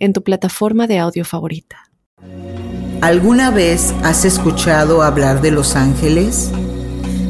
en 0.00 0.12
tu 0.12 0.24
plataforma 0.24 0.86
de 0.86 0.98
audio 0.98 1.24
favorita. 1.24 1.76
¿Alguna 3.00 3.50
vez 3.50 3.94
has 4.02 4.24
escuchado 4.24 5.02
hablar 5.02 5.40
de 5.40 5.50
los 5.50 5.76
ángeles? 5.76 6.50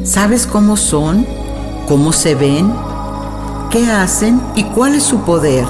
¿Sabes 0.02 0.46
cómo 0.46 0.76
son? 0.76 1.26
¿Cómo 1.86 2.12
se 2.12 2.34
ven? 2.34 2.72
¿Qué 3.70 3.86
hacen? 3.86 4.40
¿Y 4.56 4.64
cuál 4.64 4.94
es 4.94 5.04
su 5.04 5.20
poder? 5.24 5.66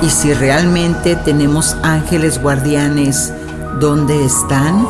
¿Y 0.00 0.08
si 0.08 0.32
realmente 0.32 1.16
tenemos 1.16 1.76
ángeles 1.82 2.40
guardianes, 2.40 3.32
dónde 3.78 4.24
están? 4.24 4.86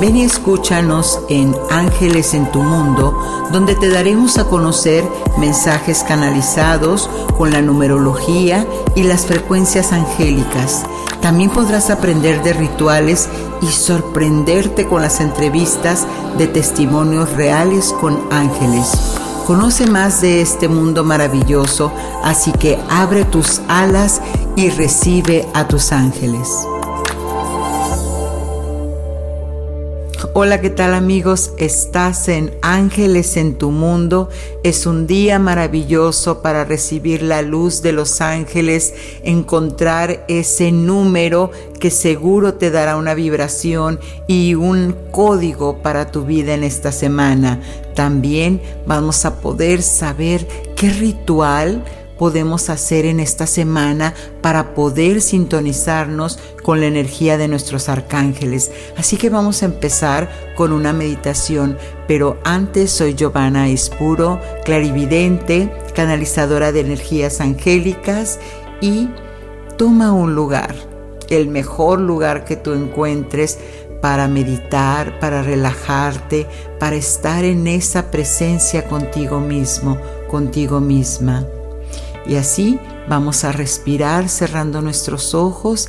Ven 0.00 0.16
y 0.16 0.22
escúchanos 0.22 1.18
en 1.28 1.56
Ángeles 1.70 2.32
en 2.32 2.50
tu 2.52 2.62
Mundo, 2.62 3.18
donde 3.50 3.74
te 3.74 3.90
daremos 3.90 4.38
a 4.38 4.44
conocer 4.44 5.04
mensajes 5.38 6.04
canalizados 6.06 7.10
con 7.36 7.50
la 7.50 7.62
numerología 7.62 8.64
y 8.94 9.02
las 9.02 9.26
frecuencias 9.26 9.92
angélicas. 9.92 10.84
También 11.20 11.50
podrás 11.50 11.90
aprender 11.90 12.44
de 12.44 12.52
rituales 12.52 13.28
y 13.60 13.66
sorprenderte 13.66 14.86
con 14.86 15.02
las 15.02 15.20
entrevistas 15.20 16.06
de 16.38 16.46
testimonios 16.46 17.32
reales 17.32 17.92
con 18.00 18.20
ángeles. 18.30 18.92
Conoce 19.48 19.88
más 19.88 20.20
de 20.20 20.42
este 20.42 20.68
mundo 20.68 21.02
maravilloso, 21.02 21.90
así 22.22 22.52
que 22.52 22.78
abre 22.88 23.24
tus 23.24 23.62
alas 23.66 24.20
y 24.54 24.70
recibe 24.70 25.48
a 25.54 25.66
tus 25.66 25.90
ángeles. 25.90 26.48
Hola, 30.34 30.60
¿qué 30.60 30.68
tal 30.68 30.92
amigos? 30.92 31.52
Estás 31.56 32.28
en 32.28 32.52
Ángeles 32.60 33.38
en 33.38 33.56
tu 33.56 33.70
mundo. 33.70 34.28
Es 34.62 34.84
un 34.84 35.06
día 35.06 35.38
maravilloso 35.38 36.42
para 36.42 36.64
recibir 36.64 37.22
la 37.22 37.40
luz 37.40 37.80
de 37.80 37.92
los 37.92 38.20
ángeles, 38.20 38.94
encontrar 39.24 40.26
ese 40.28 40.70
número 40.70 41.50
que 41.80 41.90
seguro 41.90 42.54
te 42.54 42.70
dará 42.70 42.96
una 42.96 43.14
vibración 43.14 43.98
y 44.26 44.54
un 44.54 44.94
código 45.10 45.78
para 45.82 46.12
tu 46.12 46.24
vida 46.24 46.52
en 46.52 46.62
esta 46.62 46.92
semana. 46.92 47.62
También 47.94 48.60
vamos 48.86 49.24
a 49.24 49.40
poder 49.40 49.82
saber 49.82 50.46
qué 50.76 50.90
ritual 50.90 51.82
podemos 52.18 52.68
hacer 52.68 53.06
en 53.06 53.20
esta 53.20 53.46
semana 53.46 54.14
para 54.42 54.74
poder 54.74 55.20
sintonizarnos 55.20 56.38
con 56.62 56.80
la 56.80 56.86
energía 56.86 57.38
de 57.38 57.48
nuestros 57.48 57.88
arcángeles. 57.88 58.70
Así 58.96 59.16
que 59.16 59.30
vamos 59.30 59.62
a 59.62 59.66
empezar 59.66 60.28
con 60.56 60.72
una 60.72 60.92
meditación, 60.92 61.78
pero 62.06 62.38
antes 62.44 62.90
soy 62.90 63.14
Giovanna 63.14 63.68
Espuro, 63.68 64.40
clarividente, 64.64 65.72
canalizadora 65.94 66.72
de 66.72 66.80
energías 66.80 67.40
angélicas 67.40 68.38
y 68.80 69.08
toma 69.76 70.12
un 70.12 70.34
lugar, 70.34 70.74
el 71.30 71.48
mejor 71.48 72.00
lugar 72.00 72.44
que 72.44 72.56
tú 72.56 72.72
encuentres 72.72 73.58
para 74.00 74.28
meditar, 74.28 75.18
para 75.18 75.42
relajarte, 75.42 76.46
para 76.78 76.96
estar 76.96 77.44
en 77.44 77.66
esa 77.66 78.10
presencia 78.10 78.86
contigo 78.86 79.40
mismo, 79.40 79.98
contigo 80.28 80.80
misma. 80.80 81.44
Y 82.28 82.36
así 82.36 82.78
vamos 83.08 83.44
a 83.44 83.52
respirar 83.52 84.28
cerrando 84.28 84.82
nuestros 84.82 85.34
ojos. 85.34 85.88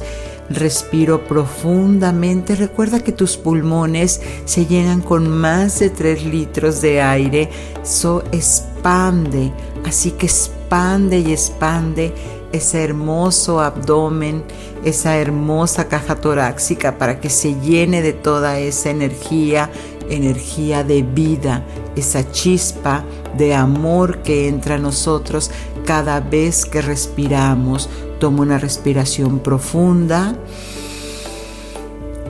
Respiro 0.49 1.27
profundamente. 1.27 2.55
Recuerda 2.55 3.01
que 3.01 3.11
tus 3.11 3.37
pulmones 3.37 4.21
se 4.45 4.65
llenan 4.65 5.01
con 5.01 5.29
más 5.29 5.79
de 5.79 5.89
3 5.89 6.25
litros 6.25 6.81
de 6.81 7.01
aire. 7.01 7.49
Eso 7.83 8.23
expande. 8.31 9.51
Así 9.85 10.11
que 10.11 10.25
expande 10.25 11.19
y 11.19 11.33
expande 11.33 12.13
ese 12.51 12.83
hermoso 12.83 13.59
abdomen, 13.59 14.43
esa 14.83 15.17
hermosa 15.17 15.87
caja 15.87 16.15
torácica 16.15 16.97
para 16.97 17.19
que 17.19 17.29
se 17.29 17.59
llene 17.59 18.01
de 18.01 18.13
toda 18.13 18.59
esa 18.59 18.89
energía, 18.89 19.69
energía 20.09 20.83
de 20.83 21.03
vida, 21.03 21.63
esa 21.95 22.31
chispa 22.31 23.03
de 23.37 23.53
amor 23.55 24.19
que 24.19 24.47
entra 24.47 24.75
a 24.75 24.79
nosotros 24.79 25.51
cada 25.85 26.19
vez 26.19 26.65
que 26.65 26.81
respiramos. 26.81 27.89
Toma 28.19 28.41
una 28.41 28.57
respiración 28.57 29.39
profunda 29.39 30.35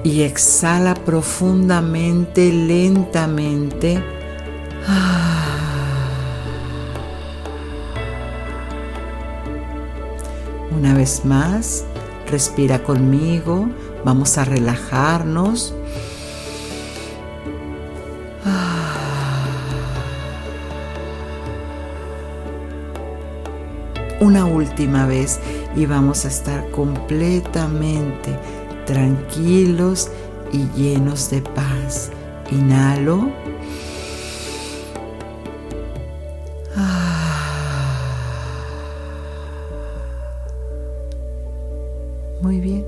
y 0.03 0.22
exhala 0.22 0.94
profundamente, 0.94 2.51
lentamente. 2.51 4.03
Una 10.78 10.94
vez 10.94 11.25
más, 11.25 11.84
respira 12.29 12.84
conmigo, 12.84 13.68
vamos 14.06 14.38
a 14.38 14.45
relajarnos. 14.45 15.73
Una 24.29 24.45
última 24.45 25.07
vez 25.07 25.40
y 25.75 25.88
vamos 25.88 26.23
a 26.23 26.28
estar 26.28 26.69
completamente 26.69 28.38
tranquilos 28.85 30.12
y 30.53 30.67
llenos 30.79 31.31
de 31.31 31.41
paz. 31.41 32.12
Inhalo. 32.51 33.31
Muy 42.41 42.59
bien. 42.59 42.85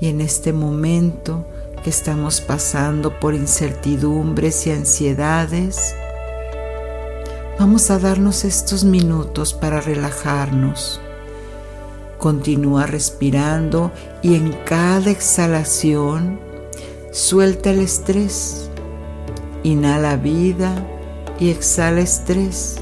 Y 0.00 0.08
en 0.08 0.20
este 0.20 0.52
momento 0.52 1.46
que 1.84 1.90
estamos 1.90 2.40
pasando 2.40 3.20
por 3.20 3.32
incertidumbres 3.32 4.66
y 4.66 4.72
ansiedades, 4.72 5.94
Vamos 7.56 7.88
a 7.92 8.00
darnos 8.00 8.44
estos 8.44 8.84
minutos 8.84 9.54
para 9.54 9.80
relajarnos. 9.80 11.00
Continúa 12.18 12.84
respirando 12.86 13.92
y 14.22 14.34
en 14.34 14.52
cada 14.64 15.12
exhalación 15.12 16.40
suelta 17.12 17.70
el 17.70 17.78
estrés. 17.78 18.70
Inhala 19.62 20.16
vida 20.16 20.74
y 21.38 21.50
exhala 21.50 22.00
estrés. 22.00 22.78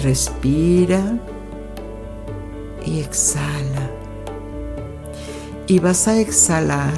Respira 0.00 1.18
y 2.86 3.00
exhala. 3.00 3.90
Y 5.66 5.80
vas 5.80 6.06
a 6.06 6.20
exhalar 6.20 6.94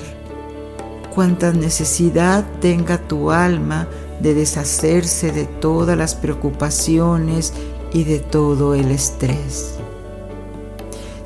cuanta 1.15 1.51
necesidad 1.51 2.45
tenga 2.61 2.99
tu 2.99 3.31
alma 3.31 3.89
de 4.27 4.35
deshacerse 4.35 5.31
de 5.31 5.45
todas 5.45 5.97
las 5.97 6.17
preocupaciones 6.17 7.53
y 7.93 8.03
de 8.03 8.19
todo 8.19 8.75
el 8.75 8.91
estrés. 8.91 9.77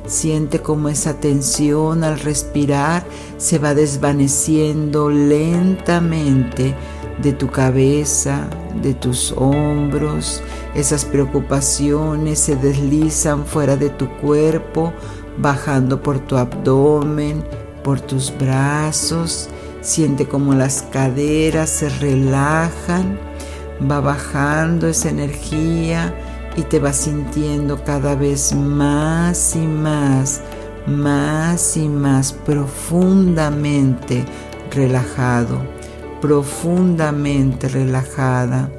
Siente 0.05 0.59
como 0.59 0.87
esa 0.87 1.15
tensión 1.15 2.03
al 2.03 2.19
respirar 2.19 3.03
se 3.37 3.57
va 3.57 3.73
desvaneciendo 3.73 5.09
lentamente 5.09 6.75
de 7.23 7.33
tu 7.33 7.47
cabeza, 7.47 8.47
de 8.83 8.93
tus 8.93 9.31
hombros. 9.31 10.43
Esas 10.75 11.03
preocupaciones 11.03 12.37
se 12.37 12.55
deslizan 12.55 13.47
fuera 13.47 13.77
de 13.77 13.89
tu 13.89 14.07
cuerpo, 14.17 14.93
bajando 15.39 16.03
por 16.03 16.19
tu 16.19 16.37
abdomen, 16.37 17.43
por 17.83 17.99
tus 17.99 18.31
brazos 18.37 19.49
Siente 19.81 20.27
como 20.27 20.53
las 20.53 20.83
caderas 20.83 21.69
se 21.69 21.89
relajan, 21.89 23.19
va 23.89 23.99
bajando 23.99 24.87
esa 24.87 25.09
energía 25.09 26.13
y 26.55 26.61
te 26.61 26.79
vas 26.79 26.97
sintiendo 26.97 27.83
cada 27.83 28.15
vez 28.15 28.53
más 28.53 29.55
y 29.55 29.65
más, 29.65 30.41
más 30.85 31.77
y 31.77 31.89
más 31.89 32.31
profundamente 32.31 34.23
relajado, 34.69 35.61
profundamente 36.21 37.67
relajada. 37.67 38.69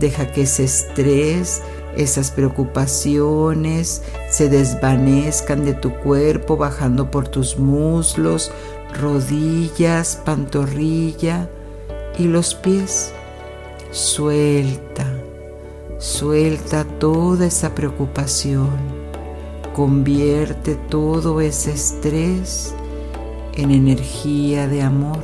Deja 0.00 0.32
que 0.32 0.42
ese 0.42 0.64
estrés 0.64 1.62
esas 1.96 2.30
preocupaciones 2.30 4.02
se 4.30 4.48
desvanezcan 4.48 5.64
de 5.64 5.74
tu 5.74 5.92
cuerpo 5.92 6.56
bajando 6.56 7.10
por 7.10 7.28
tus 7.28 7.58
muslos, 7.58 8.50
rodillas, 8.92 10.20
pantorrilla 10.24 11.48
y 12.18 12.24
los 12.24 12.54
pies. 12.54 13.12
Suelta, 13.90 15.06
suelta 15.98 16.84
toda 16.84 17.46
esa 17.46 17.74
preocupación. 17.74 18.70
Convierte 19.74 20.74
todo 20.74 21.40
ese 21.40 21.72
estrés 21.72 22.74
en 23.54 23.70
energía 23.70 24.68
de 24.68 24.82
amor. 24.82 25.22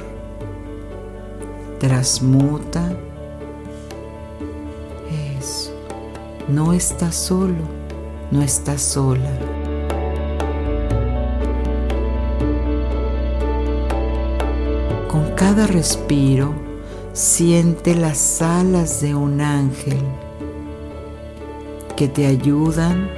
Transmuta 1.78 2.96
eso. 5.38 5.72
No 6.48 6.72
estás 6.72 7.14
solo, 7.14 7.62
no 8.30 8.42
estás 8.42 8.82
sola. 8.82 9.57
Cada 15.38 15.69
respiro, 15.69 16.52
siente 17.12 17.94
las 17.94 18.43
alas 18.43 19.00
de 19.00 19.14
un 19.14 19.40
ángel 19.40 20.02
que 21.94 22.08
te 22.08 22.26
ayudan 22.26 23.08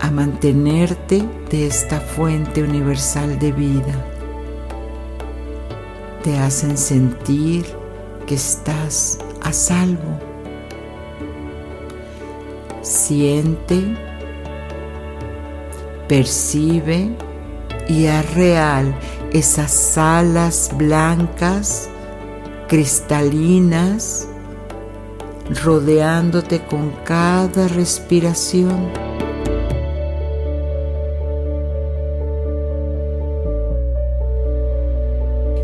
a 0.00 0.10
mantenerte 0.10 1.22
de 1.50 1.68
esta 1.68 2.00
fuente 2.00 2.64
universal 2.64 3.38
de 3.38 3.52
vida. 3.52 3.94
Te 6.24 6.36
hacen 6.36 6.76
sentir 6.76 7.64
que 8.26 8.34
estás 8.34 9.20
a 9.40 9.52
salvo. 9.52 10.18
Siente, 12.82 13.84
percibe 16.08 17.08
y 17.88 18.06
haz 18.06 18.34
real 18.34 18.92
esas 19.32 19.98
alas 19.98 20.70
blancas, 20.76 21.88
cristalinas, 22.68 24.28
rodeándote 25.64 26.64
con 26.64 26.90
cada 27.04 27.68
respiración. 27.68 29.08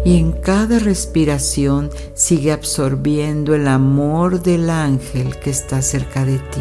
y 0.05 0.19
en 0.19 0.32
cada 0.32 0.78
respiración 0.78 1.90
sigue 2.12 2.52
absorbiendo 2.52 3.55
el 3.55 3.67
amor 3.67 4.43
del 4.43 4.69
ángel 4.69 5.38
que 5.38 5.49
está 5.49 5.81
cerca 5.81 6.26
de 6.26 6.38
ti. 6.38 6.60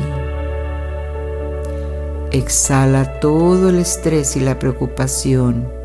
Exhala 2.32 3.20
todo 3.20 3.70
el 3.70 3.80
estrés 3.80 4.38
y 4.38 4.40
la 4.40 4.58
preocupación. 4.58 5.83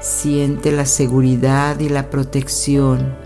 Siente 0.00 0.70
la 0.70 0.86
seguridad 0.86 1.80
y 1.80 1.88
la 1.88 2.08
protección 2.08 3.16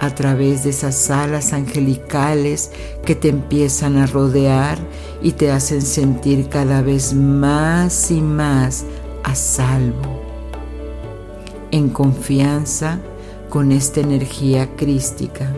a 0.00 0.10
través 0.14 0.64
de 0.64 0.70
esas 0.70 1.10
alas 1.10 1.52
angelicales 1.52 2.72
que 3.04 3.14
te 3.14 3.28
empiezan 3.28 3.96
a 3.98 4.06
rodear 4.06 4.78
y 5.22 5.32
te 5.32 5.52
hacen 5.52 5.80
sentir 5.80 6.48
cada 6.48 6.82
vez 6.82 7.14
más 7.14 8.10
y 8.10 8.20
más 8.20 8.84
a 9.22 9.36
salvo 9.36 10.22
en 11.70 11.88
confianza 11.88 12.98
con 13.48 13.72
esta 13.72 14.00
energía 14.00 14.74
crística. 14.76 15.52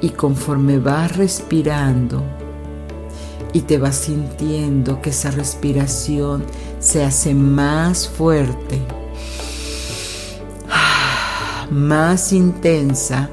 Y 0.00 0.10
conforme 0.10 0.78
vas 0.78 1.16
respirando 1.16 2.22
y 3.52 3.62
te 3.62 3.78
vas 3.78 3.96
sintiendo 3.96 5.00
que 5.00 5.10
esa 5.10 5.30
respiración 5.30 6.44
se 6.88 7.04
hace 7.04 7.34
más 7.34 8.08
fuerte, 8.08 8.80
más 11.70 12.32
intensa, 12.32 13.28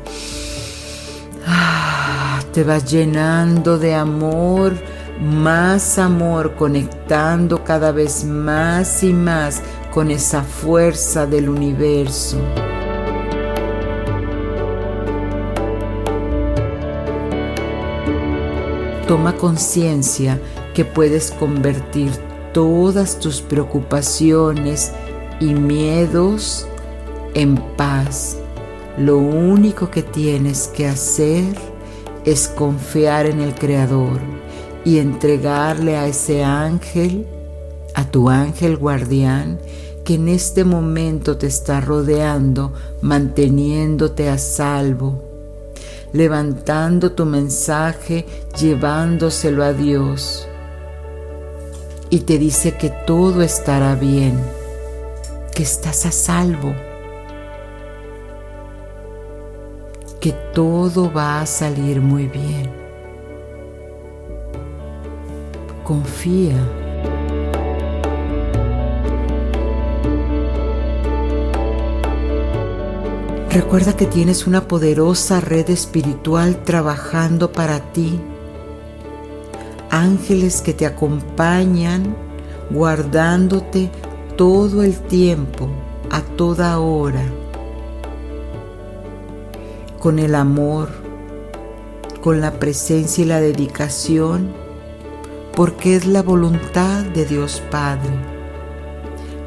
te 2.52 2.66
vas 2.66 2.84
llenando 2.92 3.78
de 3.78 3.96
amor, 3.96 4.74
más 5.22 5.98
amor, 6.00 6.56
conectando 6.56 7.64
cada 7.64 7.94
vez 7.94 8.26
más 8.26 9.04
y 9.04 9.14
más 9.14 9.62
con 9.90 10.12
esa 10.12 10.44
fuerza 10.44 11.26
del 11.26 11.48
universo. 11.48 12.38
Toma 19.08 19.32
conciencia 19.38 20.42
que 20.74 20.84
puedes 20.84 21.32
convertir 21.32 22.35
todas 22.56 23.20
tus 23.20 23.42
preocupaciones 23.42 24.94
y 25.42 25.54
miedos 25.54 26.66
en 27.34 27.58
paz. 27.76 28.38
Lo 28.98 29.18
único 29.18 29.92
que 29.92 30.02
tienes 30.02 30.70
que 30.70 30.88
hacer 30.88 31.54
es 32.24 32.48
confiar 32.48 33.26
en 33.26 33.42
el 33.42 33.54
Creador 33.56 34.22
y 34.86 35.00
entregarle 35.00 35.98
a 35.98 36.08
ese 36.08 36.46
ángel, 36.46 37.28
a 37.94 38.10
tu 38.10 38.30
ángel 38.30 38.78
guardián, 38.78 39.60
que 40.06 40.14
en 40.14 40.30
este 40.30 40.64
momento 40.64 41.36
te 41.36 41.48
está 41.48 41.82
rodeando, 41.82 42.72
manteniéndote 43.02 44.30
a 44.30 44.38
salvo, 44.38 45.22
levantando 46.14 47.12
tu 47.12 47.26
mensaje, 47.26 48.26
llevándoselo 48.58 49.62
a 49.62 49.74
Dios. 49.74 50.48
Y 52.10 52.20
te 52.20 52.38
dice 52.38 52.78
que 52.78 52.92
todo 53.06 53.42
estará 53.42 53.96
bien, 53.96 54.40
que 55.54 55.64
estás 55.64 56.06
a 56.06 56.12
salvo, 56.12 56.74
que 60.20 60.32
todo 60.54 61.12
va 61.12 61.42
a 61.42 61.46
salir 61.46 62.02
muy 62.02 62.28
bien. 62.28 62.72
Confía. 65.84 66.56
Recuerda 73.56 73.96
que 73.96 74.06
tienes 74.06 74.48
una 74.48 74.68
poderosa 74.68 75.40
red 75.40 75.70
espiritual 75.70 76.62
trabajando 76.66 77.54
para 77.54 77.80
ti. 77.94 78.20
Ángeles 79.96 80.62
que 80.62 80.74
te 80.74 80.86
acompañan 80.86 82.16
guardándote 82.70 83.90
todo 84.36 84.84
el 84.84 85.00
tiempo, 85.00 85.70
a 86.12 86.22
toda 86.22 86.80
hora, 86.80 87.24
con 90.00 90.20
el 90.20 90.36
amor, 90.36 90.90
con 92.22 92.42
la 92.42 92.60
presencia 92.60 93.24
y 93.24 93.28
la 93.28 93.40
dedicación, 93.40 94.54
porque 95.56 95.96
es 95.96 96.06
la 96.06 96.22
voluntad 96.22 97.04
de 97.06 97.26
Dios 97.26 97.62
Padre 97.72 98.36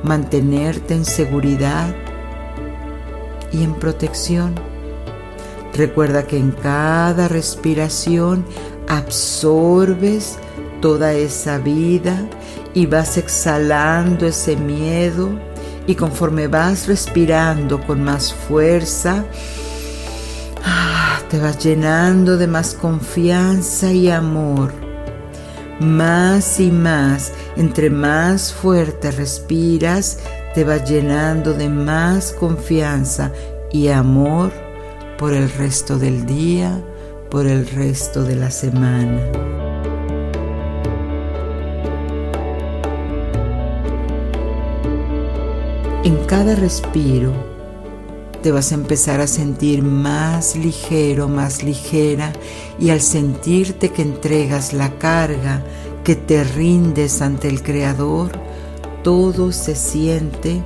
mantenerte 0.02 0.94
en 0.94 1.04
seguridad 1.04 1.94
y 3.52 3.62
en 3.62 3.75
protección. 3.75 4.54
Recuerda 5.75 6.26
que 6.26 6.38
en 6.38 6.50
cada 6.50 7.28
respiración 7.28 8.44
absorbes 8.88 10.38
toda 10.80 11.12
esa 11.12 11.59
vida 11.59 12.26
y 12.75 12.87
vas 12.87 13.16
exhalando 13.16 14.26
ese 14.26 14.57
miedo 14.57 15.30
y 15.87 15.95
conforme 15.95 16.49
vas 16.49 16.87
respirando 16.87 17.80
con 17.80 18.04
más 18.04 18.33
fuerza, 18.33 19.25
ah, 20.64 21.18
te 21.30 21.38
vas 21.38 21.59
llenando 21.59 22.37
de 22.37 22.47
más 22.47 22.75
confianza 22.75 23.90
y 23.90 24.11
amor. 24.11 24.73
Más 25.80 26.61
y 26.61 26.71
más, 26.71 27.33
entre 27.57 27.88
más 27.88 28.52
fuerte 28.52 29.12
respiras, 29.12 30.18
te 30.54 30.64
va 30.64 30.76
llenando 30.76 31.54
de 31.54 31.68
más 31.68 32.33
confianza 32.33 33.33
y 33.73 33.88
amor 33.88 34.52
por 35.18 35.33
el 35.33 35.50
resto 35.50 35.99
del 35.99 36.26
día, 36.26 36.83
por 37.30 37.47
el 37.47 37.66
resto 37.66 38.25
de 38.25 38.37
la 38.37 38.50
semana. 38.50 39.20
En 46.04 46.16
cada 46.26 46.54
respiro 46.54 47.32
te 48.42 48.52
vas 48.52 48.73
a 48.73 48.76
empezar 48.76 49.20
a 49.20 49.26
sentir 49.26 49.82
más 49.82 50.56
ligero, 50.56 51.28
más 51.28 51.62
ligera 51.62 52.32
y 52.78 52.90
al 52.90 53.00
sentirte 53.00 53.90
que 53.90 54.02
entregas 54.02 54.73
la 54.73 54.97
carga, 54.99 55.62
que 56.04 56.16
te 56.16 56.44
rindes 56.44 57.20
ante 57.20 57.49
el 57.49 57.62
Creador, 57.62 58.30
todo 59.02 59.52
se 59.52 59.75
siente 59.75 60.62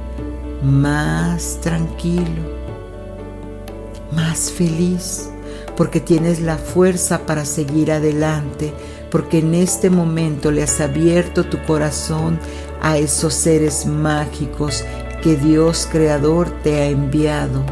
más 0.62 1.58
tranquilo, 1.60 2.42
más 4.12 4.52
feliz, 4.52 5.31
porque 5.76 6.00
tienes 6.00 6.40
la 6.40 6.58
fuerza 6.58 7.26
para 7.26 7.44
seguir 7.44 7.92
adelante, 7.92 8.72
porque 9.10 9.38
en 9.38 9.54
este 9.54 9.90
momento 9.90 10.50
le 10.50 10.62
has 10.62 10.80
abierto 10.80 11.44
tu 11.44 11.62
corazón 11.64 12.38
a 12.80 12.98
esos 12.98 13.34
seres 13.34 13.86
mágicos 13.86 14.84
que 15.22 15.36
Dios 15.36 15.88
Creador 15.90 16.50
te 16.62 16.80
ha 16.80 16.86
enviado, 16.86 17.64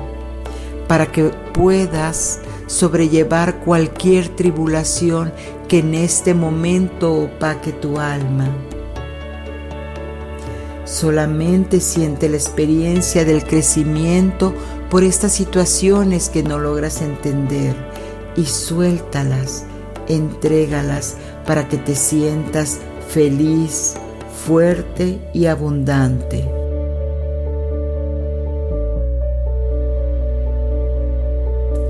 para 0.86 1.06
que 1.10 1.24
puedas 1.52 2.40
sobrellevar 2.66 3.58
cualquier 3.60 4.28
tribulación 4.28 5.32
que 5.68 5.80
en 5.80 5.94
este 5.94 6.34
momento 6.34 7.12
opaque 7.14 7.72
tu 7.72 7.98
alma. 7.98 8.48
Solamente 10.84 11.80
siente 11.80 12.28
la 12.28 12.36
experiencia 12.36 13.24
del 13.24 13.44
crecimiento 13.44 14.54
por 14.88 15.04
estas 15.04 15.32
situaciones 15.32 16.28
que 16.28 16.42
no 16.42 16.58
logras 16.58 17.00
entender 17.00 17.89
y 18.36 18.44
suéltalas, 18.46 19.64
entrégalas 20.08 21.16
para 21.46 21.68
que 21.68 21.76
te 21.76 21.94
sientas 21.94 22.78
feliz, 23.08 23.94
fuerte 24.46 25.18
y 25.34 25.46
abundante. 25.46 26.48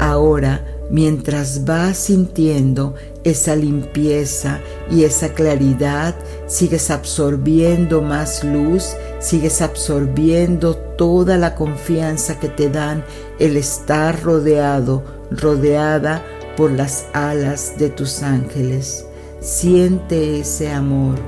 Ahora, 0.00 0.64
mientras 0.90 1.64
vas 1.64 1.96
sintiendo 1.96 2.94
esa 3.22 3.54
limpieza 3.54 4.60
y 4.90 5.04
esa 5.04 5.34
claridad, 5.34 6.14
sigues 6.46 6.90
absorbiendo 6.90 8.02
más 8.02 8.42
luz, 8.42 8.94
sigues 9.20 9.62
absorbiendo 9.62 10.74
toda 10.74 11.36
la 11.36 11.54
confianza 11.54 12.40
que 12.40 12.48
te 12.48 12.70
dan 12.70 13.04
el 13.38 13.56
estar 13.56 14.22
rodeado, 14.22 15.19
rodeada 15.30 16.22
por 16.56 16.70
las 16.70 17.06
alas 17.12 17.74
de 17.78 17.90
tus 17.90 18.22
ángeles. 18.22 19.06
Siente 19.40 20.40
ese 20.40 20.70
amor, 20.70 21.18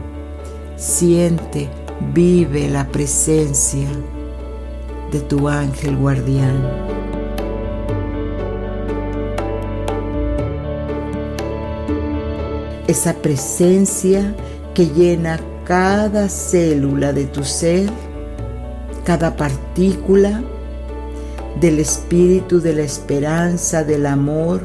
siente, 0.77 1.69
vive 2.13 2.69
la 2.69 2.87
presencia 2.89 3.89
de 5.11 5.21
tu 5.21 5.49
ángel 5.49 5.97
guardián. 5.97 7.03
esa 12.93 13.15
presencia 13.15 14.35
que 14.75 14.87
llena 14.87 15.41
cada 15.65 16.29
célula 16.29 17.13
de 17.13 17.25
tu 17.25 17.43
ser, 17.43 17.89
cada 19.05 19.35
partícula 19.35 20.43
del 21.61 21.79
espíritu 21.79 22.61
de 22.61 22.75
la 22.75 22.83
esperanza, 22.83 23.85
del 23.85 24.07
amor, 24.07 24.63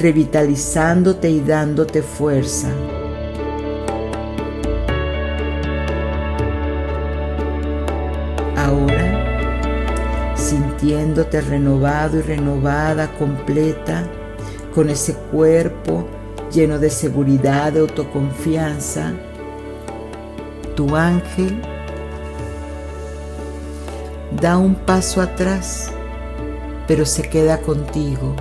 revitalizándote 0.00 1.30
y 1.30 1.40
dándote 1.40 2.02
fuerza. 2.02 2.68
Ahora, 8.56 10.34
sintiéndote 10.36 11.40
renovado 11.40 12.18
y 12.18 12.22
renovada, 12.22 13.12
completa, 13.18 14.04
con 14.74 14.88
ese 14.88 15.14
cuerpo 15.14 16.06
lleno 16.52 16.78
de 16.78 16.90
seguridad, 16.90 17.72
de 17.72 17.80
autoconfianza, 17.80 19.12
tu 20.74 20.96
ángel 20.96 21.60
da 24.42 24.58
un 24.58 24.74
paso 24.74 25.20
atrás, 25.20 25.88
pero 26.88 27.06
se 27.06 27.22
queda 27.22 27.58
contigo. 27.58 28.34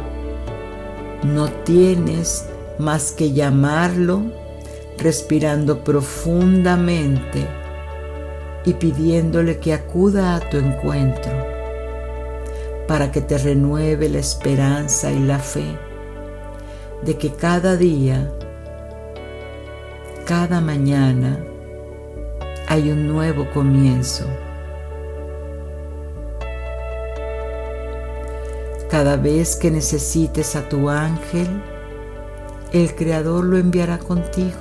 No 1.23 1.47
tienes 1.63 2.47
más 2.79 3.11
que 3.11 3.33
llamarlo 3.33 4.23
respirando 4.97 5.83
profundamente 5.83 7.47
y 8.65 8.73
pidiéndole 8.73 9.59
que 9.59 9.73
acuda 9.73 10.35
a 10.35 10.39
tu 10.49 10.57
encuentro 10.57 11.31
para 12.87 13.11
que 13.11 13.21
te 13.21 13.37
renueve 13.37 14.09
la 14.09 14.17
esperanza 14.17 15.11
y 15.11 15.19
la 15.19 15.37
fe 15.37 15.77
de 17.03 17.15
que 17.15 17.31
cada 17.31 17.77
día, 17.77 18.31
cada 20.25 20.61
mañana, 20.61 21.45
hay 22.67 22.89
un 22.89 23.07
nuevo 23.07 23.47
comienzo. 23.53 24.25
Cada 28.91 29.15
vez 29.15 29.55
que 29.55 29.71
necesites 29.71 30.57
a 30.57 30.67
tu 30.67 30.89
ángel, 30.89 31.47
el 32.73 32.93
Creador 32.93 33.45
lo 33.45 33.57
enviará 33.57 33.97
contigo. 33.97 34.59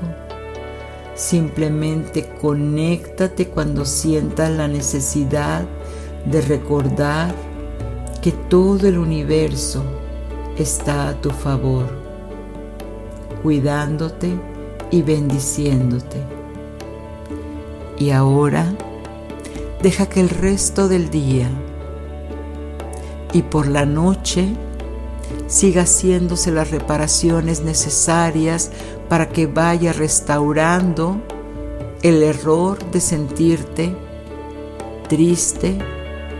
Simplemente 1.17 2.31
conéctate 2.41 3.49
cuando 3.49 3.85
sientas 3.85 4.49
la 4.53 4.69
necesidad 4.69 5.65
de 6.27 6.43
recordar 6.43 7.35
que 8.23 8.31
todo 8.31 8.87
el 8.87 8.99
universo 8.99 9.83
está 10.57 11.09
a 11.09 11.21
tu 11.21 11.31
favor 11.31 12.01
cuidándote 13.43 14.31
y 14.91 15.03
bendiciéndote. 15.03 16.19
Y 17.99 18.11
ahora 18.11 18.73
deja 19.83 20.07
que 20.07 20.21
el 20.21 20.29
resto 20.29 20.89
del 20.89 21.11
día 21.11 21.49
y 23.33 23.43
por 23.43 23.67
la 23.67 23.87
noche 23.87 24.49
siga 25.47 25.83
haciéndose 25.83 26.51
las 26.51 26.71
reparaciones 26.71 27.63
necesarias 27.63 28.71
para 29.09 29.29
que 29.29 29.47
vaya 29.47 29.93
restaurando 29.93 31.21
el 32.03 32.23
error 32.23 32.79
de 32.91 33.01
sentirte 33.01 33.97
triste, 35.09 35.79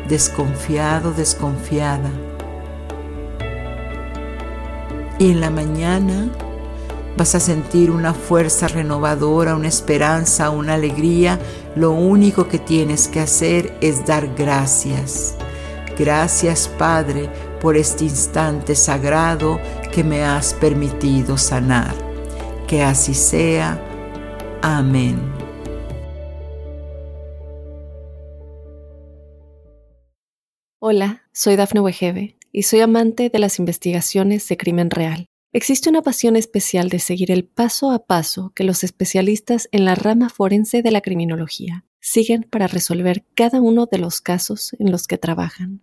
desconfiado, 0.09 1.13
desconfiada. 1.13 2.11
Y 5.19 5.33
en 5.33 5.41
la 5.41 5.51
mañana 5.51 6.31
Vas 7.17 7.35
a 7.35 7.41
sentir 7.41 7.91
una 7.91 8.15
fuerza 8.15 8.67
renovadora, 8.67 9.55
una 9.55 9.69
esperanza, 9.69 10.49
una 10.49 10.73
alegría. 10.73 11.39
Lo 11.77 11.91
único 11.93 12.49
que 12.49 12.59
tienes 12.59 13.09
que 13.09 13.21
hacer 13.21 13.77
es 13.83 14.07
dar 14.07 14.35
gracias. 14.35 15.35
Gracias 16.01 16.67
Padre 16.67 17.29
por 17.61 17.77
este 17.77 18.05
instante 18.05 18.75
sagrado 18.75 19.61
que 19.93 20.03
me 20.03 20.23
has 20.23 20.55
permitido 20.55 21.37
sanar. 21.37 21.95
Que 22.67 22.81
así 22.81 23.13
sea. 23.13 23.79
Amén. 24.63 25.21
Hola, 30.79 31.25
soy 31.35 31.57
Dafne 31.57 31.81
Wegebe 31.81 32.39
y 32.51 32.63
soy 32.63 32.81
amante 32.81 33.29
de 33.29 33.39
las 33.39 33.59
investigaciones 33.59 34.49
de 34.49 34.57
crimen 34.57 34.89
real. 34.89 35.27
Existe 35.53 35.91
una 35.91 36.01
pasión 36.01 36.37
especial 36.37 36.89
de 36.89 36.99
seguir 36.99 37.31
el 37.31 37.45
paso 37.45 37.91
a 37.91 38.07
paso 38.07 38.53
que 38.55 38.65
los 38.65 38.85
especialistas 38.85 39.69
en 39.71 39.85
la 39.85 39.97
rama 39.97 40.31
forense 40.31 40.81
de 40.81 40.93
la 40.93 41.03
criminología 41.03 41.85
siguen 42.01 42.47
para 42.51 42.69
resolver 42.69 43.27
cada 43.35 43.61
uno 43.61 43.85
de 43.85 43.99
los 43.99 44.23
casos 44.23 44.75
en 44.79 44.91
los 44.91 45.07
que 45.07 45.19
trabajan. 45.19 45.83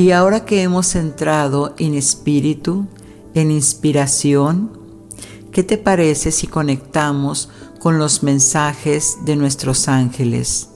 Y 0.00 0.12
ahora 0.12 0.46
que 0.46 0.62
hemos 0.62 0.94
entrado 0.94 1.74
en 1.76 1.92
espíritu, 1.92 2.86
en 3.34 3.50
inspiración, 3.50 4.72
¿qué 5.52 5.62
te 5.62 5.76
parece 5.76 6.32
si 6.32 6.46
conectamos 6.46 7.50
con 7.80 7.98
los 7.98 8.22
mensajes 8.22 9.18
de 9.26 9.36
nuestros 9.36 9.88
ángeles? 9.88 10.70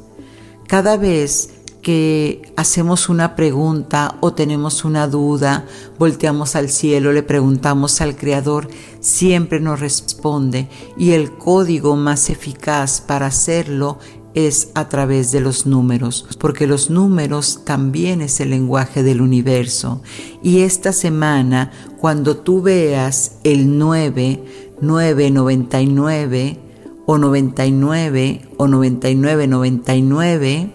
Cada 0.69 0.99
vez 0.99 1.55
que 1.81 2.53
hacemos 2.59 3.09
una 3.09 3.35
pregunta 3.35 4.19
o 4.21 4.35
tenemos 4.35 4.85
una 4.85 5.09
duda, 5.09 5.65
volteamos 5.99 6.55
al 6.55 6.69
cielo, 6.69 7.11
le 7.11 7.23
preguntamos 7.23 8.03
al 8.03 8.17
Creador, 8.17 8.69
siempre 9.01 9.59
nos 9.59 9.81
responde 9.81 10.69
y 10.99 11.13
el 11.13 11.33
código 11.33 11.97
más 11.97 12.29
eficaz 12.29 13.01
para 13.01 13.29
hacerlo 13.29 13.99
es 14.35 14.71
a 14.75 14.89
través 14.89 15.31
de 15.33 15.41
los 15.41 15.67
números, 15.67 16.27
porque 16.39 16.67
los 16.67 16.91
números 16.91 17.61
también 17.65 18.21
es 18.21 18.41
el 18.41 18.51
lenguaje 18.51 19.03
del 19.03 19.21
universo. 19.21 20.03
Y 20.43 20.61
esta 20.61 20.93
semana, 20.93 21.71
cuando 22.01 22.37
tú 22.37 22.61
veas 22.61 23.39
el 23.45 23.79
9, 23.79 24.45
999 24.81 26.59
o 27.07 27.19
99 27.19 28.49
o 28.57 28.67
99, 28.67 29.47
99, 29.47 30.73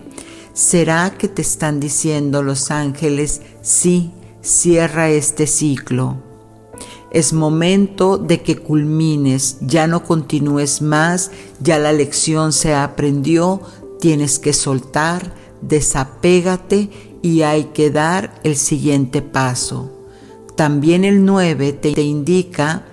será 0.53 1.13
que 1.17 1.27
te 1.27 1.41
están 1.41 1.79
diciendo 1.79 2.43
los 2.43 2.71
ángeles, 2.71 3.41
sí, 3.61 4.11
cierra 4.41 5.09
este 5.09 5.47
ciclo. 5.47 6.28
Es 7.11 7.33
momento 7.33 8.17
de 8.17 8.41
que 8.41 8.57
culmines, 8.57 9.57
ya 9.61 9.87
no 9.87 10.03
continúes 10.03 10.81
más, 10.81 11.31
ya 11.59 11.79
la 11.79 11.91
lección 11.91 12.53
se 12.53 12.75
aprendió, 12.75 13.61
tienes 13.99 14.39
que 14.39 14.53
soltar, 14.53 15.33
desapégate 15.61 16.89
y 17.21 17.41
hay 17.41 17.65
que 17.65 17.89
dar 17.89 18.39
el 18.43 18.55
siguiente 18.55 19.21
paso. 19.21 19.91
También 20.55 21.05
el 21.05 21.25
9 21.25 21.73
te 21.73 22.01
indica 22.01 22.85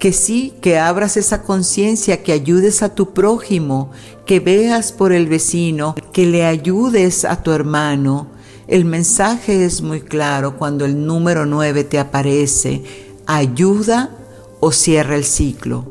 que 0.00 0.12
sí, 0.14 0.54
que 0.62 0.78
abras 0.78 1.18
esa 1.18 1.42
conciencia, 1.42 2.22
que 2.22 2.32
ayudes 2.32 2.82
a 2.82 2.94
tu 2.94 3.12
prójimo, 3.12 3.90
que 4.24 4.40
veas 4.40 4.92
por 4.92 5.12
el 5.12 5.28
vecino, 5.28 5.94
que 6.12 6.26
le 6.26 6.46
ayudes 6.46 7.26
a 7.26 7.42
tu 7.42 7.52
hermano. 7.52 8.28
El 8.66 8.86
mensaje 8.86 9.64
es 9.64 9.82
muy 9.82 10.00
claro 10.00 10.56
cuando 10.56 10.86
el 10.86 11.04
número 11.06 11.44
9 11.44 11.84
te 11.84 11.98
aparece, 11.98 13.09
ayuda 13.36 14.10
o 14.58 14.72
cierra 14.72 15.14
el 15.14 15.24
ciclo. 15.24 15.84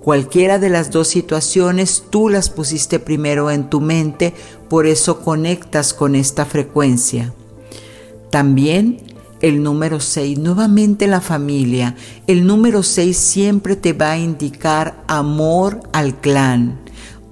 Cualquiera 0.00 0.58
de 0.58 0.70
las 0.70 0.90
dos 0.90 1.08
situaciones 1.08 2.04
tú 2.10 2.28
las 2.28 2.50
pusiste 2.50 2.98
primero 2.98 3.50
en 3.50 3.70
tu 3.70 3.80
mente, 3.80 4.34
por 4.68 4.86
eso 4.86 5.20
conectas 5.20 5.94
con 5.94 6.14
esta 6.14 6.44
frecuencia. 6.44 7.32
También 8.30 9.02
el 9.40 9.62
número 9.62 10.00
6, 10.00 10.38
nuevamente 10.38 11.06
la 11.06 11.20
familia. 11.20 11.96
El 12.26 12.46
número 12.46 12.82
6 12.82 13.16
siempre 13.16 13.76
te 13.76 13.92
va 13.92 14.12
a 14.12 14.18
indicar 14.18 15.02
amor 15.06 15.80
al 15.92 16.18
clan. 16.20 16.80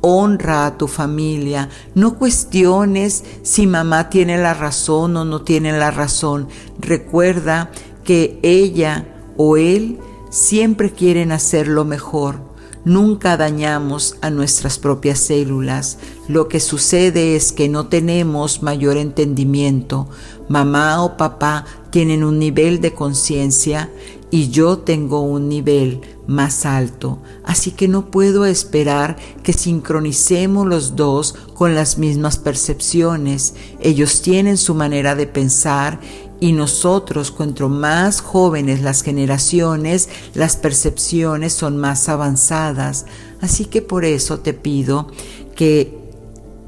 Honra 0.03 0.67
a 0.67 0.77
tu 0.77 0.89
familia. 0.89 1.71
No 1.95 2.19
cuestiones 2.19 3.25
si 3.43 3.67
mamá 3.67 4.11
tiene 4.11 4.37
la 4.37 4.53
razón 4.53 5.17
o 5.17 5.25
no 5.25 5.43
tiene 5.43 5.73
la 5.73 5.91
razón. 5.91 6.49
Recuerda 6.79 7.71
que 8.05 8.39
ella 8.43 9.12
o 9.37 9.57
él 9.57 9.99
siempre 10.31 10.91
quieren 10.91 11.33
hacer 11.33 11.69
lo 11.69 11.85
mejor. 11.85 12.53
Nunca 12.85 13.37
dañamos 13.37 14.17
a 14.23 14.31
nuestras 14.31 14.79
propias 14.81 15.21
células. 15.21 15.99
Lo 16.27 16.49
que 16.49 16.59
sucede 16.59 17.37
es 17.37 17.53
que 17.53 17.69
no 17.69 17.87
tenemos 17.87 18.62
mayor 18.62 18.97
entendimiento. 18.97 20.09
Mamá 20.49 21.05
o 21.05 21.17
papá 21.17 21.65
tienen 21.91 22.25
un 22.25 22.41
nivel 22.41 22.81
de 22.81 22.93
conciencia 22.93 23.89
y 24.33 24.49
yo 24.49 24.79
tengo 24.79 25.21
un 25.21 25.49
nivel 25.49 26.01
más 26.27 26.67
alto. 26.67 27.19
Así 27.45 27.71
que 27.71 27.87
no 27.87 28.11
puedo 28.11 28.47
esperar 28.47 29.17
que 29.45 29.53
sincronicemos 29.53 30.67
los 30.67 30.97
dos 30.97 31.37
con 31.55 31.77
las 31.77 31.99
mismas 31.99 32.39
percepciones. 32.39 33.55
Ellos 33.81 34.23
tienen 34.23 34.57
su 34.57 34.75
manera 34.75 35.15
de 35.15 35.27
pensar 35.29 36.01
y 36.43 36.51
nosotros, 36.51 37.31
cuanto 37.31 37.69
más 37.69 38.21
jóvenes 38.21 38.83
las 38.83 39.03
generaciones, 39.03 40.09
las 40.35 40.57
percepciones 40.57 41.53
son 41.53 41.77
más 41.77 42.09
avanzadas. 42.09 43.07
Así 43.41 43.67
que 43.67 43.81
por 43.81 44.05
eso 44.05 44.41
te 44.41 44.53
pido 44.53 45.07
que 45.55 45.97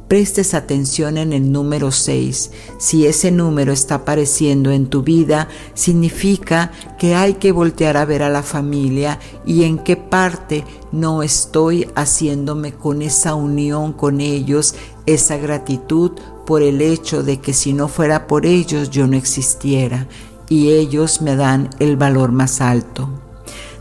prestes 0.07 0.55
atención 0.55 1.19
en 1.19 1.33
el 1.33 1.51
número 1.51 1.91
6. 1.91 2.53
Si 2.79 3.05
ese 3.05 3.33
número 3.33 3.73
está 3.73 3.97
apareciendo 3.97 4.71
en 4.71 4.87
tu 4.87 5.03
vida, 5.03 5.49
significa 5.75 6.71
que 6.97 7.17
hay 7.17 7.35
que 7.35 7.51
voltear 7.51 7.97
a 7.97 8.05
ver 8.05 8.23
a 8.23 8.31
la 8.31 8.45
familia 8.45 9.19
y 9.45 9.65
en 9.65 9.79
qué 9.79 9.97
parte 9.97 10.65
no 10.93 11.25
estoy 11.25 11.89
haciéndome 11.97 12.75
con 12.75 13.03
esa 13.03 13.35
unión 13.35 13.93
con 13.93 14.21
ellos, 14.21 14.77
esa 15.05 15.37
gratitud 15.37 16.13
por 16.45 16.63
el 16.63 16.81
hecho 16.81 17.23
de 17.23 17.41
que 17.41 17.53
si 17.53 17.73
no 17.73 17.89
fuera 17.89 18.27
por 18.27 18.47
ellos 18.47 18.91
yo 18.91 19.07
no 19.07 19.17
existiera 19.17 20.07
y 20.49 20.71
ellos 20.71 21.23
me 21.23 21.37
dan 21.37 21.71
el 21.79 21.97
valor 21.97 22.33
más 22.33 22.61
alto. 22.61 23.09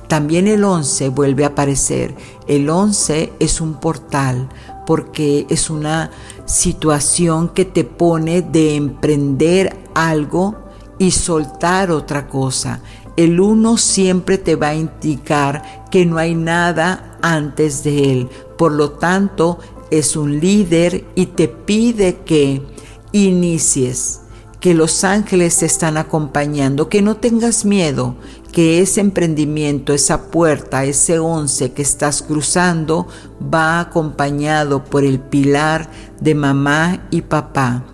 También 0.08 0.48
el 0.48 0.64
11 0.64 1.10
vuelve 1.10 1.44
a 1.44 1.48
aparecer. 1.48 2.16
El 2.48 2.70
11 2.70 3.34
es 3.40 3.62
un 3.62 3.76
portal 3.76 4.50
porque 4.86 5.46
es 5.50 5.70
una 5.70 6.12
situación 6.46 7.50
que 7.50 7.66
te 7.66 7.84
pone 7.84 8.42
de 8.42 8.76
emprender 8.76 9.78
algo 9.96 10.56
y 11.00 11.12
soltar 11.12 11.92
otra 11.92 12.28
cosa. 12.28 12.82
El 13.16 13.40
1 13.40 13.78
siempre 13.78 14.38
te 14.38 14.56
va 14.56 14.70
a 14.70 14.76
indicar 14.76 15.88
que 15.90 16.06
no 16.06 16.18
hay 16.18 16.36
nada 16.36 17.18
antes 17.22 17.84
de 17.84 18.12
él. 18.12 18.30
Por 18.58 18.72
lo 18.72 18.92
tanto, 18.92 19.60
es 20.00 20.16
un 20.16 20.40
líder 20.40 21.06
y 21.16 21.28
te 21.28 21.48
pide 21.48 22.18
que 22.26 22.64
inicies, 23.12 24.22
que 24.60 24.74
los 24.74 25.04
ángeles 25.04 25.58
te 25.58 25.68
están 25.68 25.98
acompañando, 25.98 26.90
que 26.90 27.02
no 27.02 27.18
tengas 27.18 27.64
miedo, 27.64 28.16
que 28.52 28.82
ese 28.82 29.02
emprendimiento, 29.02 29.94
esa 29.94 30.32
puerta, 30.32 30.84
ese 30.84 31.20
once 31.20 31.74
que 31.74 31.82
estás 31.84 32.24
cruzando 32.24 33.08
va 33.54 33.80
acompañado 33.80 34.84
por 34.84 35.04
el 35.04 35.20
pilar 35.20 35.90
de 36.20 36.34
mamá 36.34 37.08
y 37.12 37.22
papá. 37.22 37.86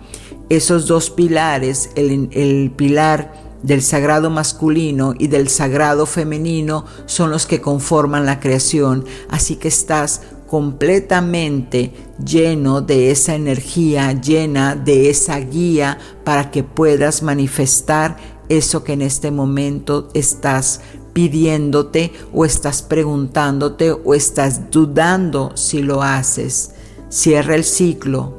Esos 0.48 0.86
dos 0.86 1.10
pilares, 1.10 1.90
el, 1.96 2.30
el 2.32 2.70
pilar 2.70 3.50
del 3.62 3.82
sagrado 3.82 4.30
masculino 4.30 5.14
y 5.18 5.26
del 5.26 5.48
sagrado 5.48 6.06
femenino 6.06 6.86
son 7.04 7.30
los 7.30 7.46
que 7.46 7.60
conforman 7.60 8.24
la 8.24 8.40
creación, 8.40 9.04
así 9.28 9.56
que 9.56 9.68
estás 9.68 10.22
completamente 10.50 11.92
lleno 12.24 12.80
de 12.80 13.12
esa 13.12 13.36
energía, 13.36 14.20
llena 14.20 14.74
de 14.74 15.08
esa 15.08 15.38
guía 15.38 15.96
para 16.24 16.50
que 16.50 16.64
puedas 16.64 17.22
manifestar 17.22 18.16
eso 18.48 18.82
que 18.82 18.94
en 18.94 19.02
este 19.02 19.30
momento 19.30 20.08
estás 20.12 20.80
pidiéndote 21.12 22.10
o 22.32 22.44
estás 22.44 22.82
preguntándote 22.82 23.92
o 23.92 24.12
estás 24.12 24.72
dudando 24.72 25.52
si 25.54 25.82
lo 25.82 26.02
haces. 26.02 26.72
Cierra 27.10 27.54
el 27.54 27.62
ciclo, 27.62 28.34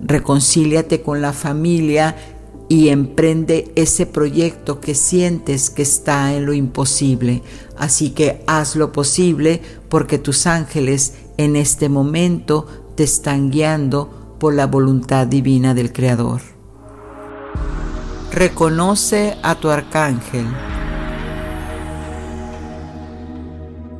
reconcíliate 0.00 1.02
con 1.02 1.22
la 1.22 1.32
familia 1.32 2.16
y 2.68 2.88
emprende 2.88 3.70
ese 3.76 4.06
proyecto 4.06 4.80
que 4.80 4.96
sientes 4.96 5.70
que 5.70 5.82
está 5.82 6.34
en 6.34 6.46
lo 6.46 6.52
imposible. 6.52 7.42
Así 7.76 8.10
que 8.10 8.42
haz 8.46 8.74
lo 8.74 8.90
posible 8.90 9.60
porque 9.88 10.18
tus 10.18 10.46
ángeles 10.46 11.14
en 11.36 11.56
este 11.56 11.88
momento 11.88 12.66
te 12.96 13.04
están 13.04 13.50
guiando 13.50 14.36
por 14.38 14.54
la 14.54 14.66
voluntad 14.66 15.26
divina 15.26 15.74
del 15.74 15.92
Creador. 15.92 16.40
Reconoce 18.32 19.36
a 19.42 19.54
tu 19.54 19.70
arcángel. 19.70 20.46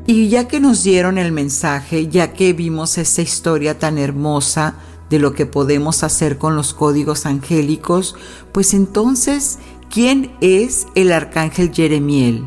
Y 0.07 0.29
ya 0.29 0.47
que 0.47 0.61
nos 0.61 0.83
dieron 0.83 1.19
el 1.19 1.33
mensaje, 1.33 2.09
ya 2.09 2.33
que 2.33 2.53
vimos 2.53 2.97
esta 2.99 3.23
historia 3.23 3.79
tan 3.79 3.99
hermosa, 3.99 4.77
de 5.11 5.19
lo 5.19 5.35
que 5.35 5.47
podemos 5.47 6.03
hacer 6.03 6.39
con 6.39 6.57
los 6.57 6.75
códigos 6.75 7.27
angélicos, 7.27 8.17
pues 8.53 8.75
entonces, 8.75 9.59
¿quién 9.89 10.33
es 10.41 10.87
el 10.95 11.13
arcángel 11.13 11.73
Jeremiel? 11.73 12.47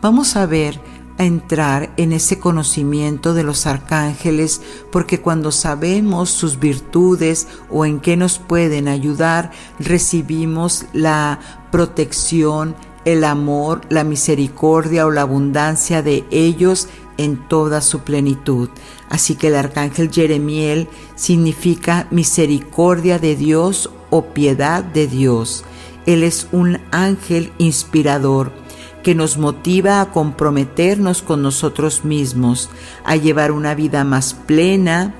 Vamos 0.00 0.36
a 0.36 0.46
ver 0.46 0.80
entrar 1.24 1.92
en 1.96 2.12
ese 2.12 2.38
conocimiento 2.38 3.34
de 3.34 3.42
los 3.42 3.66
arcángeles 3.66 4.60
porque 4.90 5.20
cuando 5.20 5.52
sabemos 5.52 6.30
sus 6.30 6.58
virtudes 6.58 7.48
o 7.70 7.84
en 7.84 8.00
qué 8.00 8.16
nos 8.16 8.38
pueden 8.38 8.88
ayudar, 8.88 9.50
recibimos 9.78 10.84
la 10.92 11.38
protección, 11.70 12.74
el 13.04 13.24
amor, 13.24 13.80
la 13.88 14.04
misericordia 14.04 15.06
o 15.06 15.10
la 15.10 15.22
abundancia 15.22 16.02
de 16.02 16.24
ellos 16.30 16.88
en 17.16 17.48
toda 17.48 17.80
su 17.80 18.00
plenitud. 18.00 18.68
Así 19.08 19.34
que 19.34 19.48
el 19.48 19.56
arcángel 19.56 20.10
Jeremiel 20.10 20.88
significa 21.14 22.06
misericordia 22.10 23.18
de 23.18 23.36
Dios 23.36 23.90
o 24.10 24.26
piedad 24.26 24.82
de 24.82 25.06
Dios. 25.06 25.64
Él 26.06 26.22
es 26.22 26.48
un 26.52 26.80
ángel 26.90 27.52
inspirador 27.58 28.61
que 29.02 29.14
nos 29.14 29.38
motiva 29.38 30.00
a 30.00 30.10
comprometernos 30.10 31.22
con 31.22 31.42
nosotros 31.42 32.04
mismos, 32.04 32.70
a 33.04 33.16
llevar 33.16 33.52
una 33.52 33.74
vida 33.74 34.04
más 34.04 34.34
plena, 34.34 35.14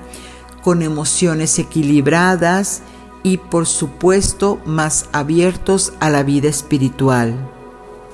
con 0.63 0.81
emociones 0.81 1.59
equilibradas 1.59 2.81
y 3.23 3.37
por 3.37 3.65
supuesto 3.65 4.59
más 4.65 5.07
abiertos 5.11 5.93
a 5.99 6.09
la 6.09 6.23
vida 6.23 6.49
espiritual. 6.49 7.49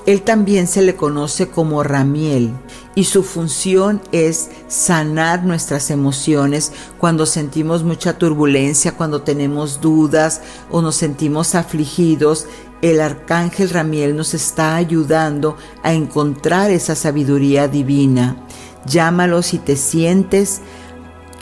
Él 0.06 0.24
también 0.24 0.66
se 0.68 0.82
le 0.82 0.96
conoce 0.96 1.50
como 1.50 1.84
Ramiel 1.84 2.52
y 2.96 3.04
su 3.04 3.22
función 3.22 4.02
es 4.12 4.50
sanar 4.68 5.44
nuestras 5.44 5.92
emociones 5.92 6.72
cuando 6.98 7.26
sentimos 7.26 7.84
mucha 7.84 8.18
turbulencia, 8.18 8.94
cuando 8.98 9.22
tenemos 9.22 9.82
dudas 9.82 10.42
o 10.72 10.82
nos 10.82 10.96
sentimos 10.96 11.54
afligidos. 11.54 12.48
El 12.82 13.02
arcángel 13.02 13.70
Ramiel 13.70 14.16
nos 14.16 14.34
está 14.34 14.76
ayudando 14.76 15.58
a 15.84 15.94
encontrar 15.94 16.72
esa 16.72 16.96
sabiduría 16.96 17.68
divina. 17.68 18.38
Llámalo 18.86 19.42
si 19.42 19.58
te 19.58 19.76
sientes 19.76 20.62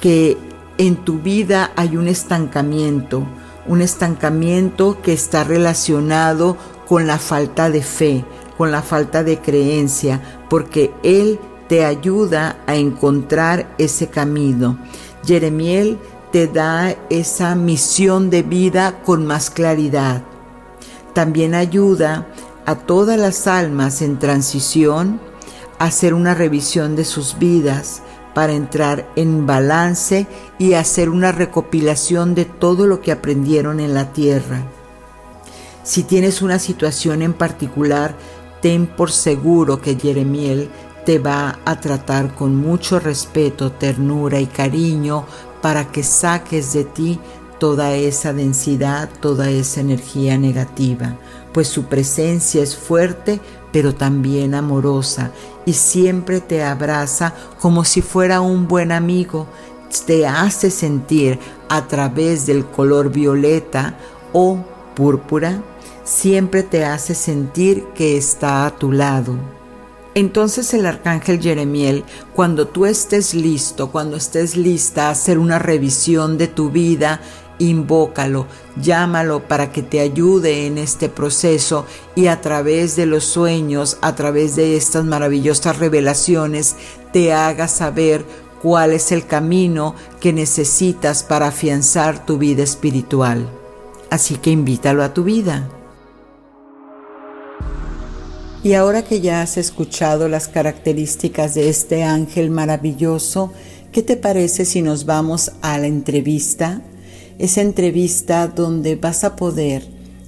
que 0.02 0.38
en 0.80 0.96
tu 0.96 1.20
vida 1.20 1.72
hay 1.76 1.96
un 1.96 2.08
estancamiento, 2.08 3.24
un 3.68 3.82
estancamiento 3.82 5.00
que 5.02 5.14
está 5.14 5.44
relacionado 5.44 6.58
con 6.88 7.06
la 7.06 7.20
falta 7.20 7.70
de 7.70 7.84
fe, 7.84 8.26
con 8.58 8.72
la 8.72 8.82
falta 8.82 9.24
de 9.24 9.40
creencia, 9.40 10.22
porque 10.50 10.92
Él 11.04 11.40
te 11.68 11.86
ayuda 11.86 12.58
a 12.66 12.76
encontrar 12.76 13.76
ese 13.78 14.08
camino. 14.08 14.80
Jeremiel 15.24 16.00
te 16.32 16.48
da 16.48 16.96
esa 17.10 17.54
misión 17.56 18.30
de 18.32 18.42
vida 18.42 19.02
con 19.04 19.26
más 19.26 19.50
claridad. 19.50 20.24
También 21.18 21.56
ayuda 21.56 22.28
a 22.68 22.76
todas 22.76 23.18
las 23.18 23.48
almas 23.48 24.04
en 24.04 24.20
transición 24.20 25.20
a 25.80 25.86
hacer 25.86 26.14
una 26.14 26.36
revisión 26.36 26.96
de 26.96 27.06
sus 27.06 27.40
vidas, 27.40 28.04
para 28.36 28.54
entrar 28.54 29.12
en 29.16 29.48
balance 29.48 30.28
y 30.60 30.74
hacer 30.74 31.10
una 31.10 31.32
recopilación 31.32 32.36
de 32.36 32.46
todo 32.46 32.86
lo 32.86 33.02
que 33.02 33.12
aprendieron 33.12 33.80
en 33.80 33.96
la 33.96 34.14
tierra. 34.14 34.62
Si 35.82 36.04
tienes 36.04 36.44
una 36.44 36.60
situación 36.60 37.24
en 37.24 37.34
particular, 37.34 38.16
ten 38.62 38.86
por 38.86 39.10
seguro 39.10 39.82
que 39.82 39.96
Jeremiel 39.96 40.70
te 41.04 41.18
va 41.18 41.58
a 41.66 41.80
tratar 41.80 42.36
con 42.36 42.56
mucho 42.56 43.00
respeto, 43.00 43.72
ternura 43.72 44.40
y 44.40 44.46
cariño 44.46 45.26
para 45.64 45.92
que 45.92 46.04
saques 46.04 46.74
de 46.74 46.84
ti 46.84 47.20
toda 47.60 47.96
esa 47.96 48.34
densidad, 48.34 49.10
toda 49.20 49.50
esa 49.50 49.82
energía 49.82 50.38
negativa, 50.38 51.16
pues 51.54 51.68
su 51.68 51.86
presencia 51.86 52.62
es 52.62 52.76
fuerte 52.76 53.40
pero 53.72 53.94
también 53.94 54.56
amorosa 54.56 55.32
y 55.66 55.74
siempre 55.74 56.42
te 56.42 56.64
abraza 56.64 57.34
como 57.60 57.84
si 57.84 58.02
fuera 58.02 58.42
un 58.42 58.68
buen 58.68 58.92
amigo, 58.92 59.48
te 60.06 60.26
hace 60.26 60.72
sentir 60.72 61.40
a 61.70 61.88
través 61.88 62.46
del 62.46 62.66
color 62.66 63.12
violeta 63.12 63.98
o 64.34 64.58
púrpura, 64.96 65.62
siempre 66.04 66.64
te 66.64 66.86
hace 66.86 67.14
sentir 67.14 67.86
que 67.94 68.18
está 68.18 68.66
a 68.66 68.76
tu 68.76 68.92
lado. 68.92 69.36
Entonces 70.16 70.74
el 70.74 70.88
arcángel 70.88 71.40
Jeremiel, 71.40 72.04
cuando 72.34 72.68
tú 72.68 72.88
estés 72.88 73.36
listo, 73.36 73.92
cuando 73.92 74.18
estés 74.18 74.58
lista 74.58 75.08
a 75.08 75.12
hacer 75.12 75.38
una 75.38 75.60
revisión 75.60 76.40
de 76.40 76.48
tu 76.48 76.72
vida, 76.72 77.22
invócalo, 77.60 78.48
llámalo 78.82 79.48
para 79.48 79.72
que 79.72 79.84
te 79.84 80.00
ayude 80.00 80.66
en 80.68 80.78
este 80.78 81.10
proceso 81.10 81.86
y 82.16 82.28
a 82.28 82.42
través 82.42 82.96
de 82.96 83.06
los 83.06 83.24
sueños, 83.24 83.98
a 84.02 84.16
través 84.16 84.56
de 84.56 84.78
estas 84.78 85.06
maravillosas 85.06 85.78
revelaciones, 85.80 86.76
te 87.14 87.34
haga 87.34 87.68
saber 87.68 88.26
cuál 88.62 88.94
es 88.94 89.12
el 89.12 89.26
camino 89.26 89.96
que 90.20 90.34
necesitas 90.34 91.24
para 91.24 91.48
afianzar 91.48 92.26
tu 92.26 92.38
vida 92.38 92.64
espiritual. 92.64 93.50
Así 94.10 94.36
que 94.36 94.52
invítalo 94.52 95.04
a 95.04 95.14
tu 95.14 95.24
vida. 95.24 95.70
Y 98.64 98.74
ahora 98.74 99.04
que 99.04 99.22
ya 99.22 99.42
has 99.42 99.58
escuchado 99.58 100.28
las 100.28 100.48
características 100.48 101.54
de 101.54 101.70
este 101.70 102.04
ángel 102.04 102.50
maravilloso, 102.50 103.54
¿qué 103.92 104.02
te 104.02 104.18
parece 104.18 104.66
si 104.66 104.82
nos 104.82 105.06
vamos 105.06 105.52
a 105.62 105.78
la 105.78 105.88
entrevista? 105.88 106.82
Esa 107.40 107.62
entrevista 107.62 108.48
donde 108.48 108.96
vas 108.96 109.24
a 109.24 109.36
poder 109.36 109.88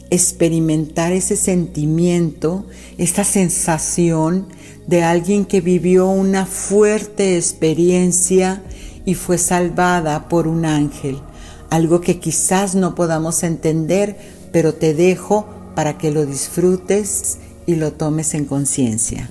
experimentar 0.10 1.12
ese 1.12 1.36
sentimiento, 1.36 2.66
esa 2.98 3.24
sensación 3.24 4.48
de 4.88 5.04
alguien 5.04 5.46
que 5.46 5.62
vivió 5.62 6.08
una 6.08 6.46
fuerte 6.46 7.38
experiencia 7.38 8.64
y 9.06 9.14
fue 9.14 9.38
salvada 9.38 10.28
por 10.30 10.48
un 10.48 10.66
ángel. 10.66 11.20
Algo 11.70 12.02
que 12.02 12.20
quizás 12.20 12.74
no 12.76 12.96
podamos 12.96 13.44
entender, 13.44 14.18
pero 14.52 14.74
te 14.74 14.94
dejo 14.94 15.48
para 15.76 15.98
que 15.98 16.12
lo 16.12 16.26
disfrutes 16.26 17.38
y 17.68 17.76
lo 17.76 17.94
tomes 17.94 18.34
en 18.34 18.46
conciencia. 18.46 19.30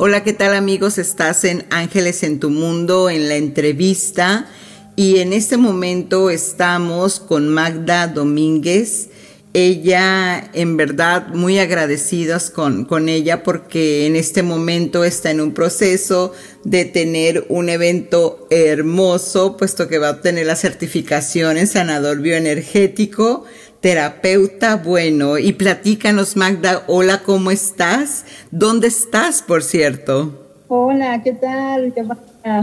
Hola, 0.00 0.22
¿qué 0.22 0.32
tal 0.32 0.54
amigos? 0.54 0.96
Estás 0.96 1.42
en 1.42 1.66
Ángeles 1.70 2.22
en 2.22 2.38
tu 2.38 2.50
Mundo 2.50 3.10
en 3.10 3.28
la 3.28 3.34
entrevista 3.34 4.46
y 4.94 5.18
en 5.18 5.32
este 5.32 5.56
momento 5.56 6.30
estamos 6.30 7.18
con 7.18 7.48
Magda 7.48 8.06
Domínguez. 8.06 9.08
Ella, 9.54 10.52
en 10.52 10.76
verdad, 10.76 11.26
muy 11.34 11.58
agradecidas 11.58 12.48
con, 12.48 12.84
con 12.84 13.08
ella 13.08 13.42
porque 13.42 14.06
en 14.06 14.14
este 14.14 14.44
momento 14.44 15.02
está 15.02 15.32
en 15.32 15.40
un 15.40 15.52
proceso 15.52 16.32
de 16.62 16.84
tener 16.84 17.46
un 17.48 17.68
evento 17.68 18.46
hermoso, 18.50 19.56
puesto 19.56 19.88
que 19.88 19.98
va 19.98 20.10
a 20.10 20.12
obtener 20.12 20.46
la 20.46 20.54
certificación 20.54 21.56
en 21.56 21.66
sanador 21.66 22.20
bioenergético 22.20 23.46
terapeuta 23.80 24.76
bueno. 24.76 25.38
Y 25.38 25.52
platícanos, 25.52 26.36
Magda, 26.36 26.82
hola, 26.86 27.22
¿cómo 27.24 27.50
estás? 27.50 28.24
¿Dónde 28.50 28.88
estás, 28.88 29.42
por 29.42 29.62
cierto? 29.62 30.46
Hola, 30.68 31.22
¿qué 31.22 31.32
tal? 31.32 31.94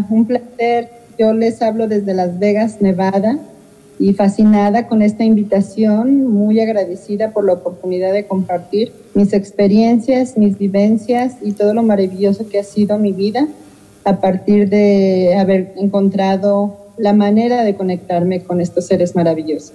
Un 0.09 0.25
placer. 0.25 0.89
Yo 1.17 1.33
les 1.33 1.61
hablo 1.61 1.87
desde 1.87 2.13
Las 2.13 2.37
Vegas, 2.39 2.81
Nevada, 2.81 3.39
y 3.97 4.13
fascinada 4.13 4.87
con 4.87 5.01
esta 5.01 5.23
invitación, 5.23 6.25
muy 6.25 6.59
agradecida 6.59 7.31
por 7.31 7.45
la 7.45 7.53
oportunidad 7.53 8.11
de 8.11 8.25
compartir 8.25 8.91
mis 9.13 9.31
experiencias, 9.31 10.37
mis 10.37 10.57
vivencias 10.57 11.37
y 11.41 11.53
todo 11.53 11.73
lo 11.73 11.83
maravilloso 11.83 12.49
que 12.49 12.59
ha 12.59 12.63
sido 12.63 12.99
mi 12.99 13.13
vida 13.13 13.47
a 14.03 14.19
partir 14.19 14.69
de 14.69 15.35
haber 15.39 15.73
encontrado 15.77 16.84
la 16.97 17.13
manera 17.13 17.63
de 17.63 17.75
conectarme 17.75 18.43
con 18.43 18.61
estos 18.61 18.87
seres 18.87 19.15
maravillosos. 19.15 19.73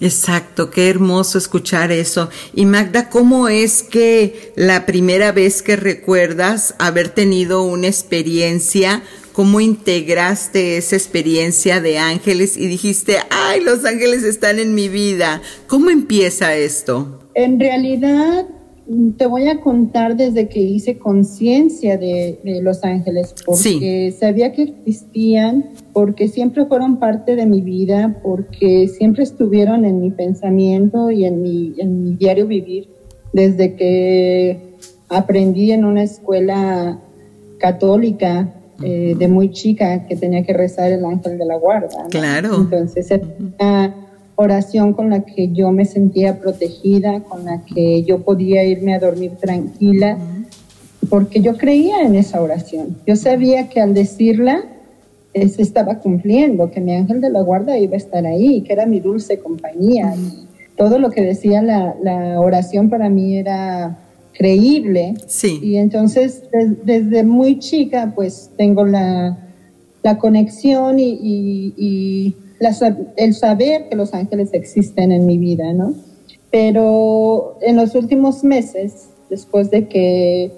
Exacto, 0.00 0.70
qué 0.70 0.88
hermoso 0.88 1.38
escuchar 1.38 1.92
eso. 1.92 2.28
Y 2.54 2.66
Magda, 2.66 3.08
¿cómo 3.08 3.48
es 3.48 3.82
que 3.82 4.52
la 4.54 4.86
primera 4.86 5.32
vez 5.32 5.62
que 5.62 5.76
recuerdas 5.76 6.74
haber 6.78 7.08
tenido 7.08 7.62
una 7.62 7.86
experiencia, 7.86 9.02
cómo 9.32 9.60
integraste 9.60 10.76
esa 10.76 10.96
experiencia 10.96 11.80
de 11.80 11.98
ángeles 11.98 12.56
y 12.56 12.66
dijiste, 12.66 13.18
ay, 13.30 13.60
los 13.60 13.84
ángeles 13.84 14.22
están 14.24 14.58
en 14.58 14.74
mi 14.74 14.88
vida? 14.88 15.42
¿Cómo 15.66 15.90
empieza 15.90 16.54
esto? 16.54 17.20
En 17.34 17.58
realidad, 17.58 18.46
te 19.16 19.26
voy 19.26 19.48
a 19.48 19.60
contar 19.60 20.16
desde 20.16 20.48
que 20.48 20.60
hice 20.60 20.98
conciencia 20.98 21.98
de, 21.98 22.38
Los 22.62 22.84
Ángeles, 22.84 23.34
porque 23.44 24.14
sabía 24.18 24.52
que 24.52 24.62
existían, 24.62 25.70
porque 25.92 26.28
siempre 26.28 26.64
fueron 26.64 26.98
parte 26.98 27.36
de 27.36 27.44
mi 27.44 27.60
vida, 27.60 28.18
porque 28.22 28.88
siempre 28.88 29.24
estuvieron 29.24 29.84
en 29.84 30.00
mi 30.00 30.10
pensamiento 30.10 31.10
y 31.10 31.24
en 31.26 31.42
mi, 31.42 31.74
en 31.78 32.02
mi 32.02 32.14
diario 32.16 32.46
vivir, 32.46 32.88
desde 33.32 33.74
que 33.74 34.74
aprendí 35.10 35.70
en 35.72 35.84
una 35.84 36.02
escuela 36.02 36.98
católica 37.58 38.54
eh, 38.82 39.16
de 39.18 39.28
muy 39.28 39.50
chica 39.50 40.06
que 40.06 40.16
tenía 40.16 40.44
que 40.44 40.52
rezar 40.52 40.92
el 40.92 41.04
ángel 41.04 41.36
de 41.36 41.44
la 41.44 41.56
guarda. 41.56 42.06
Claro. 42.10 42.54
Entonces, 42.54 43.10
oración 44.40 44.92
con 44.92 45.10
la 45.10 45.22
que 45.22 45.48
yo 45.48 45.72
me 45.72 45.84
sentía 45.84 46.38
protegida, 46.38 47.20
con 47.24 47.44
la 47.44 47.62
que 47.64 48.04
yo 48.04 48.20
podía 48.20 48.62
irme 48.62 48.94
a 48.94 49.00
dormir 49.00 49.32
tranquila, 49.32 50.16
porque 51.10 51.40
yo 51.40 51.56
creía 51.56 52.02
en 52.02 52.14
esa 52.14 52.40
oración. 52.40 52.98
Yo 53.04 53.16
sabía 53.16 53.68
que 53.68 53.80
al 53.80 53.94
decirla 53.94 54.62
se 55.34 55.62
estaba 55.62 55.98
cumpliendo, 55.98 56.70
que 56.70 56.80
mi 56.80 56.94
ángel 56.94 57.20
de 57.20 57.30
la 57.30 57.42
guarda 57.42 57.78
iba 57.78 57.94
a 57.94 57.96
estar 57.96 58.26
ahí, 58.26 58.62
que 58.62 58.72
era 58.72 58.86
mi 58.86 59.00
dulce 59.00 59.40
compañía. 59.40 60.14
Y 60.16 60.46
todo 60.76 61.00
lo 61.00 61.10
que 61.10 61.22
decía 61.22 61.60
la, 61.60 61.96
la, 62.00 62.40
oración 62.40 62.90
para 62.90 63.08
mí 63.08 63.36
era 63.36 63.98
creíble. 64.32 65.14
Sí. 65.26 65.58
Y 65.62 65.76
entonces 65.78 66.44
desde 66.84 67.24
muy 67.24 67.58
chica 67.58 68.12
pues 68.14 68.50
tengo 68.56 68.84
la, 68.84 69.36
la 70.04 70.18
conexión 70.18 71.00
y, 71.00 71.18
y 71.76 72.36
el 73.16 73.34
saber 73.34 73.88
que 73.88 73.96
los 73.96 74.14
ángeles 74.14 74.50
existen 74.52 75.12
en 75.12 75.26
mi 75.26 75.38
vida, 75.38 75.72
¿no? 75.72 75.94
Pero 76.50 77.58
en 77.60 77.76
los 77.76 77.94
últimos 77.94 78.42
meses, 78.42 79.10
después 79.28 79.70
de 79.70 79.86
que 79.88 80.50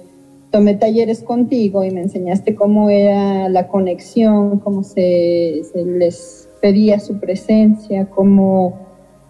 tomé 0.51 0.75
talleres 0.75 1.23
contigo 1.23 1.85
y 1.85 1.91
me 1.91 2.03
enseñaste 2.03 2.55
cómo 2.55 2.91
era 2.91 3.49
la 3.49 3.69
conexión, 3.69 4.59
cómo 4.61 4.83
se, 4.83 5.63
les 5.75 6.49
pedía 6.61 7.01
su 7.01 7.19
presencia, 7.19 8.07
cómo 8.07 8.79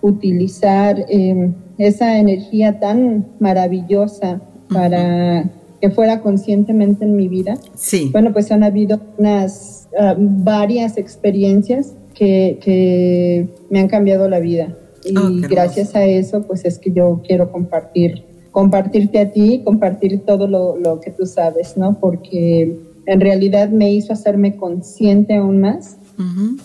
utilizar 0.02 1.04
em, 1.08 1.54
esa 1.78 2.18
energía 2.18 2.80
tan 2.80 3.26
maravillosa 3.38 4.40
para 4.72 5.44
que 5.80 5.90
fuera 5.90 6.20
conscientemente 6.20 7.04
en 7.04 7.16
mi 7.16 7.28
vida. 7.28 7.58
Sí. 7.74 8.10
Bueno, 8.12 8.32
pues 8.32 8.50
han 8.52 8.62
habido 8.62 9.00
unas 9.18 9.88
ah, 9.98 10.14
varias 10.18 10.96
experiencias 10.96 11.94
que, 12.20 12.58
que, 12.60 13.48
me 13.70 13.80
han 13.80 13.88
cambiado 13.88 14.28
la 14.28 14.40
vida. 14.40 14.76
Y 15.06 15.16
oh, 15.16 15.30
gracias 15.48 15.96
a 15.96 16.04
eso, 16.04 16.42
pues 16.42 16.66
es 16.66 16.78
que 16.78 16.92
yo 16.92 17.22
quiero 17.26 17.50
compartir, 17.50 18.24
compartirte 18.50 19.18
a 19.18 19.32
ti, 19.32 19.62
compartir 19.64 20.20
todo 20.26 20.46
lo, 20.46 20.76
lo 20.76 21.00
que 21.00 21.10
tú 21.10 21.24
sabes, 21.24 21.78
¿no? 21.78 21.98
Porque 21.98 22.76
en 23.06 23.20
realidad 23.20 23.70
me 23.70 23.90
hizo 23.90 24.12
hacerme 24.12 24.56
consciente 24.56 25.36
aún 25.36 25.62
más 25.62 25.96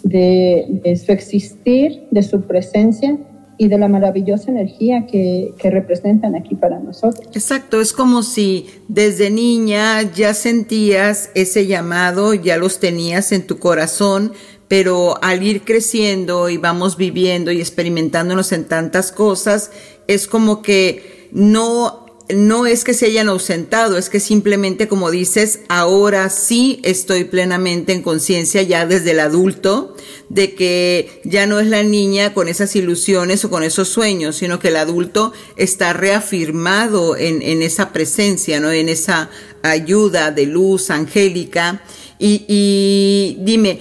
de, 0.04 0.66
de, 0.84 0.98
su 0.98 1.14
existir, 1.14 2.04
de 2.12 2.22
su 2.22 2.42
presencia 2.42 3.18
y 3.58 3.70
de 3.70 3.78
la 3.78 3.88
maravillosa 3.88 4.52
energía 4.52 5.08
que, 5.08 5.54
que, 5.58 5.70
representan 5.72 6.36
aquí 6.36 6.56
para 6.56 6.78
nosotros. 6.80 7.26
Exacto, 7.34 7.80
es 7.80 7.94
como 7.94 8.22
si 8.22 8.66
desde 8.90 9.30
niña 9.30 10.02
ya 10.14 10.34
sentías 10.34 11.30
ese 11.36 11.66
llamado, 11.66 12.34
ya 12.34 12.58
los 12.58 12.80
tenías 12.80 13.32
en 13.32 13.48
tu 13.48 13.58
corazón, 13.58 14.34
pero 14.68 15.24
al 15.24 15.44
ir 15.44 15.64
creciendo 15.64 16.50
y 16.50 16.58
vamos 16.58 16.98
viviendo 16.98 17.52
y 17.52 17.60
experimentándonos 17.60 18.52
en 18.52 18.66
tantas 18.66 19.12
cosas, 19.12 19.72
es 20.08 20.28
como 20.28 20.62
que 20.62 21.30
no 21.32 22.06
no 22.34 22.66
es 22.66 22.84
que 22.84 22.96
se 22.96 23.06
hayan 23.06 23.30
ausentado, 23.30 23.98
es 23.98 24.10
que 24.10 24.20
simplemente, 24.20 24.88
como 24.88 25.12
dices, 25.12 25.60
ahora 25.70 26.30
sí 26.30 26.80
estoy 26.84 27.26
plenamente 27.26 27.94
en 27.94 28.02
conciencia 28.02 28.64
ya 28.64 28.88
desde 28.88 29.12
el 29.12 29.20
adulto 29.20 29.96
de 30.30 30.56
que 30.56 31.22
ya 31.24 31.46
no 31.46 31.60
es 31.60 31.68
la 31.68 31.84
niña 31.84 32.34
con 32.34 32.48
esas 32.48 32.76
ilusiones 32.76 33.46
o 33.46 33.52
con 33.52 33.62
esos 33.62 33.90
sueños, 33.90 34.38
sino 34.38 34.60
que 34.60 34.70
el 34.70 34.78
adulto 34.78 35.34
está 35.56 35.94
reafirmado 35.94 37.16
en, 37.16 37.44
en 37.44 37.62
esa 37.62 37.94
presencia, 37.94 38.60
¿no? 38.60 38.72
En 38.72 38.90
esa 38.90 39.30
ayuda 39.62 40.32
de 40.32 40.48
luz 40.48 40.90
angélica. 40.90 41.84
Y, 42.18 42.46
y 42.48 43.38
dime, 43.42 43.80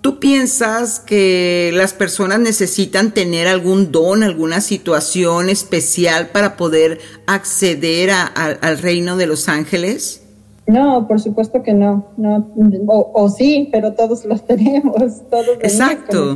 ¿Tú 0.00 0.18
piensas 0.18 0.98
que 0.98 1.70
las 1.74 1.92
personas 1.92 2.40
necesitan 2.40 3.12
tener 3.12 3.46
algún 3.46 3.92
don, 3.92 4.22
alguna 4.22 4.62
situación 4.62 5.50
especial 5.50 6.28
para 6.28 6.56
poder 6.56 6.98
acceder 7.26 8.10
al 8.10 8.78
reino 8.78 9.18
de 9.18 9.26
los 9.26 9.48
ángeles? 9.48 10.22
No, 10.66 11.06
por 11.08 11.20
supuesto 11.20 11.62
que 11.62 11.74
no. 11.74 12.06
no 12.16 12.52
o, 12.86 13.28
sí, 13.28 13.68
pero 13.72 13.92
todos 13.92 14.24
los 14.24 14.46
tenemos. 14.46 14.94
Todos 15.28 15.58
Exacto. 15.60 16.34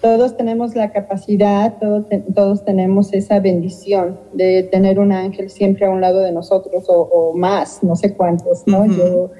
Todos 0.00 0.36
tenemos 0.36 0.74
la 0.74 0.92
capacidad, 0.92 1.78
todos, 1.80 2.04
todos, 2.34 2.62
tenemos 2.66 3.14
esa 3.14 3.40
bendición 3.40 4.18
de 4.34 4.62
tener 4.64 4.98
un 4.98 5.12
ángel 5.12 5.48
siempre 5.48 5.86
a 5.86 5.90
un 5.90 6.02
lado 6.02 6.20
de 6.20 6.30
nosotros 6.30 6.84
o, 6.88 7.32
más, 7.34 7.82
no 7.82 7.96
sé 7.96 8.12
cuántos, 8.12 8.66
¿no? 8.66 8.84
Yo 8.84 9.30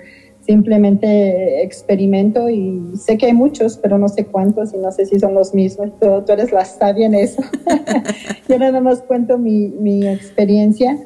simplemente 0.45 1.63
experimento 1.63 2.51
y 2.51 2.97
sé 2.97 3.17
que 3.17 3.27
hay 3.27 3.33
muchos, 3.33 3.79
pero 3.79 3.99
no 3.99 4.09
sé 4.09 4.27
cuántos 4.27 4.75
y 4.75 4.79
no 4.79 4.93
sé 4.93 5.07
si 5.07 5.19
son 5.19 5.35
los 5.35 5.55
mismos. 5.55 5.89
Tú, 6.01 6.33
eres 6.33 6.53
la 6.53 6.65
sabia 6.65 7.07
en 7.07 7.15
eso. 7.15 7.43
yo 8.49 8.59
nada 8.59 8.81
más 8.81 9.01
cuento 9.03 9.39
mi, 9.39 9.69
mi, 9.69 10.07
experiencia, 10.07 10.99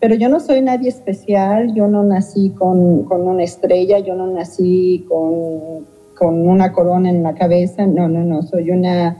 pero 0.00 0.14
yo 0.14 0.28
no 0.28 0.38
soy 0.38 0.60
nadie 0.60 0.88
especial, 0.88 1.74
yo 1.74 1.88
no 1.88 2.04
nací 2.04 2.50
con, 2.50 3.04
con 3.04 3.26
una 3.26 3.42
estrella, 3.42 3.98
yo 3.98 4.14
no 4.14 4.28
nací 4.28 5.04
con, 5.08 5.86
con, 6.16 6.48
una 6.48 6.72
corona 6.72 7.10
en 7.10 7.22
la 7.22 7.34
cabeza, 7.34 7.86
no, 7.86 8.08
no, 8.08 8.22
no, 8.22 8.42
soy 8.42 8.70
una 8.70 9.16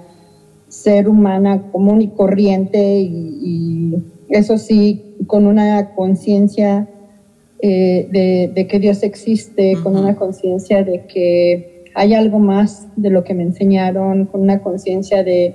ser 0.68 1.08
humana 1.08 1.70
común 1.72 2.02
y 2.02 2.08
corriente 2.08 3.00
y 3.00 3.94
eso 4.28 4.58
sí, 4.58 5.16
con 5.26 5.46
una 5.46 5.94
conciencia 5.94 6.88
eh, 7.66 8.50
de, 8.54 8.66
que 8.66 8.78
Dios 8.78 9.02
existe, 9.02 9.78
con 9.82 9.96
una 9.96 10.16
conciencia 10.16 10.84
de 10.84 11.06
que 11.06 11.84
hay 11.94 12.12
algo 12.12 12.38
más 12.38 12.86
de 12.94 13.08
lo 13.08 13.24
que 13.24 13.32
me 13.32 13.42
enseñaron, 13.42 14.26
con 14.26 14.42
una 14.42 14.60
conciencia 14.60 15.24
de 15.24 15.54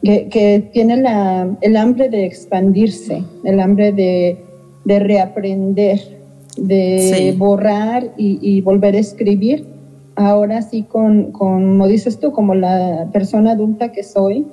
que, 0.00 0.70
tiene 0.72 0.98
la, 0.98 1.58
el 1.60 1.76
hambre 1.76 2.08
de 2.08 2.24
expandirse, 2.24 3.24
el 3.42 3.58
hambre 3.58 3.90
de, 3.90 4.38
reaprender, 4.86 5.98
de 6.56 7.34
borrar 7.36 8.14
y, 8.16 8.60
volver 8.60 8.94
a 8.94 8.98
escribir. 9.00 9.66
Ahora 10.14 10.62
sí, 10.62 10.84
con, 10.84 11.32
como 11.32 11.88
dices 11.88 12.20
tú, 12.20 12.30
como 12.30 12.54
la 12.54 13.08
persona 13.12 13.52
adulta 13.52 13.90
que 13.90 14.04
soy, 14.04 14.46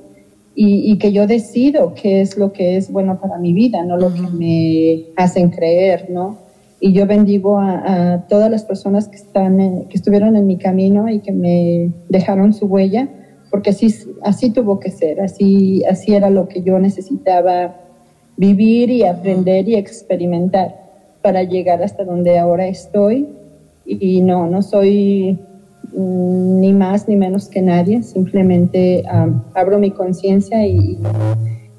y, 0.56 0.98
que 0.98 1.12
yo 1.12 1.28
decido 1.28 1.94
qué 1.94 2.22
es 2.22 2.38
lo 2.38 2.54
que 2.54 2.76
es 2.76 2.92
bueno 2.92 3.20
para 3.22 3.38
mi 3.38 3.54
vida, 3.54 3.84
no 3.84 3.98
lo 3.98 4.12
que 4.12 4.22
me 4.22 5.06
hacen 5.16 5.52
creer, 5.52 6.08
¿no? 6.10 6.47
Y 6.80 6.94
yo 6.94 7.08
bendigo 7.08 7.60
a, 7.60 8.26
todas 8.30 8.52
las 8.52 8.64
personas 8.64 9.08
que, 9.08 9.16
están 9.16 9.86
que 9.90 9.98
estuvieron 9.98 10.36
en 10.36 10.46
mi 10.46 10.58
camino 10.58 11.10
y 11.10 11.20
que 11.20 11.32
me 11.32 11.92
dejaron 12.10 12.54
su 12.54 12.68
huella, 12.68 13.08
porque 13.50 13.72
así, 13.72 13.94
así 14.24 14.52
tuvo 14.52 14.80
que 14.80 14.92
ser, 14.92 15.22
así, 15.22 15.84
así 15.86 16.14
era 16.14 16.30
lo 16.30 16.48
que 16.48 16.62
yo 16.62 16.78
necesitaba 16.80 17.76
vivir 18.36 18.92
y 18.92 19.04
aprender 19.04 19.68
y 19.68 19.76
experimentar 19.76 20.76
para 21.24 21.44
llegar 21.44 21.82
hasta 21.82 22.04
donde 22.04 22.38
ahora 22.38 22.68
estoy. 22.68 23.28
Y 23.86 24.22
no, 24.22 24.48
no 24.48 24.62
soy 24.62 25.40
mm, 25.94 26.60
ni 26.60 26.74
más 26.74 27.08
ni 27.08 27.16
menos 27.16 27.48
que 27.48 27.62
nadie, 27.62 28.04
simplemente 28.04 29.04
abro 29.54 29.80
mi 29.80 29.92
conciencia 29.92 30.68
y, 30.68 31.00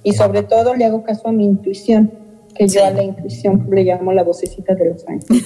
y 0.02 0.12
sobre 0.12 0.42
todo 0.42 0.74
le 0.74 0.86
hago 0.86 1.04
caso 1.04 1.28
a 1.28 1.32
mi 1.32 1.44
intuición 1.44 2.17
que 2.58 2.66
yo 2.66 2.84
a 2.84 2.90
la 2.90 3.04
intuición 3.04 3.68
le 3.70 3.84
llamo 3.84 4.12
la 4.12 4.24
vocecita 4.24 4.74
de 4.74 4.90
los 4.90 5.04
ángeles. 5.06 5.44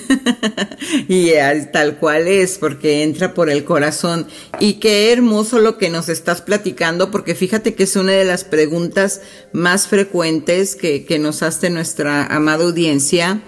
y 1.09 1.33
tal 1.71 1.99
cual 1.99 2.27
es, 2.27 2.57
porque 2.57 3.03
entra 3.03 3.35
por 3.35 3.51
el 3.51 3.65
corazón. 3.65 4.27
Y 4.59 4.75
qué 4.75 5.13
hermoso 5.13 5.61
lo 5.61 5.77
que 5.77 5.91
nos 5.91 6.09
estás 6.09 6.41
platicando, 6.41 7.11
porque 7.11 7.35
fíjate 7.35 7.75
que 7.75 7.83
es 7.83 7.97
una 7.97 8.13
de 8.13 8.25
las 8.25 8.45
preguntas 8.45 9.21
más 9.53 9.87
frecuentes 9.87 10.75
que, 10.75 11.05
que 11.05 11.19
nos 11.19 11.43
hace 11.43 11.69
nuestra 11.69 12.27
amada 12.27 12.65
audiencia, 12.65 13.43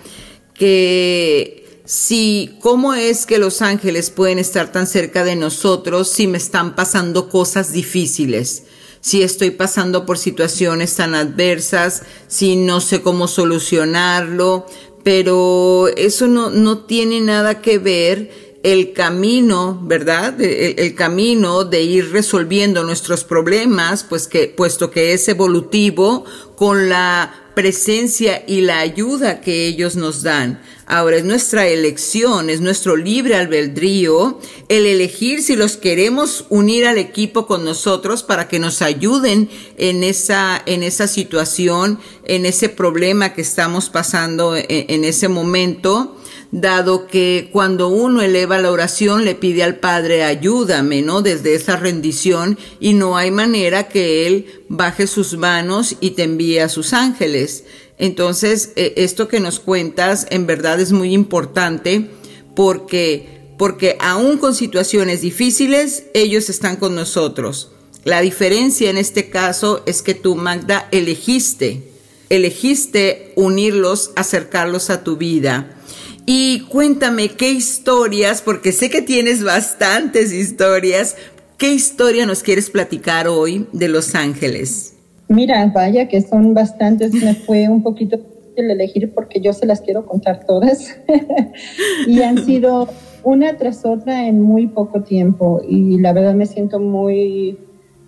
que 0.52 1.80
si, 1.86 2.58
¿cómo 2.60 2.92
es 2.92 3.24
que 3.24 3.38
los 3.38 3.62
ángeles 3.62 4.10
pueden 4.10 4.38
estar 4.38 4.72
tan 4.72 4.86
cerca 4.86 5.24
de 5.24 5.36
nosotros 5.36 6.10
si 6.10 6.26
me 6.26 6.36
están 6.36 6.74
pasando 6.74 7.30
cosas 7.30 7.72
difíciles? 7.72 8.64
Si 9.04 9.22
estoy 9.22 9.50
pasando 9.50 10.06
por 10.06 10.16
situaciones 10.16 10.96
tan 10.96 11.14
adversas, 11.14 12.04
si 12.26 12.56
no 12.56 12.80
sé 12.80 13.02
cómo 13.02 13.28
solucionarlo, 13.28 14.64
pero 15.02 15.88
eso 15.94 16.26
no, 16.26 16.48
no 16.48 16.86
tiene 16.86 17.20
nada 17.20 17.60
que 17.60 17.76
ver 17.76 18.30
el 18.62 18.94
camino, 18.94 19.78
¿verdad? 19.82 20.40
El, 20.40 20.94
camino 20.94 21.64
de 21.64 21.82
ir 21.82 22.12
resolviendo 22.12 22.82
nuestros 22.82 23.24
problemas, 23.24 24.04
pues 24.04 24.26
que, 24.26 24.48
puesto 24.48 24.90
que 24.90 25.12
es 25.12 25.28
evolutivo, 25.28 26.24
con 26.56 26.88
la 26.88 27.43
presencia 27.54 28.44
y 28.46 28.60
la 28.60 28.80
ayuda 28.80 29.40
que 29.40 29.66
ellos 29.66 29.96
nos 29.96 30.22
dan. 30.22 30.60
Ahora 30.86 31.16
es 31.16 31.24
nuestra 31.24 31.66
elección, 31.66 32.50
es 32.50 32.60
nuestro 32.60 32.96
libre 32.96 33.36
albedrío 33.36 34.38
el 34.68 34.84
elegir 34.84 35.42
si 35.42 35.56
los 35.56 35.76
queremos 35.76 36.44
unir 36.50 36.86
al 36.86 36.98
equipo 36.98 37.46
con 37.46 37.64
nosotros 37.64 38.22
para 38.22 38.48
que 38.48 38.58
nos 38.58 38.82
ayuden 38.82 39.48
en 39.78 40.04
esa, 40.04 40.62
en 40.66 40.82
esa 40.82 41.06
situación, 41.06 41.98
en 42.24 42.44
ese 42.44 42.68
problema 42.68 43.32
que 43.32 43.40
estamos 43.40 43.88
pasando 43.88 44.56
en, 44.56 44.66
en 44.68 45.04
ese 45.04 45.28
momento 45.28 46.16
dado 46.60 47.08
que 47.08 47.48
cuando 47.50 47.88
uno 47.88 48.22
eleva 48.22 48.58
la 48.58 48.70
oración 48.70 49.24
le 49.24 49.34
pide 49.34 49.64
al 49.64 49.80
Padre 49.80 50.22
ayúdame, 50.22 51.02
¿no? 51.02 51.20
Desde 51.20 51.54
esa 51.54 51.74
rendición 51.74 52.56
y 52.78 52.94
no 52.94 53.16
hay 53.16 53.32
manera 53.32 53.88
que 53.88 54.28
Él 54.28 54.46
baje 54.68 55.08
sus 55.08 55.36
manos 55.36 55.96
y 55.98 56.10
te 56.10 56.22
envíe 56.22 56.58
a 56.58 56.68
sus 56.68 56.92
ángeles. 56.92 57.64
Entonces, 57.98 58.70
eh, 58.76 58.94
esto 58.98 59.26
que 59.26 59.40
nos 59.40 59.58
cuentas 59.58 60.28
en 60.30 60.46
verdad 60.46 60.80
es 60.80 60.92
muy 60.92 61.12
importante 61.12 62.08
porque, 62.54 63.50
porque 63.58 63.96
aún 63.98 64.38
con 64.38 64.54
situaciones 64.54 65.22
difíciles, 65.22 66.04
ellos 66.14 66.48
están 66.50 66.76
con 66.76 66.94
nosotros. 66.94 67.72
La 68.04 68.20
diferencia 68.20 68.90
en 68.90 68.98
este 68.98 69.28
caso 69.28 69.82
es 69.86 70.02
que 70.02 70.14
tú, 70.14 70.36
Magda, 70.36 70.88
elegiste, 70.92 71.90
elegiste 72.28 73.32
unirlos, 73.34 74.12
acercarlos 74.14 74.90
a 74.90 75.02
tu 75.02 75.16
vida. 75.16 75.80
Y 76.26 76.60
cuéntame 76.70 77.28
qué 77.28 77.50
historias, 77.50 78.40
porque 78.40 78.72
sé 78.72 78.88
que 78.88 79.02
tienes 79.02 79.44
bastantes 79.44 80.32
historias, 80.32 81.16
¿qué 81.58 81.74
historia 81.74 82.24
nos 82.24 82.42
quieres 82.42 82.70
platicar 82.70 83.28
hoy 83.28 83.66
de 83.72 83.88
Los 83.88 84.14
Ángeles? 84.14 84.96
Mira, 85.28 85.66
vaya 85.66 86.08
que 86.08 86.22
son 86.22 86.54
bastantes, 86.54 87.12
me 87.12 87.34
fue 87.46 87.68
un 87.68 87.82
poquito 87.82 88.16
difícil 88.16 88.70
elegir 88.70 89.12
porque 89.12 89.40
yo 89.40 89.52
se 89.52 89.66
las 89.66 89.82
quiero 89.82 90.06
contar 90.06 90.46
todas. 90.46 90.96
Y 92.06 92.22
han 92.22 92.44
sido 92.44 92.88
una 93.22 93.56
tras 93.56 93.84
otra 93.84 94.26
en 94.26 94.42
muy 94.42 94.66
poco 94.66 95.02
tiempo. 95.02 95.60
Y 95.68 95.98
la 95.98 96.12
verdad 96.12 96.34
me 96.34 96.46
siento 96.46 96.80
muy 96.80 97.58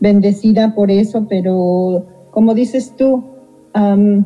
bendecida 0.00 0.74
por 0.74 0.90
eso, 0.90 1.26
pero 1.28 2.06
como 2.30 2.54
dices 2.54 2.94
tú, 2.96 3.24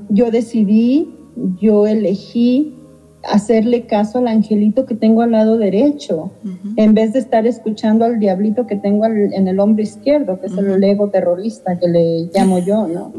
yo 0.08 0.30
decidí, 0.30 1.12
yo 1.60 1.86
elegí 1.86 2.79
hacerle 3.24 3.82
caso 3.86 4.18
al 4.18 4.28
angelito 4.28 4.86
que 4.86 4.94
tengo 4.94 5.22
al 5.22 5.32
lado 5.32 5.58
derecho, 5.58 6.30
en 6.76 6.94
vez 6.94 7.12
de 7.12 7.18
estar 7.18 7.46
escuchando 7.46 8.04
al 8.04 8.18
diablito 8.18 8.66
que 8.66 8.76
tengo 8.76 9.04
en 9.04 9.46
el 9.46 9.60
hombro 9.60 9.82
izquierdo, 9.82 10.40
que 10.40 10.46
es 10.46 10.56
el 10.56 10.82
ego 10.82 11.08
terrorista 11.08 11.78
que 11.78 11.88
le 11.88 12.30
llamo 12.34 12.58
yo, 12.60 12.86
¿no? 12.86 13.12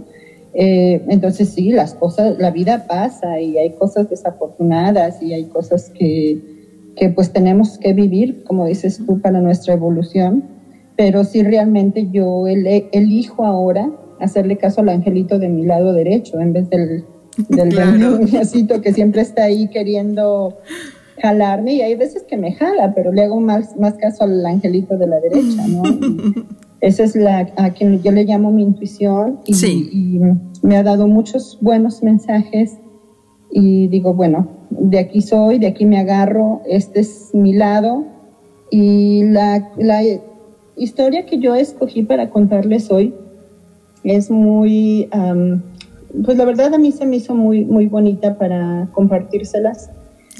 Eh, 0.54 1.02
entonces 1.08 1.50
sí, 1.50 1.72
las 1.72 1.94
cosas, 1.94 2.38
la 2.38 2.52
vida 2.52 2.86
pasa 2.88 3.40
y 3.40 3.58
hay 3.58 3.72
cosas 3.72 4.10
desafortunadas 4.10 5.22
y 5.22 5.34
hay 5.34 5.46
cosas 5.46 5.90
que, 5.92 6.40
que 6.96 7.10
pues 7.10 7.32
tenemos 7.32 7.78
que 7.78 7.94
vivir, 7.94 8.44
como 8.44 8.66
dices 8.66 9.02
tú, 9.06 9.22
para 9.22 9.40
nuestra 9.40 9.74
evolución, 9.74 10.44
pero 10.98 11.24
sí 11.24 11.42
realmente 11.42 12.10
yo 12.12 12.48
elijo 12.48 13.46
ahora 13.46 13.92
hacerle 14.20 14.58
caso 14.58 14.82
al 14.82 14.90
angelito 14.90 15.40
de 15.40 15.50
mi 15.50 15.66
lado 15.66 15.94
derecho 15.94 16.40
en 16.40 16.54
vez 16.54 16.70
del 16.70 17.06
del 17.50 17.70
claro. 17.70 18.20
que 18.82 18.94
siempre 18.94 19.22
está 19.22 19.44
ahí 19.46 19.68
queriendo 19.70 20.58
jalarme 21.22 21.74
y 21.76 21.82
hay 21.82 21.96
veces 21.96 22.24
que 22.24 22.38
me 22.38 22.54
jala, 22.54 22.94
pero 22.96 23.12
le 23.12 23.24
hago 23.24 23.40
más, 23.40 23.78
más 23.78 23.94
caso 23.96 24.24
al 24.24 24.46
angelito 24.46 24.98
de 24.98 25.08
la 25.08 25.20
derecha, 25.20 25.68
¿no? 25.68 25.84
esa 26.82 27.04
es 27.04 27.16
la 27.16 27.52
a 27.58 27.70
quien 27.72 28.02
yo 28.02 28.12
le 28.12 28.24
llamo 28.24 28.52
mi 28.52 28.64
intuición 28.64 29.40
y, 29.46 30.20
me 30.64 30.78
ha 30.78 30.84
dado 30.84 31.08
muchos 31.08 31.58
buenos 31.60 32.04
mensajes 32.04 32.78
y 33.52 33.88
digo, 33.88 34.14
bueno, 34.14 34.48
de 34.70 35.00
aquí 35.00 35.22
soy, 35.22 35.58
de 35.58 35.66
aquí 35.68 35.86
me 35.86 35.98
agarro, 35.98 36.62
este 36.68 37.00
es 37.00 37.32
mi 37.34 37.54
lado 37.54 38.06
y 38.70 39.24
la, 39.24 39.72
la 39.78 40.02
historia 40.76 41.26
que 41.26 41.40
yo 41.40 41.56
escogí 41.56 42.04
para 42.04 42.30
contarles 42.30 42.92
hoy 42.92 43.16
es 44.04 44.30
muy 44.30 45.10
pues 46.24 46.38
la 46.38 46.46
verdad 46.46 46.74
a 46.74 46.78
mí 46.78 46.92
se 46.92 47.06
me 47.06 47.18
hizo 47.18 47.36
muy, 47.36 47.66
muy 47.66 47.88
bonita 47.88 48.38
para 48.38 48.90
compartírselas. 48.94 49.90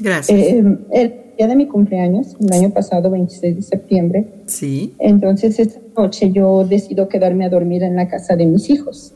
Gracias. 0.00 0.38
Eh, 0.38 0.78
el 0.90 1.14
día 1.36 1.46
de 1.46 1.56
mi 1.56 1.66
cumpleaños, 1.66 2.36
el 2.40 2.52
año 2.52 2.70
pasado, 2.70 3.10
26 3.10 3.56
de 3.56 3.62
septiembre. 3.62 4.26
Sí. 4.46 4.94
Entonces, 4.98 5.58
esta 5.58 5.80
noche 5.96 6.30
yo 6.32 6.64
decido 6.64 7.08
quedarme 7.08 7.44
a 7.44 7.48
dormir 7.48 7.82
en 7.82 7.96
la 7.96 8.08
casa 8.08 8.36
de 8.36 8.46
mis 8.46 8.70
hijos. 8.70 9.14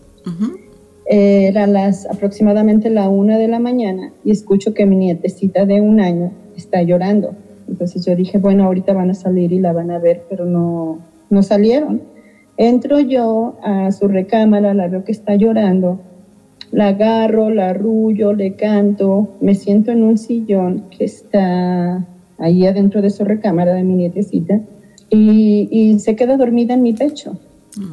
era 1.09 1.66
las 1.66 2.07
aproximadamente 2.07 2.90
la 2.90 3.09
una 3.09 3.38
de 3.38 3.47
la 3.47 3.61
mañana 3.61 4.12
y 4.25 4.33
escucho 4.33 4.75
que 4.75 4.87
mi 4.87 4.97
nietecita 4.97 5.64
de 5.64 5.81
un 5.81 6.01
año 6.01 6.33
está 6.57 6.83
llorando. 6.83 7.35
Entonces 7.69 8.05
yo 8.05 8.16
dije, 8.16 8.38
bueno, 8.38 8.64
ahorita 8.64 8.92
van 8.92 9.11
a 9.11 9.14
salir 9.14 9.53
y 9.53 9.61
la 9.61 9.73
van 9.73 9.90
a 9.90 9.99
ver, 9.99 10.25
pero 10.29 10.45
no, 10.45 10.99
no 11.31 11.42
salieron. 11.42 12.03
Entro 12.57 13.01
yo 13.01 13.57
a 13.62 13.92
su 13.92 14.09
recámara, 14.09 14.73
la 14.73 14.88
veo 14.88 15.05
que 15.05 15.12
está 15.12 15.35
llorando 15.35 16.01
la 16.72 16.88
agarro, 16.88 17.50
la 17.50 17.70
arrullo, 17.70 18.33
le 18.33 18.55
canto, 18.55 19.37
me 19.40 19.55
siento 19.55 19.92
en 19.92 20.02
un 20.02 20.18
sillón 20.18 20.85
que 20.90 21.05
está 21.05 22.07
ahí 22.38 22.66
adentro 22.66 23.02
de 23.02 23.11
su 23.11 23.24
recámara 23.24 23.74
de 23.74 23.83
mi 23.83 23.94
nietecita 23.94 24.61
y, 25.11 25.96
se 25.98 26.16
queda 26.16 26.37
dormida 26.37 26.74
en 26.74 26.83
mi 26.83 26.92
pecho. 26.92 27.38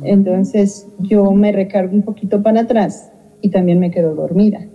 Entonces 0.03 0.87
yo 0.99 1.31
me 1.31 1.51
recargo 1.51 1.93
un 1.93 2.03
poquito 2.03 2.41
para 2.41 2.61
atrás 2.61 3.11
y 3.41 3.49
también 3.49 3.79
me 3.79 3.91
quedo 3.91 4.15
dormida. 4.15 4.65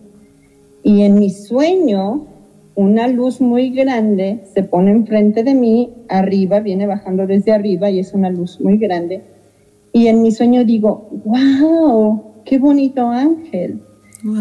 Y 0.82 1.02
en 1.02 1.18
mi 1.18 1.30
sueño, 1.30 2.26
una 2.74 3.08
luz 3.08 3.40
muy 3.40 3.70
grande 3.70 4.42
se 4.54 4.62
pone 4.62 4.92
enfrente 4.92 5.42
de 5.42 5.54
mí, 5.54 5.94
arriba, 6.08 6.60
viene 6.60 6.86
bajando 6.86 7.26
desde 7.26 7.52
arriba 7.52 7.90
y 7.90 7.98
es 7.98 8.12
una 8.14 8.30
luz 8.30 8.60
muy 8.60 8.76
grande. 8.76 9.22
Y 9.92 10.06
en 10.06 10.22
mi 10.22 10.30
sueño 10.30 10.64
digo, 10.64 11.08
wow, 11.24 12.22
qué 12.44 12.58
bonito 12.58 13.08
ángel. 13.08 13.80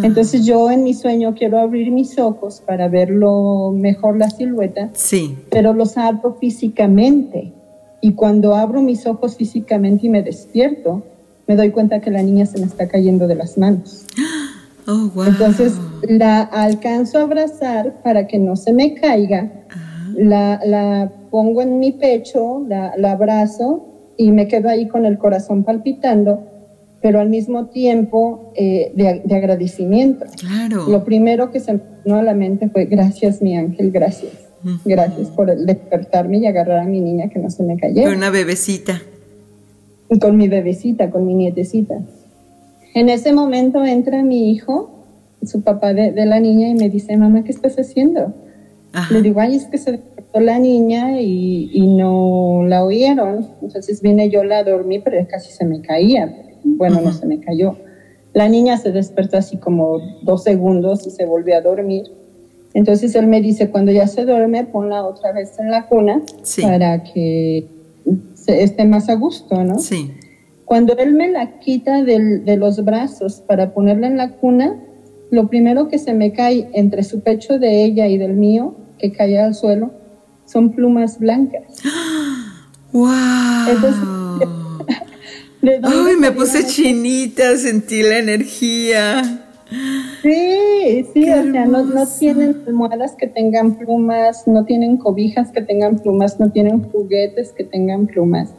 Entonces 0.03 0.45
yo 0.45 0.71
en 0.71 0.83
mi 0.83 0.93
sueño 0.93 1.35
quiero 1.35 1.59
abrir 1.59 1.91
mis 1.91 2.17
ojos 2.17 2.63
para 2.65 2.87
verlo 2.87 3.71
mejor 3.71 4.17
la 4.17 4.29
silueta, 4.29 4.89
sí. 4.93 5.37
pero 5.51 5.73
los 5.73 5.97
abro 5.97 6.35
físicamente. 6.39 7.53
Y 8.01 8.13
cuando 8.13 8.55
abro 8.55 8.81
mis 8.81 9.05
ojos 9.05 9.35
físicamente 9.35 10.07
y 10.07 10.09
me 10.09 10.23
despierto, 10.23 11.03
me 11.47 11.55
doy 11.55 11.71
cuenta 11.71 12.01
que 12.01 12.11
la 12.11 12.23
niña 12.23 12.45
se 12.45 12.59
me 12.59 12.65
está 12.65 12.87
cayendo 12.87 13.27
de 13.27 13.35
las 13.35 13.57
manos. 13.57 14.05
Oh, 14.89 15.11
wow. 15.13 15.25
Entonces 15.25 15.73
la 16.07 16.43
alcanzo 16.43 17.17
a 17.17 17.23
abrazar 17.23 18.01
para 18.03 18.25
que 18.25 18.39
no 18.39 18.55
se 18.55 18.71
me 18.71 18.93
caiga, 18.93 19.51
la, 20.15 20.61
la, 20.65 21.11
pongo 21.29 21.61
en 21.61 21.77
mi 21.79 21.91
pecho, 21.91 22.63
la, 22.65 22.93
la 22.95 23.11
abrazo 23.11 23.85
y 24.15 24.31
me 24.31 24.47
quedo 24.47 24.69
ahí 24.69 24.87
con 24.87 25.05
el 25.05 25.17
corazón 25.17 25.65
palpitando 25.65 26.56
pero 27.01 27.19
al 27.19 27.29
mismo 27.29 27.67
tiempo 27.67 28.51
eh, 28.55 28.91
de, 28.95 29.35
agradecimiento. 29.35 30.25
Claro. 30.39 30.87
Lo 30.87 31.03
primero 31.03 31.51
que 31.51 31.59
se 31.59 31.73
me 31.73 31.79
vino 32.03 32.17
a 32.17 32.23
la 32.23 32.33
mente 32.33 32.69
fue, 32.69 32.85
gracias 32.85 33.41
mi 33.41 33.55
ángel, 33.55 33.91
gracias. 33.91 34.31
Gracias 34.83 35.29
por 35.29 35.55
despertarme 35.55 36.39
y 36.39 36.47
agarrar 36.47 36.79
a 36.79 36.85
mi 36.85 36.99
niña 36.99 37.29
que 37.29 37.39
no 37.39 37.49
se 37.49 37.63
me 37.63 37.77
cayera. 37.77 38.09
Con 38.09 38.17
una 38.17 38.31
bebecita. 38.31 39.01
Y 40.09 40.19
con 40.19 40.35
mi 40.35 40.47
bebecita, 40.47 41.11
con 41.11 41.25
mi 41.25 41.35
nietecita. 41.35 41.99
En 42.93 43.07
ese 43.09 43.31
momento 43.31 43.85
entra 43.85 44.23
mi 44.23 44.51
hijo, 44.51 45.05
su 45.43 45.61
papá 45.61 45.93
de, 45.93 46.25
la 46.25 46.39
niña, 46.39 46.69
y 46.69 46.73
me 46.73 46.89
dice, 46.89 47.15
mamá, 47.15 47.43
¿qué 47.43 47.51
estás 47.51 47.77
haciendo? 47.77 48.33
Le 49.11 49.21
digo, 49.21 49.39
ay, 49.39 49.55
es 49.55 49.65
que 49.65 49.77
se 49.77 49.91
despertó 49.91 50.39
la 50.39 50.57
niña 50.57 51.21
y, 51.21 51.69
y 51.71 51.87
no 51.87 52.63
la 52.67 52.83
oyeron. 52.83 53.47
Entonces 53.61 54.01
vine 54.01 54.29
yo, 54.29 54.43
la 54.43 54.63
dormí, 54.63 54.99
pero 54.99 55.25
casi 55.29 55.51
se 55.53 55.65
me 55.65 55.81
caía 55.81 56.46
bueno, 56.77 57.01
no 57.01 57.11
se 57.11 57.25
me 57.25 57.39
cayó. 57.39 57.75
La 58.33 58.47
niña 58.47 58.77
se 58.77 58.91
despertó 58.91 59.37
así 59.37 59.57
como 59.57 59.99
dos 60.21 60.43
segundos 60.43 61.05
y 61.07 61.11
se 61.11 61.25
volvió 61.25 61.57
a 61.57 61.61
dormir. 61.61 62.05
Entonces 62.73 63.15
él 63.15 63.27
me 63.27 63.41
dice, 63.41 63.69
cuando 63.69 63.91
ya 63.91 64.07
se 64.07 64.25
duerme, 64.25 64.63
ponla 64.65 65.03
otra 65.03 65.31
vez 65.31 65.57
en 65.59 65.71
la 65.71 65.87
cuna 65.87 66.21
para 66.61 67.03
que 67.03 67.67
se 68.35 68.63
esté 68.63 68.85
más 68.85 69.09
a 69.09 69.15
gusto, 69.15 69.63
¿no? 69.63 69.79
Sí. 69.79 70.11
Cuando 70.65 70.95
él 70.97 71.13
me 71.13 71.31
la 71.31 71.59
quita 71.59 72.03
de 72.03 72.57
los 72.57 72.83
brazos 72.83 73.41
para 73.47 73.73
ponerla 73.73 74.07
en 74.07 74.17
la 74.17 74.33
cuna, 74.33 74.75
lo 75.31 75.47
primero 75.47 75.87
que 75.87 75.97
se 75.97 76.13
me 76.13 76.31
cae 76.33 76.69
entre 76.73 77.03
su 77.03 77.21
pecho 77.21 77.57
de 77.57 77.83
ella 77.83 78.07
y 78.07 78.17
del 78.17 78.33
mío, 78.33 78.75
que 78.99 79.11
cae 79.11 79.39
al 79.39 79.55
suelo, 79.55 79.91
son 80.45 80.71
plumas 80.71 81.19
blancas. 81.19 81.63
¡Wow! 82.93 83.09
Entonces, 83.69 84.03
Ay, 85.61 86.15
me 86.19 86.31
puse 86.31 86.65
chinita, 86.65 87.57
sentí 87.57 88.03
la 88.03 88.19
energía. 88.19 89.43
Sí, 90.21 91.05
sí, 91.13 91.23
o 91.23 91.51
sea, 91.51 91.65
no, 91.65 91.83
no, 91.83 92.05
tienen 92.07 92.63
almohadas 92.67 93.15
que 93.15 93.27
tengan 93.27 93.75
plumas, 93.75 94.47
no 94.47 94.65
tienen 94.65 94.97
cobijas 94.97 95.51
que 95.51 95.61
tengan 95.61 95.99
plumas, 95.99 96.39
no 96.39 96.51
tienen 96.51 96.83
juguetes 96.83 97.51
que 97.51 97.63
tengan 97.63 98.07
plumas. 98.07 98.53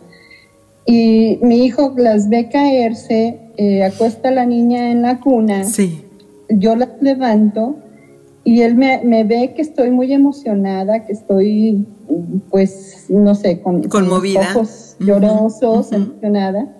Y 0.84 1.38
mi 1.42 1.64
hijo 1.64 1.94
las 1.96 2.28
ve 2.28 2.48
caerse, 2.48 3.40
eh, 3.56 3.84
acuesta 3.84 4.28
a 4.28 4.32
la 4.32 4.46
niña 4.46 4.90
en 4.90 5.02
la 5.02 5.20
cuna. 5.20 5.64
Sí. 5.64 6.02
Yo 6.48 6.76
las 6.76 6.90
levanto 7.00 7.76
y 8.44 8.62
él 8.62 8.74
me, 8.74 9.02
me, 9.04 9.24
ve 9.24 9.52
que 9.54 9.62
estoy 9.62 9.90
muy 9.90 10.12
emocionada, 10.12 11.04
que 11.04 11.12
estoy, 11.12 11.86
pues, 12.50 13.06
no 13.08 13.34
sé, 13.34 13.60
con, 13.60 13.82
Conmovida. 13.84 14.52
ojos 14.54 14.96
llorosos, 14.98 15.92
emocionada. 15.92 16.77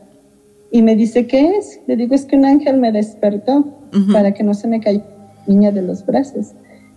Y 0.70 0.82
me 0.82 0.96
dice, 0.96 1.26
¿qué 1.26 1.56
es? 1.56 1.80
Le 1.86 1.96
digo, 1.96 2.14
es 2.14 2.24
que 2.24 2.36
un 2.36 2.44
ángel 2.44 2.78
me 2.78 2.92
despertó 2.92 3.64
para 4.12 4.34
que 4.34 4.42
no 4.42 4.52
se 4.54 4.68
me 4.68 4.80
caiga 4.80 5.04
niña 5.46 5.72
de 5.72 5.82
los 5.82 6.04
brazos. 6.04 6.52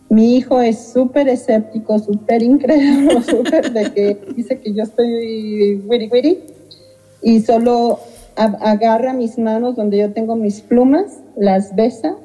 Mi 0.10 0.36
hijo 0.36 0.60
es 0.60 0.91
súper 0.91 1.29
escéptico, 1.29 1.97
súper 1.99 2.43
incrédulo, 2.43 3.21
súper 3.23 3.71
de 3.71 3.91
que 3.91 4.17
dice 4.36 4.60
que 4.60 4.73
yo 4.73 4.84
estoy 4.84 5.81
wiri 5.88 6.10
wiri 6.12 6.39
y 7.23 7.39
solo 7.39 7.99
agarra 8.36 9.13
mis 9.13 9.38
manos 9.38 9.75
donde 9.75 9.97
yo 9.97 10.12
tengo 10.12 10.36
mis 10.36 10.62
plumas, 10.62 11.21
las 11.38 11.75
besa, 11.75 12.17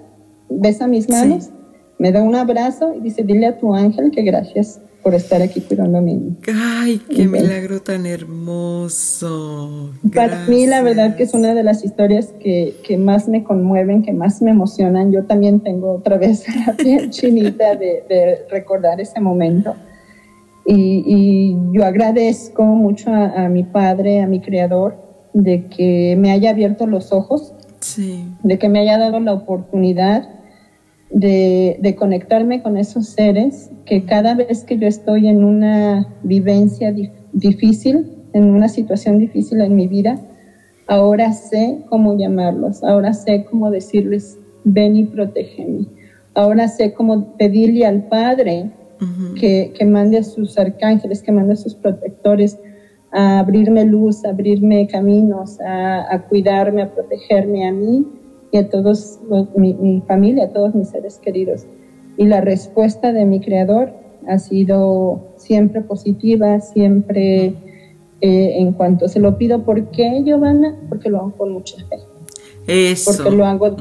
besa 0.49 0.89
mis 0.89 1.09
manos, 1.09 1.51
me 1.99 2.11
da 2.11 2.23
un 2.23 2.35
abrazo 2.35 2.95
y 2.95 3.01
dice, 3.01 3.23
dile 3.23 3.47
a 3.47 3.59
tu 3.59 3.73
ángel 3.75 4.11
que 4.11 4.23
gracias 4.23 4.81
por 5.03 5.15
estar 5.15 5.41
aquí 5.41 5.61
cuidando 5.61 5.99
a 5.99 6.01
mí. 6.01 6.37
Ay, 6.53 7.01
qué 7.09 7.29
milagro 7.29 7.81
tan 7.81 8.07
hermoso. 8.07 9.93
Para 10.15 10.47
mí 10.47 10.67
la 10.67 10.83
verdad 10.83 11.15
que 11.17 11.23
es 11.23 11.33
una 11.33 11.55
de 11.55 11.63
las 11.63 11.85
historias 11.85 12.35
que, 12.41 12.75
que, 12.83 12.99
más 12.99 13.29
me 13.29 13.45
conmueven, 13.45 14.03
que 14.03 14.13
más 14.13 14.43
me 14.43 14.51
emocionan. 14.51 15.13
Yo 15.13 15.25
también 15.25 15.61
tengo 15.61 15.93
otra 15.95 16.19
vez 16.19 16.45
la 16.67 16.73
piel 16.73 17.11
chinita 17.11 17.77
de, 17.77 18.05
de 18.09 18.47
recordar 18.51 19.01
ese 19.01 19.21
momento. 19.21 19.77
Y, 20.65 21.05
y 21.07 21.57
yo 21.73 21.85
agradezco 21.85 22.65
mucho 22.65 23.11
a, 23.11 23.45
a, 23.45 23.49
mi 23.49 23.63
padre, 23.63 24.21
a 24.21 24.27
mi 24.27 24.41
creador, 24.41 24.97
de 25.33 25.67
que 25.67 26.17
me 26.19 26.33
haya 26.33 26.51
abierto 26.51 26.87
los 26.89 27.13
ojos, 27.13 27.55
sí. 27.79 28.25
de 28.43 28.59
que 28.59 28.69
me 28.69 28.81
haya 28.81 28.99
dado 28.99 29.21
la 29.21 29.35
oportunidad 29.35 30.29
de, 31.11 31.79
de, 31.81 31.95
conectarme 31.95 32.63
con 32.63 32.77
esos 32.77 33.09
seres 33.09 33.71
que 33.85 34.05
cada 34.05 34.35
vez 34.35 34.65
que 34.65 34.77
yo 34.77 34.87
estoy 34.87 35.29
en 35.29 35.45
una 35.45 36.09
vivencia 36.23 36.95
difícil, 37.33 38.13
en 38.33 38.45
una 38.45 38.69
situación 38.69 39.19
difícil 39.19 39.61
en 39.61 39.75
mi 39.75 39.87
vida, 39.87 40.19
ahora 40.87 41.33
sé 41.33 41.85
cómo 41.89 42.17
llamarlos, 42.17 42.83
ahora 42.83 43.13
sé 43.13 43.47
cómo 43.51 43.71
decirles, 43.71 44.39
ven 44.65 44.97
y 44.97 45.05
protégeme. 45.05 45.87
Ahora 46.35 46.69
sé 46.69 46.93
cómo 46.93 47.37
pedirle 47.39 47.87
al 47.87 48.09
Padre 48.09 48.71
que, 49.41 49.73
que, 49.77 49.85
mande 49.85 50.19
a 50.19 50.23
sus 50.23 50.59
arcángeles, 50.59 51.23
que 51.23 51.33
mande 51.33 51.55
a 51.55 51.57
sus 51.57 51.75
protectores 51.75 52.59
a 53.13 53.39
abrirme 53.39 53.85
luz, 53.85 54.25
a 54.25 54.31
abrirme 54.31 54.87
caminos, 54.87 55.59
a, 55.61 56.23
cuidarme, 56.29 56.83
a 56.83 56.93
protegerme 56.93 57.67
a 57.67 57.73
mí 57.73 58.07
y 58.57 58.59
a 58.59 58.71
todos, 58.71 59.19
mi, 59.55 59.75
mi, 59.75 60.01
familia, 60.01 60.45
a 60.45 60.49
todos 60.49 60.75
mis 60.75 60.89
seres 60.89 61.19
queridos. 61.19 61.67
Y 62.17 62.25
la 62.25 62.41
respuesta 62.41 63.13
de 63.13 63.27
mi 63.27 63.41
creador 63.41 63.93
ha 64.27 64.39
sido 64.39 65.21
siempre 65.37 65.83
positiva, 65.83 66.61
siempre 66.61 67.55
eh, 68.23 68.57
en 68.59 68.73
cuanto 68.73 69.09
se 69.09 69.21
lo 69.21 69.37
pido. 69.37 69.63
¿Por 69.65 69.91
qué, 69.91 70.23
Giovanna? 70.25 70.75
Porque 70.89 71.11
lo 71.11 71.19
hago 71.19 71.33
con 71.33 71.53
mucha 71.53 71.77
fe. 71.87 71.99
Eso. 72.67 73.13
Porque 73.23 73.37
lo 73.37 73.45
hago 73.45 73.77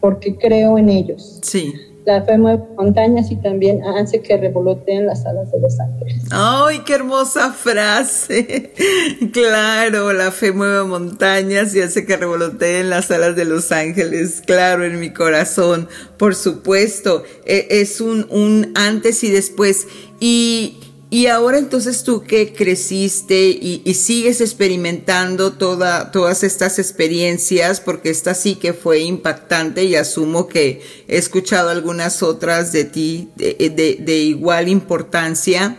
porque 0.00 0.36
creo 0.36 0.76
en 0.76 0.90
ellos. 0.90 1.38
Sí. 1.42 1.72
La 2.06 2.22
fe 2.22 2.36
mueve 2.36 2.62
montañas 2.76 3.30
y 3.30 3.36
también 3.36 3.82
hace 3.82 4.20
que 4.20 4.36
revoloteen 4.36 5.06
las 5.06 5.24
alas 5.24 5.50
de 5.50 5.58
los 5.58 5.80
ángeles. 5.80 6.22
¡Ay, 6.30 6.80
qué 6.84 6.94
hermosa 6.94 7.52
frase! 7.52 8.72
claro, 9.32 10.12
la 10.12 10.30
fe 10.30 10.52
mueve 10.52 10.84
montañas 10.84 11.74
y 11.74 11.80
hace 11.80 12.04
que 12.04 12.18
revoloteen 12.18 12.90
las 12.90 13.10
alas 13.10 13.36
de 13.36 13.46
los 13.46 13.72
ángeles. 13.72 14.42
Claro, 14.44 14.84
en 14.84 15.00
mi 15.00 15.14
corazón, 15.14 15.88
por 16.18 16.34
supuesto. 16.34 17.24
E, 17.46 17.68
es 17.70 18.02
un, 18.02 18.26
un 18.28 18.72
antes 18.74 19.24
y 19.24 19.30
después. 19.30 19.86
Y 20.20 20.83
y 21.14 21.28
ahora 21.28 21.58
entonces 21.58 22.02
tú 22.02 22.24
que 22.24 22.52
creciste 22.52 23.46
y, 23.46 23.94
sigues 23.94 24.40
experimentando 24.40 25.52
toda, 25.52 26.10
todas 26.10 26.42
estas 26.42 26.80
experiencias, 26.80 27.80
porque 27.80 28.10
esta 28.10 28.34
sí 28.34 28.56
que 28.56 28.72
fue 28.72 28.98
impactante 28.98 29.84
y 29.84 29.94
asumo 29.94 30.48
que 30.48 30.82
he 31.06 31.16
escuchado 31.16 31.68
algunas 31.68 32.24
otras 32.24 32.72
de 32.72 32.82
ti 32.82 33.28
de, 33.36 34.16
igual 34.24 34.66
importancia, 34.66 35.78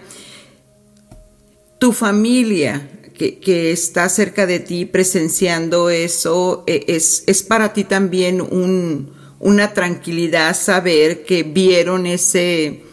tu 1.80 1.92
familia 1.92 2.90
que, 3.14 3.74
está 3.74 4.08
cerca 4.08 4.46
de 4.46 4.62
ti 4.62 4.86
presenciando 4.86 5.90
eso, 5.90 6.64
e, 6.66 6.86
es, 6.88 7.26
es 7.28 7.44
para 7.44 7.74
ti 7.74 7.84
también 7.84 8.40
un, 8.40 9.12
una 9.42 9.74
tranquilidad 9.74 10.56
saber 10.56 11.26
que 11.26 11.44
vieron 11.44 12.06
ese 12.06 12.86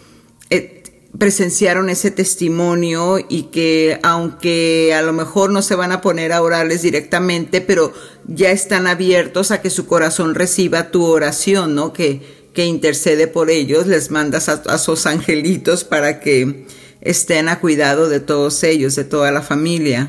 presenciaron 1.19 1.91
ese 1.91 2.11
testimonio 2.11 3.19
y 3.29 3.45
que 3.45 3.99
aunque 4.03 4.95
a 4.95 5.03
lo 5.03 5.13
mejor 5.13 5.51
no 5.51 5.61
se 5.61 5.75
van 5.75 5.93
a 5.93 6.01
poner 6.01 6.33
a 6.33 6.43
orarles 6.43 6.83
directamente, 6.83 7.61
pero 7.61 7.93
ya 8.27 8.51
están 8.51 8.87
abiertos 8.87 9.51
a 9.51 9.61
que 9.61 9.71
su 9.71 9.87
corazón 9.87 10.35
reciba 10.35 10.91
tu 10.91 11.05
oración, 11.05 11.75
¿no? 11.75 11.93
Que, 11.93 12.23
que 12.55 12.67
intercede 12.67 13.27
por 13.29 13.51
ellos, 13.51 13.87
les 13.87 14.11
mandas 14.11 14.49
a, 14.49 14.79
sus 14.79 15.07
angelitos 15.07 15.85
para 15.85 16.21
que 16.21 16.65
estén 17.01 17.49
a 17.49 17.61
cuidado 17.61 18.09
de 18.09 18.21
todos 18.21 18.63
ellos, 18.63 18.95
de 18.97 19.05
toda 19.05 19.31
la 19.33 19.43
familia. 19.43 20.09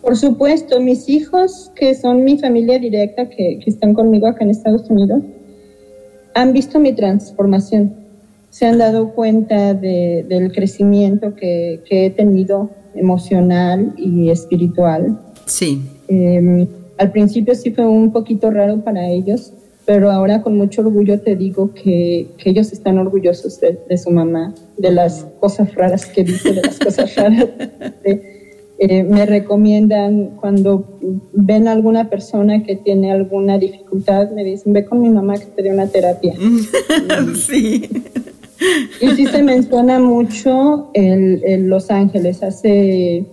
Por 0.00 0.16
supuesto, 0.16 0.80
mis 0.80 1.08
hijos, 1.08 1.70
que 1.74 1.94
son 1.94 2.24
mi 2.24 2.38
familia 2.38 2.78
directa, 2.78 3.28
que, 3.28 3.60
que 3.62 3.70
están 3.70 3.94
conmigo 3.94 4.26
acá 4.26 4.44
en 4.44 4.50
Estados 4.50 4.88
Unidos, 4.88 5.22
han 6.34 6.52
visto 6.52 6.78
mi 6.78 6.94
transformación 6.94 8.07
se 8.50 8.66
han 8.66 8.78
dado 8.78 9.10
cuenta 9.10 9.74
del 9.74 10.52
crecimiento 10.52 11.34
que, 11.34 11.80
he 11.88 12.10
tenido 12.10 12.70
emocional 12.94 13.94
y 13.96 14.30
espiritual. 14.30 15.18
Sí. 15.46 15.82
Em, 16.08 16.66
al 16.96 17.12
principio 17.12 17.54
sí 17.54 17.70
fue 17.70 17.86
un 17.86 18.12
poquito 18.12 18.50
raro 18.50 18.82
para 18.82 19.08
ellos, 19.08 19.52
pero 19.84 20.10
ahora 20.10 20.42
con 20.42 20.56
mucho 20.56 20.80
orgullo 20.80 21.20
te 21.20 21.36
digo 21.36 21.72
que, 21.72 22.28
ellos 22.44 22.72
están 22.72 22.98
orgullosos 22.98 23.60
de, 23.60 23.98
su 23.98 24.10
mamá, 24.10 24.54
de 24.76 24.90
las 24.90 25.26
cosas 25.40 25.74
raras 25.74 26.06
que 26.06 26.24
dice, 26.24 26.52
de 26.54 26.62
las 26.62 26.78
cosas 26.78 27.14
raras. 27.14 27.46
Eh, 28.80 29.02
me 29.02 29.26
recomiendan 29.26 30.36
cuando 30.40 31.00
ven 31.32 31.66
a 31.66 31.72
alguna 31.72 32.08
persona 32.08 32.62
que 32.62 32.76
tiene 32.76 33.10
alguna 33.10 33.58
dificultad, 33.58 34.30
me 34.30 34.44
dicen, 34.44 34.72
ve 34.72 34.84
con 34.84 35.00
mi 35.00 35.10
mamá 35.10 35.36
que 35.36 35.46
te 35.46 35.62
dé 35.64 35.72
una 35.72 35.88
terapia. 35.88 36.34
sí. 37.34 37.88
Y 39.00 39.08
sí 39.10 39.26
se 39.26 39.42
menciona 39.42 39.98
mucho 40.00 40.90
el, 40.94 41.68
Los 41.68 41.90
Ángeles. 41.90 42.42
Hace 42.42 43.26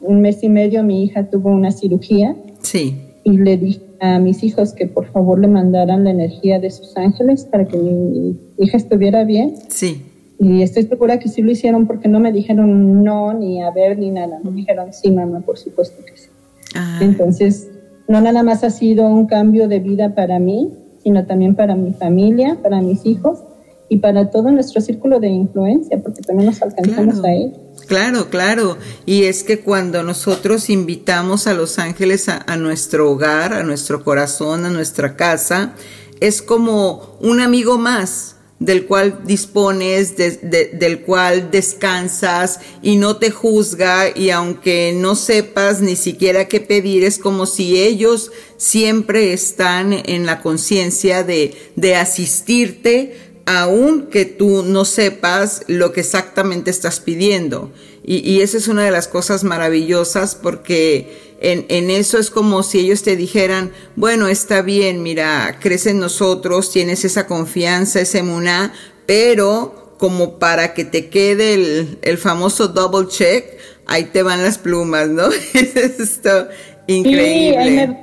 un 0.00 0.20
mes 0.20 0.42
y 0.42 0.48
medio 0.48 0.82
mi 0.82 1.04
hija 1.04 1.30
tuvo 1.30 1.50
una 1.50 1.70
cirugía. 1.70 2.36
Sí. 2.62 3.00
Y 3.22 3.38
le 3.38 3.56
dije 3.56 3.80
a 4.00 4.18
mis 4.18 4.42
hijos 4.42 4.72
que 4.74 4.86
por 4.86 5.06
favor 5.06 5.38
le 5.38 5.48
mandaran 5.48 6.04
la 6.04 6.10
energía 6.10 6.58
de 6.58 6.70
sus 6.70 6.96
ángeles 6.96 7.44
para 7.44 7.66
que 7.66 7.76
mi 7.78 8.36
hija 8.58 8.76
estuviera 8.76 9.24
bien. 9.24 9.54
Sí. 9.68 10.02
Y 10.38 10.62
estoy 10.62 10.82
segura 10.82 11.18
que 11.18 11.28
sí 11.28 11.42
lo 11.42 11.52
hicieron 11.52 11.86
porque 11.86 12.08
no 12.08 12.20
me 12.20 12.32
dijeron 12.32 13.02
no, 13.04 13.32
ni 13.32 13.62
a 13.62 13.70
ver, 13.70 13.98
ni 13.98 14.10
nada. 14.10 14.40
Me 14.42 14.50
dijeron 14.50 14.92
sí, 14.92 15.10
mamá, 15.10 15.40
por 15.40 15.56
supuesto 15.56 16.04
que 16.04 16.16
sí. 16.16 16.28
Ah. 16.74 16.98
Entonces, 17.00 17.70
no 18.08 18.20
nada 18.20 18.42
más 18.42 18.64
ha 18.64 18.70
sido 18.70 19.06
un 19.06 19.26
cambio 19.26 19.68
de 19.68 19.78
vida 19.78 20.14
para 20.14 20.38
mí, 20.38 20.72
sino 21.02 21.24
también 21.24 21.54
para 21.54 21.76
mi 21.76 21.92
familia, 21.92 22.58
para 22.62 22.80
mis 22.82 23.06
hijos 23.06 23.44
y 23.88 23.98
para 23.98 24.30
todo 24.30 24.50
nuestro 24.50 24.80
círculo 24.80 25.20
de 25.20 25.28
influencia, 25.28 26.00
porque 26.02 26.22
también 26.22 26.50
nos 26.50 26.62
alcanzamos 26.62 27.20
claro, 27.20 27.28
ahí. 27.28 27.52
Claro, 27.86 28.30
claro. 28.30 28.78
Y 29.04 29.24
es 29.24 29.44
que 29.44 29.60
cuando 29.60 30.02
nosotros 30.02 30.70
invitamos 30.70 31.46
a 31.46 31.54
los 31.54 31.78
ángeles 31.78 32.28
a, 32.28 32.56
nuestro 32.56 33.10
hogar, 33.10 33.52
a 33.52 33.62
nuestro 33.62 34.02
corazón, 34.02 34.64
a 34.64 34.70
nuestra 34.70 35.16
casa, 35.16 35.74
es 36.20 36.40
como 36.40 37.18
un 37.20 37.40
amigo 37.40 37.76
más 37.76 38.36
del 38.58 38.86
cual 38.86 39.20
dispones, 39.26 40.14
del 40.16 41.00
cual 41.02 41.50
descansas 41.50 42.60
y 42.80 42.96
no 42.96 43.16
te 43.16 43.30
juzga 43.30 44.16
y 44.16 44.30
aunque 44.30 44.94
no 44.96 45.16
sepas 45.16 45.82
ni 45.82 45.96
siquiera 45.96 46.48
qué 46.48 46.60
pedir, 46.60 47.04
es 47.04 47.18
como 47.18 47.44
si 47.44 47.78
ellos 47.78 48.30
siempre 48.56 49.34
están 49.34 49.92
en 49.92 50.24
la 50.24 50.40
conciencia 50.40 51.24
de, 51.24 51.54
de 51.76 51.96
asistirte 51.96 53.33
aun 53.46 54.06
que 54.06 54.24
tú 54.24 54.62
no 54.62 54.84
sepas 54.84 55.62
lo 55.66 55.92
que 55.92 56.00
exactamente 56.00 56.70
estás 56.70 57.00
pidiendo. 57.00 57.72
Y, 58.06 58.42
esa 58.42 58.58
es 58.58 58.68
una 58.68 58.84
de 58.84 58.90
las 58.90 59.08
cosas 59.08 59.44
maravillosas 59.44 60.34
porque 60.34 61.36
en, 61.40 61.64
en, 61.70 61.90
eso 61.90 62.18
es 62.18 62.28
como 62.28 62.62
si 62.62 62.80
ellos 62.80 63.02
te 63.02 63.16
dijeran, 63.16 63.72
bueno, 63.96 64.28
está 64.28 64.60
bien, 64.60 65.02
mira, 65.02 65.56
crece 65.58 65.90
en 65.90 66.00
nosotros, 66.00 66.70
tienes 66.70 67.06
esa 67.06 67.26
confianza, 67.26 68.00
ese 68.00 68.18
emuná, 68.18 68.74
pero 69.06 69.94
como 69.98 70.38
para 70.38 70.74
que 70.74 70.84
te 70.84 71.08
quede 71.08 71.54
el, 71.54 71.98
el 72.02 72.18
famoso 72.18 72.68
double 72.68 73.08
check, 73.08 73.46
ahí 73.86 74.04
te 74.04 74.22
van 74.22 74.42
las 74.42 74.58
plumas, 74.58 75.08
¿no? 75.08 75.28
es 75.54 75.74
esto 75.74 76.48
increíble. 76.86 77.56
ahí 77.56 77.70
me 77.70 77.98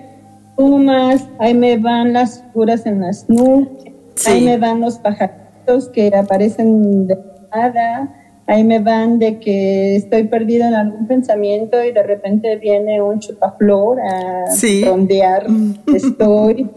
plumas, 0.57 1.21
ahí 1.39 1.53
me 1.53 1.77
van 1.77 2.13
las 2.13 2.41
curas 2.53 2.87
en 2.87 3.01
las 3.01 3.29
nubes 3.29 3.90
Ahí 4.25 4.43
me 4.43 4.57
van 4.57 4.81
los 4.81 4.97
pajaritos 4.97 5.89
que 5.89 6.11
aparecen 6.15 7.07
de 7.07 7.17
nada. 7.53 8.17
Ahí 8.47 8.63
me 8.63 8.79
van 8.79 9.19
de 9.19 9.39
que 9.39 9.95
estoy 9.95 10.23
perdido 10.23 10.67
en 10.67 10.73
algún 10.73 11.07
pensamiento 11.07 11.83
y 11.83 11.91
de 11.91 12.03
repente 12.03 12.57
viene 12.57 13.01
un 13.01 13.19
chupaflor 13.19 13.99
a 14.01 14.51
sí. 14.51 14.83
rondear. 14.83 15.47
Estoy. 15.93 16.69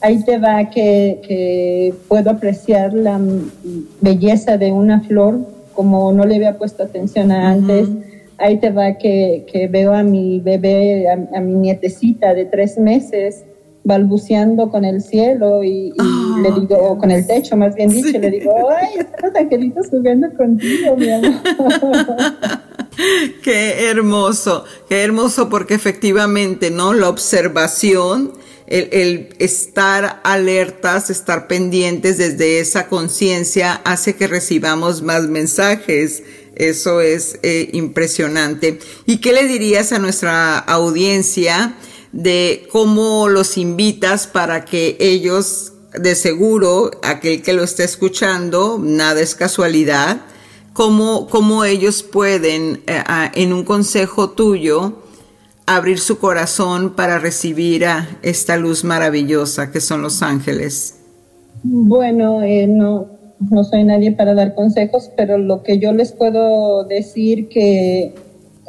Ahí 0.00 0.24
te 0.24 0.38
va 0.38 0.70
que, 0.70 1.20
que 1.26 1.94
puedo 2.08 2.30
apreciar 2.30 2.94
la 2.94 3.20
belleza 4.00 4.56
de 4.56 4.72
una 4.72 5.00
flor 5.00 5.38
como 5.74 6.12
no 6.12 6.24
le 6.24 6.36
había 6.36 6.58
puesto 6.58 6.82
atención 6.82 7.30
a 7.30 7.50
antes. 7.50 7.88
Ahí 8.38 8.58
te 8.58 8.70
va 8.70 8.94
que, 8.96 9.46
que, 9.52 9.68
veo 9.68 9.92
a 9.92 10.02
mi 10.02 10.40
bebé, 10.40 11.06
a 11.08 11.40
mi 11.40 11.52
nietecita 11.54 12.32
de 12.32 12.46
tres 12.46 12.78
meses, 12.78 13.44
balbuceando 13.84 14.70
con 14.70 14.84
el 14.84 15.00
cielo 15.00 15.64
y, 15.64 15.92
le 16.42 16.48
ah, 16.48 16.58
digo, 16.58 16.98
con 16.98 17.10
el 17.10 17.26
techo 17.26 17.56
más 17.56 17.74
bien 17.74 17.90
dicho, 17.90 18.18
le 18.18 18.30
digo, 18.30 18.68
ay, 18.70 18.98
están 18.98 19.20
los 19.22 19.34
angelitos 19.34 19.86
subiendo 19.88 20.28
contigo, 20.36 20.96
mi 20.96 21.10
amor. 21.10 21.40
qué 23.42 23.88
hermoso, 23.88 24.64
qué 24.88 25.02
hermoso 25.02 25.48
porque 25.48 25.74
efectivamente, 25.74 26.70
¿no? 26.70 26.92
La 26.92 27.08
observación, 27.08 28.32
el, 28.66 28.88
el 28.92 29.28
estar 29.38 30.20
alertas, 30.24 31.08
estar 31.08 31.46
pendientes 31.46 32.18
desde 32.18 32.60
esa 32.60 32.86
conciencia 32.86 33.80
hace 33.84 34.14
que 34.14 34.26
recibamos 34.26 35.02
más 35.02 35.28
mensajes. 35.28 36.22
Eso 36.54 37.00
es 37.00 37.38
eh, 37.42 37.70
impresionante. 37.72 38.78
¿Y 39.06 39.18
qué 39.18 39.32
le 39.32 39.46
dirías 39.46 39.92
a 39.92 39.98
nuestra 39.98 40.58
audiencia? 40.58 41.74
De 42.12 42.68
cómo 42.72 43.28
los 43.28 43.56
invitas 43.56 44.26
para 44.26 44.64
que 44.64 44.96
ellos, 44.98 45.72
de 45.98 46.14
seguro, 46.14 46.90
aquel 47.02 47.42
que 47.42 47.52
lo 47.52 47.62
esté 47.62 47.84
escuchando, 47.84 48.78
nada 48.80 49.20
es 49.20 49.34
casualidad, 49.34 50.22
cómo, 50.72 51.28
cómo 51.28 51.64
ellos 51.64 52.02
pueden, 52.02 52.82
eh, 52.86 53.02
en 53.34 53.52
un 53.52 53.64
consejo 53.64 54.30
tuyo, 54.30 54.94
abrir 55.66 56.00
su 56.00 56.18
corazón 56.18 56.94
para 56.96 57.18
recibir 57.18 57.86
a 57.86 58.08
esta 58.22 58.56
luz 58.56 58.82
maravillosa 58.82 59.70
que 59.70 59.80
son 59.80 60.02
los 60.02 60.22
ángeles? 60.22 60.96
Bueno, 61.62 62.42
eh, 62.42 62.66
no, 62.66 63.06
no 63.50 63.64
soy 63.64 63.84
nadie 63.84 64.12
para 64.12 64.34
dar 64.34 64.54
consejos, 64.54 65.10
pero 65.16 65.38
lo 65.38 65.62
que 65.62 65.78
yo 65.78 65.92
les 65.92 66.12
puedo 66.12 66.84
decir 66.84 67.48
que 67.48 68.14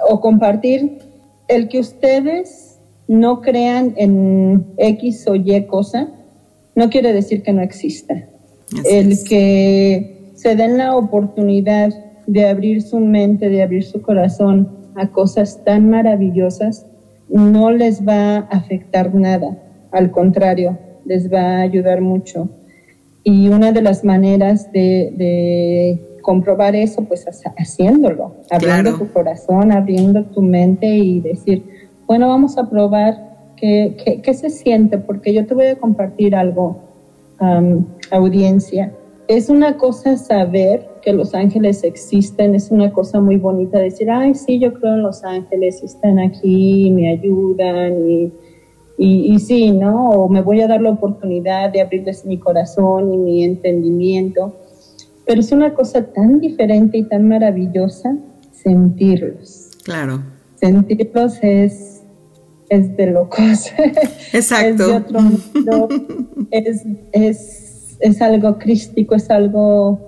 o 0.08 0.22
compartir, 0.22 1.00
el 1.48 1.70
que 1.70 1.80
ustedes 1.80 2.71
no 3.08 3.42
crean 3.42 3.94
en 3.98 4.66
X 4.78 5.28
o 5.28 5.36
Y 5.36 5.66
cosa, 5.68 6.10
no 6.76 6.90
quiere 6.90 7.14
decir 7.14 7.44
que 7.44 7.54
no 7.54 7.62
exista. 7.62 8.28
el 8.90 9.22
que 9.28 10.32
se 10.36 10.56
den 10.56 10.78
la 10.78 10.96
oportunidad 10.96 11.90
de 12.26 12.48
abrir 12.48 12.82
su 12.82 13.00
mente, 13.00 13.50
de 13.50 13.64
abrir 13.64 13.84
su 13.84 14.02
corazón 14.02 14.70
a 14.96 15.08
cosas 15.08 15.64
tan 15.66 15.90
maravillosas, 15.90 16.86
no 17.30 17.72
les 17.72 18.06
va 18.08 18.38
a 18.38 18.40
afectar 18.40 19.14
nada. 19.14 19.58
Al 19.92 20.12
contrario, 20.12 20.78
les 21.06 21.32
va 21.32 21.58
a 21.58 21.62
ayudar 21.62 22.02
mucho. 22.02 22.50
Y 23.24 23.50
una 23.50 23.72
de 23.72 23.82
las 23.82 24.04
maneras 24.04 24.72
de, 24.72 26.00
comprobar 26.22 26.76
eso, 26.76 27.04
pues 27.06 27.26
haciéndolo, 27.58 28.36
abriendo 28.52 28.96
tu 28.96 29.12
corazón, 29.12 29.72
abriendo 29.72 30.24
tu 30.26 30.44
mente 30.44 30.88
y 30.88 31.20
decir, 31.20 31.64
bueno, 32.12 32.28
vamos 32.28 32.58
a 32.58 32.70
probar 32.70 33.38
qué, 33.56 33.96
qué, 34.22 34.34
se 34.34 34.50
siente, 34.50 34.98
porque 34.98 35.34
yo 35.34 35.46
te 35.46 35.54
voy 35.54 35.68
a 35.68 35.78
compartir 35.78 36.36
algo, 36.36 36.82
audiencia. 38.12 38.94
Es 39.30 39.50
una 39.50 39.78
cosa 39.78 40.18
saber 40.18 40.90
que 41.02 41.14
los 41.14 41.34
ángeles 41.34 41.86
existen, 41.86 42.54
es 42.54 42.70
una 42.70 42.92
cosa 42.92 43.22
muy 43.22 43.38
bonita 43.38 43.80
decir, 43.80 44.12
ay, 44.12 44.36
sí, 44.36 44.60
yo 44.60 44.74
creo 44.74 44.96
en 44.96 45.04
los 45.04 45.24
ángeles, 45.24 45.82
están 45.84 46.20
aquí, 46.20 46.92
me 46.92 47.08
ayudan 47.12 48.10
y, 48.10 48.34
y, 48.98 49.40
sí, 49.40 49.72
¿no? 49.72 50.10
O 50.10 50.28
me 50.28 50.42
voy 50.42 50.60
a 50.60 50.68
dar 50.68 50.82
la 50.82 50.90
oportunidad 50.90 51.72
de 51.72 51.80
abrirles 51.80 52.26
mi 52.26 52.38
corazón 52.38 53.14
y 53.14 53.18
mi 53.18 53.46
entendimiento. 53.46 54.54
Pero 55.26 55.40
es 55.40 55.54
una 55.54 55.74
cosa 55.74 56.04
tan 56.12 56.42
diferente 56.42 56.98
y 56.98 57.04
tan 57.04 57.30
maravillosa 57.30 58.18
sentirlos. 58.52 59.70
Claro. 59.86 60.22
Sentirlos 60.62 61.40
es, 61.42 62.01
es 62.72 62.96
de 62.96 63.08
locos. 63.08 63.70
Exacto. 64.34 64.70
es 64.70 64.78
de 64.78 64.94
otro 64.94 65.22
mundo. 65.22 65.90
es, 66.52 66.84
es, 67.12 67.98
es 68.00 68.22
algo 68.22 68.58
crístico, 68.58 69.14
es 69.14 69.30
algo 69.30 70.00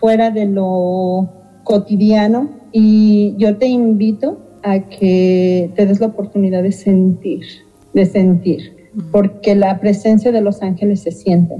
fuera 0.00 0.30
de 0.30 0.46
lo 0.46 1.28
cotidiano 1.64 2.50
y 2.72 3.34
yo 3.36 3.58
te 3.58 3.66
invito 3.66 4.40
a 4.62 4.88
que 4.88 5.70
te 5.76 5.86
des 5.86 6.00
la 6.00 6.06
oportunidad 6.06 6.62
de 6.62 6.72
sentir, 6.72 7.44
de 7.92 8.06
sentir, 8.06 8.88
porque 9.12 9.54
la 9.54 9.78
presencia 9.78 10.32
de 10.32 10.40
los 10.40 10.62
ángeles 10.62 11.02
se 11.02 11.12
siente. 11.12 11.56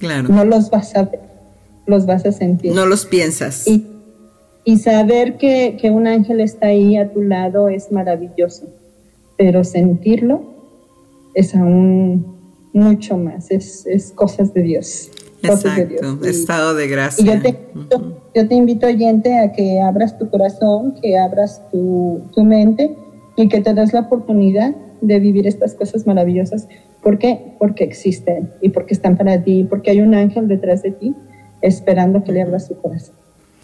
Claro. 0.00 0.28
No 0.28 0.44
los 0.44 0.68
vas 0.68 0.94
a 0.96 1.04
ver, 1.04 1.20
los 1.86 2.04
vas 2.04 2.26
a 2.26 2.32
sentir. 2.32 2.74
No 2.74 2.84
los 2.84 3.06
piensas. 3.06 3.66
Y, 3.66 3.86
y 4.64 4.76
saber 4.78 5.38
que, 5.38 5.78
que 5.80 5.90
un 5.90 6.06
ángel 6.06 6.40
está 6.40 6.66
ahí 6.66 6.96
a 6.98 7.10
tu 7.10 7.22
lado 7.22 7.70
es 7.70 7.90
maravilloso, 7.90 8.66
pero 9.38 9.64
sentirlo 9.64 10.42
es 11.32 11.54
aún 11.54 12.36
mucho 12.74 13.16
más, 13.16 13.50
es, 13.50 13.86
es 13.86 14.12
cosas 14.12 14.52
de 14.52 14.62
Dios. 14.62 15.10
Exacto, 15.42 16.26
estado 16.26 16.74
de 16.74 16.88
gracia. 16.88 17.24
Y 17.24 17.28
yo 17.28 17.40
te, 17.40 17.56
yo 18.34 18.48
te 18.48 18.54
invito, 18.54 18.88
oyente, 18.88 19.38
a 19.38 19.52
que 19.52 19.80
abras 19.80 20.18
tu 20.18 20.28
corazón, 20.28 20.96
que 21.00 21.16
abras 21.16 21.62
tu, 21.70 22.22
tu 22.34 22.44
mente 22.44 22.96
y 23.36 23.48
que 23.48 23.60
te 23.60 23.72
des 23.72 23.92
la 23.92 24.00
oportunidad 24.00 24.74
de 25.00 25.20
vivir 25.20 25.46
estas 25.46 25.74
cosas 25.74 26.06
maravillosas. 26.06 26.66
¿Por 27.02 27.18
qué? 27.18 27.54
Porque 27.60 27.84
existen 27.84 28.50
y 28.60 28.70
porque 28.70 28.94
están 28.94 29.16
para 29.16 29.42
ti, 29.44 29.64
porque 29.64 29.92
hay 29.92 30.00
un 30.00 30.14
ángel 30.14 30.48
detrás 30.48 30.82
de 30.82 30.90
ti 30.90 31.14
esperando 31.62 32.24
que 32.24 32.32
le 32.32 32.42
abras 32.42 32.66
su 32.66 32.76
corazón. 32.76 33.14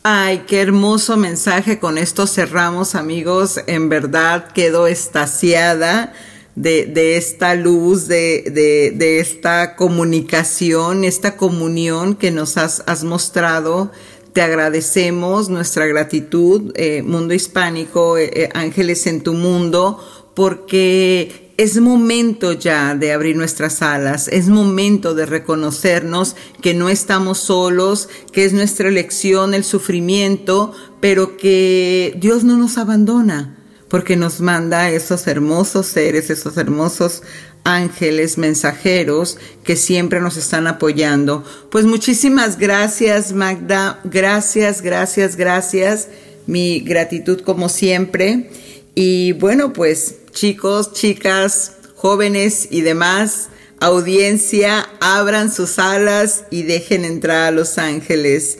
Ay, 0.06 0.44
qué 0.46 0.60
hermoso 0.60 1.16
mensaje. 1.16 1.78
Con 1.78 1.96
esto 1.96 2.26
cerramos, 2.26 2.94
amigos. 2.94 3.58
En 3.66 3.88
verdad 3.88 4.52
quedo 4.52 4.86
estasiada 4.86 6.12
de, 6.56 7.16
esta 7.16 7.54
luz, 7.54 8.06
de, 8.06 8.92
de, 8.94 9.18
esta 9.18 9.76
comunicación, 9.76 11.04
esta 11.04 11.38
comunión 11.38 12.16
que 12.16 12.30
nos 12.30 12.58
has, 12.58 12.82
has 12.86 13.02
mostrado. 13.02 13.92
Te 14.34 14.42
agradecemos 14.42 15.48
nuestra 15.48 15.86
gratitud, 15.86 16.74
eh, 16.74 17.00
Mundo 17.00 17.32
Hispánico, 17.32 18.18
eh, 18.18 18.30
eh, 18.34 18.48
Ángeles 18.52 19.06
en 19.06 19.22
tu 19.22 19.32
Mundo, 19.32 20.04
porque 20.34 21.43
es 21.56 21.78
momento 21.78 22.52
ya 22.52 22.94
de 22.94 23.12
abrir 23.12 23.36
nuestras 23.36 23.82
alas, 23.82 24.28
es 24.28 24.48
momento 24.48 25.14
de 25.14 25.26
reconocernos 25.26 26.36
que 26.60 26.74
no 26.74 26.88
estamos 26.88 27.38
solos, 27.38 28.08
que 28.32 28.44
es 28.44 28.52
nuestra 28.52 28.88
elección 28.88 29.54
el 29.54 29.64
sufrimiento, 29.64 30.72
pero 31.00 31.36
que 31.36 32.16
Dios 32.20 32.44
no 32.44 32.56
nos 32.56 32.78
abandona 32.78 33.56
porque 33.88 34.16
nos 34.16 34.40
manda 34.40 34.90
esos 34.90 35.26
hermosos 35.28 35.86
seres, 35.86 36.28
esos 36.28 36.56
hermosos 36.56 37.22
ángeles 37.62 38.38
mensajeros 38.38 39.38
que 39.62 39.76
siempre 39.76 40.20
nos 40.20 40.36
están 40.36 40.66
apoyando. 40.66 41.44
Pues 41.70 41.84
muchísimas 41.84 42.58
gracias 42.58 43.32
Magda, 43.32 44.00
gracias, 44.04 44.82
gracias, 44.82 45.36
gracias. 45.36 46.08
Mi 46.46 46.80
gratitud 46.80 47.40
como 47.40 47.68
siempre. 47.68 48.50
Y 48.94 49.32
bueno, 49.32 49.72
pues 49.72 50.16
chicos, 50.34 50.92
chicas, 50.92 51.78
jóvenes 51.96 52.68
y 52.70 52.82
demás, 52.82 53.48
audiencia, 53.80 54.86
abran 55.00 55.50
sus 55.50 55.78
alas 55.78 56.44
y 56.50 56.64
dejen 56.64 57.04
entrar 57.04 57.46
a 57.46 57.50
los 57.50 57.78
ángeles. 57.78 58.58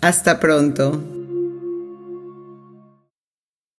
Hasta 0.00 0.38
pronto. 0.38 1.02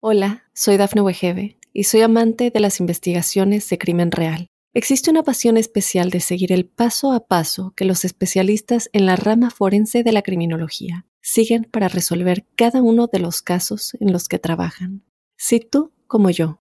Hola, 0.01 0.45
soy 0.55 0.77
Dafne 0.77 1.03
Wegebe 1.03 1.59
y 1.73 1.85
soy 1.85 2.01
amante 2.01 2.51
de 2.51 2.61
las 2.61 2.81
investigaciones 2.81 3.69
de 3.69 3.79
crimen 3.79 4.11
real. 4.11 4.49
Existe 4.73 5.11
una 5.11 5.23
pasión 5.23 5.57
especial 5.57 6.11
de 6.11 6.21
seguir 6.21 6.51
el 6.51 6.67
paso 6.67 7.13
a 7.13 7.27
paso 7.27 7.73
que 7.77 7.85
los 7.85 8.05
especialistas 8.05 8.91
en 8.93 9.07
la 9.07 9.17
rama 9.17 9.51
forense 9.51 10.03
de 10.03 10.13
la 10.13 10.23
criminología 10.23 11.07
siguen 11.21 11.69
para 11.71 11.89
resolver 11.89 12.45
cada 12.57 12.83
uno 12.83 13.07
de 13.07 13.21
los 13.21 13.41
casos 13.41 13.97
en 14.01 14.13
los 14.13 14.29
que 14.29 14.39
trabajan. 14.39 15.05
Si 15.37 15.61
tú, 15.61 15.93
como 16.07 16.31
yo, 16.31 16.64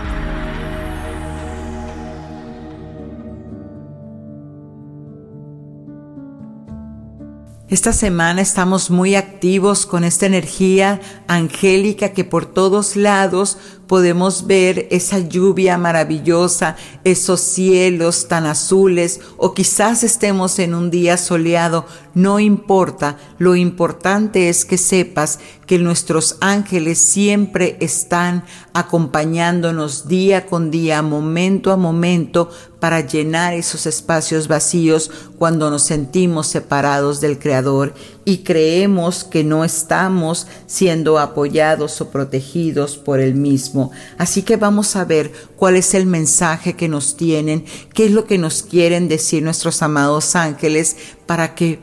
Esta 7.71 7.93
semana 7.93 8.41
estamos 8.41 8.91
muy 8.91 9.15
activos 9.15 9.85
con 9.85 10.03
esta 10.03 10.25
energía 10.25 10.99
angélica 11.29 12.09
que 12.09 12.25
por 12.25 12.45
todos 12.45 12.97
lados 12.97 13.57
podemos 13.87 14.45
ver 14.45 14.87
esa 14.91 15.19
lluvia 15.19 15.77
maravillosa, 15.77 16.75
esos 17.05 17.39
cielos 17.39 18.27
tan 18.27 18.45
azules 18.45 19.21
o 19.37 19.53
quizás 19.53 20.03
estemos 20.03 20.59
en 20.59 20.75
un 20.75 20.91
día 20.91 21.15
soleado, 21.15 21.85
no 22.13 22.41
importa, 22.41 23.17
lo 23.37 23.55
importante 23.55 24.49
es 24.49 24.65
que 24.65 24.77
sepas 24.77 25.39
que 25.65 25.79
nuestros 25.79 26.37
ángeles 26.41 26.99
siempre 26.99 27.77
están 27.79 28.43
acompañándonos 28.73 30.09
día 30.09 30.45
con 30.45 30.71
día, 30.71 31.01
momento 31.01 31.71
a 31.71 31.77
momento, 31.77 32.49
para 32.81 33.01
llenar 33.01 33.53
esos 33.53 33.85
espacios 33.85 34.47
vacíos 34.47 35.11
cuando 35.37 35.69
nos 35.69 35.83
sentimos 35.83 36.47
separados 36.47 37.21
del 37.21 37.37
Creador 37.37 37.93
y 38.25 38.39
creemos 38.39 39.23
que 39.23 39.43
no 39.43 39.63
estamos 39.63 40.47
siendo 40.65 41.19
apoyados 41.19 42.01
o 42.01 42.09
protegidos 42.09 42.97
por 42.97 43.19
el 43.19 43.35
mismo. 43.35 43.91
Así 44.17 44.41
que 44.41 44.57
vamos 44.57 44.95
a 44.95 45.05
ver 45.05 45.31
cuál 45.55 45.75
es 45.75 45.93
el 45.93 46.07
mensaje 46.07 46.75
que 46.75 46.89
nos 46.89 47.17
tienen, 47.17 47.65
qué 47.93 48.07
es 48.07 48.11
lo 48.11 48.25
que 48.25 48.39
nos 48.39 48.63
quieren 48.63 49.07
decir 49.07 49.43
nuestros 49.43 49.83
amados 49.83 50.35
ángeles 50.35 50.97
para 51.27 51.53
que 51.53 51.79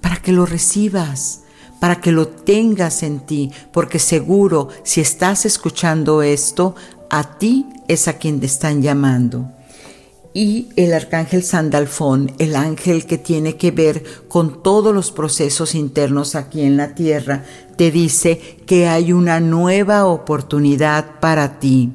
para 0.00 0.22
que 0.22 0.30
lo 0.30 0.46
recibas 0.46 1.40
para 1.80 2.00
que 2.00 2.12
lo 2.12 2.28
tengas 2.28 3.02
en 3.02 3.20
ti, 3.20 3.50
porque 3.70 3.98
seguro 3.98 4.68
si 4.84 5.02
estás 5.02 5.44
escuchando 5.44 6.22
esto, 6.22 6.74
a 7.10 7.36
ti 7.36 7.66
es 7.88 8.08
a 8.08 8.14
quien 8.14 8.40
te 8.40 8.46
están 8.46 8.80
llamando. 8.80 9.50
Y 10.36 10.68
el 10.74 10.92
arcángel 10.92 11.44
Sandalfón, 11.44 12.32
el 12.38 12.56
ángel 12.56 13.06
que 13.06 13.18
tiene 13.18 13.56
que 13.56 13.70
ver 13.70 14.02
con 14.26 14.64
todos 14.64 14.92
los 14.92 15.12
procesos 15.12 15.76
internos 15.76 16.34
aquí 16.34 16.62
en 16.62 16.76
la 16.76 16.96
tierra, 16.96 17.44
te 17.76 17.92
dice 17.92 18.58
que 18.66 18.88
hay 18.88 19.12
una 19.12 19.38
nueva 19.38 20.06
oportunidad 20.06 21.20
para 21.20 21.60
ti 21.60 21.92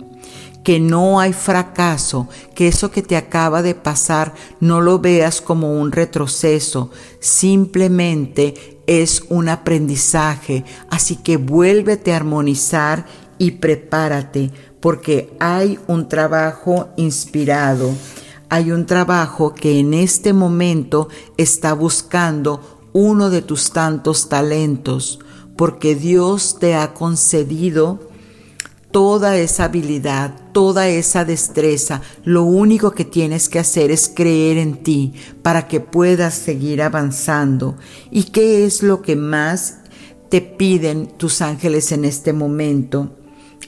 que 0.64 0.80
no 0.80 1.20
hay 1.20 1.34
fracaso, 1.34 2.28
que 2.54 2.68
eso 2.68 2.92
que 2.92 3.02
te 3.02 3.18
acaba 3.18 3.62
de 3.62 3.76
pasar 3.76 4.34
no 4.60 4.82
lo 4.82 5.00
veas 5.00 5.42
como 5.42 5.74
un 5.80 5.92
retroceso, 5.92 6.92
simplemente 7.20 8.80
es 8.86 9.24
un 9.30 9.50
aprendizaje. 9.50 10.66
Así 10.90 11.16
que 11.16 11.38
vuélvete 11.38 12.14
a 12.14 12.18
armonizar 12.18 13.06
y 13.38 13.52
prepárate, 13.52 14.52
porque 14.80 15.34
hay 15.40 15.80
un 15.88 16.08
trabajo 16.08 16.90
inspirado, 16.98 17.92
hay 18.50 18.72
un 18.72 18.86
trabajo 18.86 19.54
que 19.54 19.80
en 19.80 19.94
este 19.94 20.34
momento 20.34 21.08
está 21.38 21.74
buscando 21.74 22.90
uno 22.94 23.30
de 23.30 23.42
tus 23.42 23.72
tantos 23.72 24.28
talentos, 24.30 25.20
porque 25.56 25.96
Dios 25.96 26.58
te 26.60 26.76
ha 26.76 26.94
concedido 26.94 28.10
toda 28.92 29.38
esa 29.38 29.66
habilidad, 29.66 30.34
toda 30.52 30.88
esa 30.88 31.26
destreza. 31.26 32.02
Lo 32.24 32.44
único 32.44 32.92
que 32.92 33.06
tienes 33.06 33.50
que 33.50 33.60
hacer 33.60 33.92
es 33.92 34.12
creer 34.14 34.58
en 34.58 34.84
ti 34.84 35.14
para 35.44 35.68
que 35.68 35.80
puedas 35.80 36.34
seguir 36.34 36.82
avanzando. 36.82 37.78
¿Y 38.10 38.24
qué 38.26 38.66
es 38.66 38.82
lo 38.82 39.04
que 39.04 39.16
más 39.16 39.80
te 40.30 40.42
piden 40.42 41.08
tus 41.18 41.42
ángeles 41.42 41.92
en 41.92 42.06
este 42.06 42.34
momento? 42.34 43.16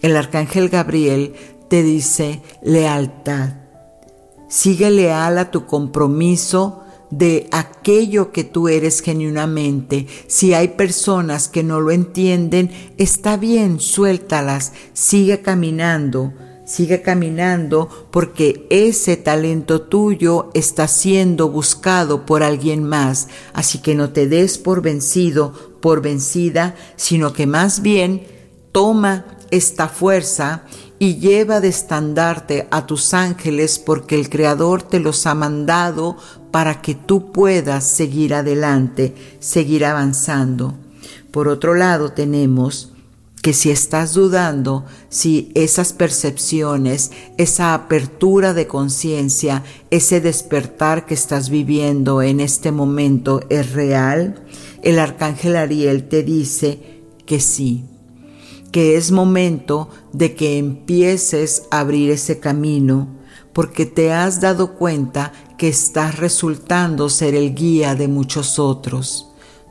El 0.01 0.17
arcángel 0.17 0.69
Gabriel 0.69 1.33
te 1.69 1.83
dice 1.83 2.41
lealtad. 2.63 3.60
Sigue 4.51 4.91
leal 4.91 5.37
a 5.37 5.49
tu 5.49 5.65
compromiso 5.65 6.83
de 7.09 7.47
aquello 7.51 8.33
que 8.33 8.43
tú 8.43 8.67
eres 8.67 8.99
genuinamente. 8.99 10.07
Si 10.27 10.53
hay 10.53 10.67
personas 10.67 11.47
que 11.47 11.63
no 11.63 11.79
lo 11.79 11.89
entienden, 11.91 12.69
está 12.97 13.37
bien, 13.37 13.79
suéltalas, 13.79 14.73
sigue 14.91 15.39
caminando, 15.39 16.33
sigue 16.65 17.01
caminando 17.01 17.87
porque 18.11 18.67
ese 18.69 19.15
talento 19.15 19.83
tuyo 19.83 20.49
está 20.53 20.89
siendo 20.89 21.47
buscado 21.47 22.25
por 22.25 22.43
alguien 22.43 22.83
más. 22.83 23.29
Así 23.53 23.77
que 23.79 23.95
no 23.95 24.09
te 24.09 24.27
des 24.27 24.57
por 24.57 24.81
vencido, 24.81 25.53
por 25.79 26.01
vencida, 26.01 26.75
sino 26.97 27.31
que 27.31 27.47
más 27.47 27.81
bien 27.81 28.27
toma 28.73 29.37
esta 29.49 29.87
fuerza 29.87 30.65
y 31.01 31.15
lleva 31.15 31.61
de 31.61 31.67
estandarte 31.67 32.67
a 32.69 32.85
tus 32.85 33.15
ángeles 33.15 33.79
porque 33.79 34.13
el 34.13 34.29
Creador 34.29 34.83
te 34.83 34.99
los 34.99 35.25
ha 35.25 35.33
mandado 35.33 36.15
para 36.51 36.79
que 36.83 36.93
tú 36.93 37.31
puedas 37.31 37.85
seguir 37.85 38.35
adelante, 38.35 39.15
seguir 39.39 39.83
avanzando. 39.83 40.75
Por 41.31 41.47
otro 41.47 41.73
lado, 41.73 42.11
tenemos 42.11 42.93
que 43.41 43.53
si 43.53 43.71
estás 43.71 44.13
dudando 44.13 44.85
si 45.09 45.51
esas 45.55 45.91
percepciones, 45.91 47.09
esa 47.39 47.73
apertura 47.73 48.53
de 48.53 48.67
conciencia, 48.67 49.63
ese 49.89 50.21
despertar 50.21 51.07
que 51.07 51.15
estás 51.15 51.49
viviendo 51.49 52.21
en 52.21 52.39
este 52.39 52.71
momento 52.71 53.41
es 53.49 53.71
real, 53.71 54.45
el 54.83 54.99
arcángel 54.99 55.55
Ariel 55.55 56.07
te 56.07 56.21
dice 56.21 57.01
que 57.25 57.39
sí, 57.39 57.85
que 58.71 58.97
es 58.97 59.09
momento 59.09 59.89
de 60.13 60.35
que 60.35 60.57
empieces 60.57 61.63
a 61.71 61.79
abrir 61.79 62.11
ese 62.11 62.39
camino, 62.39 63.07
porque 63.53 63.85
te 63.85 64.11
has 64.11 64.41
dado 64.41 64.75
cuenta 64.75 65.33
que 65.57 65.67
estás 65.67 66.17
resultando 66.17 67.09
ser 67.09 67.35
el 67.35 67.53
guía 67.53 67.95
de 67.95 68.07
muchos 68.07 68.59
otros. 68.59 69.27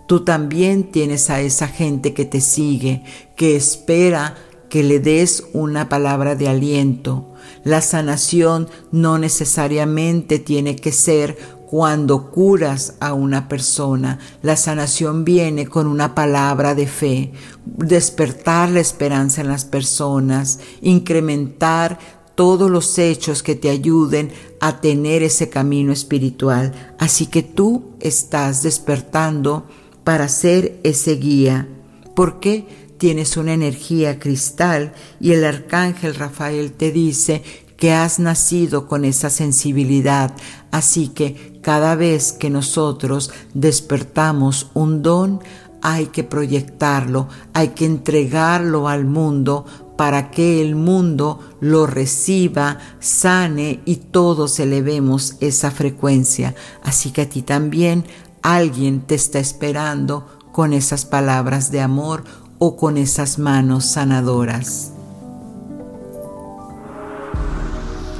Tú 0.07 0.25
también 0.25 0.91
tienes 0.91 1.31
a 1.31 1.41
esa 1.41 1.69
gente 1.69 2.15
que 2.15 2.25
te 2.25 2.41
sigue, 2.41 3.05
que 3.37 3.57
espera 3.57 4.37
que 4.69 4.83
le 4.83 5.01
des 5.01 5.45
una 5.53 5.89
palabra 5.89 6.35
de 6.35 6.49
aliento. 6.49 7.33
La 7.65 7.81
sanación 7.81 8.69
no 8.93 9.19
necesariamente 9.19 10.39
tiene 10.39 10.77
que 10.77 10.93
ser 10.93 11.37
cuando 11.71 12.33
curas 12.33 12.95
a 12.99 13.13
una 13.15 13.49
persona. 13.49 14.19
La 14.43 14.57
sanación 14.57 15.25
viene 15.25 15.69
con 15.69 15.87
una 15.87 16.15
palabra 16.17 16.75
de 16.75 16.89
fe, 16.89 17.33
despertar 17.77 18.71
la 18.71 18.81
esperanza 18.81 19.41
en 19.41 19.49
las 19.49 19.65
personas, 19.65 20.61
incrementar 20.83 21.99
todos 22.35 22.71
los 22.71 22.99
hechos 22.99 23.43
que 23.43 23.55
te 23.55 23.69
ayuden 23.71 24.33
a 24.61 24.81
tener 24.81 25.23
ese 25.23 25.51
camino 25.51 25.93
espiritual. 25.93 26.95
Así 26.99 27.27
que 27.27 27.43
tú 27.43 27.97
estás 28.01 28.63
despertando 28.63 29.67
para 30.05 30.29
ser 30.29 30.81
ese 30.83 31.17
guía. 31.17 31.69
porque 32.15 32.67
Tienes 33.01 33.39
una 33.39 33.55
energía 33.55 34.19
cristal 34.19 34.93
y 35.21 35.33
el 35.33 35.47
arcángel 35.47 36.15
Rafael 36.15 36.73
te 36.73 36.93
dice 36.93 37.43
que 37.79 37.93
has 37.93 38.19
nacido 38.19 38.87
con 38.87 39.07
esa 39.07 39.31
sensibilidad. 39.31 40.37
Así 40.71 41.09
que 41.09 41.59
cada 41.63 41.95
vez 41.95 42.33
que 42.33 42.51
nosotros 42.51 43.31
despertamos 43.55 44.71
un 44.75 45.01
don, 45.01 45.41
hay 45.83 46.07
que 46.07 46.25
proyectarlo, 46.25 47.29
hay 47.53 47.69
que 47.69 47.87
entregarlo 47.87 48.89
al 48.89 49.05
mundo 49.05 49.65
para 49.97 50.31
que 50.31 50.63
el 50.63 50.77
mundo 50.77 51.41
lo 51.61 51.87
reciba, 51.87 52.79
sane 53.01 53.81
y 53.85 53.97
todos 53.97 54.59
elevemos 54.59 55.37
esa 55.41 55.71
frecuencia. 55.71 56.55
Así 56.83 57.11
que 57.11 57.23
a 57.23 57.29
ti 57.29 57.43
también 57.43 58.05
alguien 58.43 59.03
te 59.03 59.15
está 59.15 59.39
esperando 59.39 60.27
con 60.53 60.73
esas 60.73 61.05
palabras 61.05 61.71
de 61.71 61.83
amor 61.83 62.25
o 62.59 62.77
con 62.77 62.97
esas 62.97 63.39
manos 63.39 63.85
sanadoras. 63.85 64.93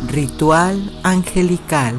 Ritual 0.09 0.99
angelical. 1.03 1.95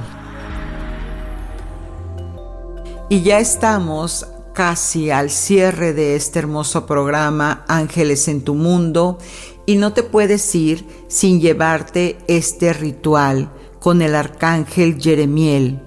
Y 3.09 3.21
ya 3.23 3.39
estamos 3.39 4.25
casi 4.53 5.11
al 5.11 5.29
cierre 5.29 5.93
de 5.93 6.15
este 6.15 6.39
hermoso 6.39 6.85
programa 6.85 7.65
Ángeles 7.67 8.27
en 8.27 8.41
tu 8.41 8.55
Mundo 8.55 9.17
y 9.65 9.75
no 9.75 9.93
te 9.93 10.03
puedes 10.03 10.53
ir 10.55 10.85
sin 11.07 11.39
llevarte 11.39 12.17
este 12.27 12.73
ritual 12.73 13.51
con 13.79 14.01
el 14.01 14.15
arcángel 14.15 15.01
Jeremiel, 15.01 15.79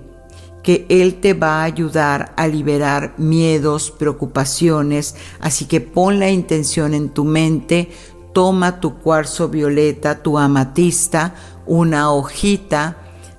que 0.62 0.86
él 0.88 1.20
te 1.20 1.34
va 1.34 1.60
a 1.60 1.64
ayudar 1.64 2.32
a 2.36 2.46
liberar 2.48 3.14
miedos, 3.18 3.90
preocupaciones, 3.90 5.14
así 5.40 5.66
que 5.66 5.80
pon 5.80 6.18
la 6.18 6.30
intención 6.30 6.94
en 6.94 7.10
tu 7.10 7.24
mente, 7.24 7.90
toma 8.32 8.80
tu 8.80 8.98
cuarzo 8.98 9.48
violeta, 9.48 10.22
tu 10.22 10.38
amatista, 10.38 11.34
una 11.66 12.10
hojita 12.10 12.96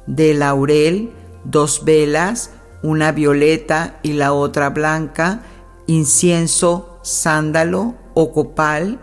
de 0.07 0.33
laurel, 0.33 1.11
dos 1.43 1.83
velas, 1.83 2.51
una 2.85 3.11
violeta 3.11 3.99
y 4.03 4.13
la 4.13 4.31
otra 4.31 4.69
blanca, 4.69 5.41
incienso, 5.87 6.99
sándalo 7.01 7.95
o 8.13 8.31
copal, 8.31 8.99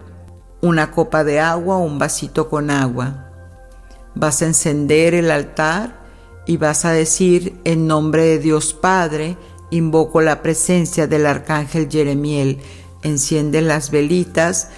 una 0.60 0.92
copa 0.92 1.24
de 1.24 1.40
agua 1.40 1.76
o 1.78 1.84
un 1.84 1.98
vasito 1.98 2.48
con 2.48 2.70
agua. 2.70 3.28
Vas 4.14 4.40
a 4.40 4.46
encender 4.46 5.14
el 5.14 5.32
altar 5.32 6.00
y 6.46 6.58
vas 6.58 6.84
a 6.84 6.92
decir 6.92 7.60
en 7.64 7.88
nombre 7.88 8.24
de 8.24 8.38
Dios 8.38 8.72
Padre, 8.72 9.36
invoco 9.70 10.20
la 10.20 10.42
presencia 10.42 11.08
del 11.08 11.26
arcángel 11.26 11.88
Jeremiel, 11.90 12.60
enciende 13.02 13.62
las 13.62 13.90
velitas 13.90 14.68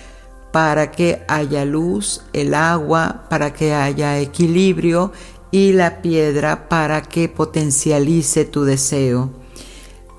para 0.50 0.92
que 0.92 1.22
haya 1.28 1.66
luz, 1.66 2.22
el 2.32 2.54
agua 2.54 3.26
para 3.28 3.52
que 3.52 3.74
haya 3.74 4.18
equilibrio 4.18 5.12
y 5.54 5.72
la 5.72 6.02
piedra 6.02 6.68
para 6.68 7.00
que 7.02 7.28
potencialice 7.28 8.44
tu 8.44 8.64
deseo. 8.64 9.30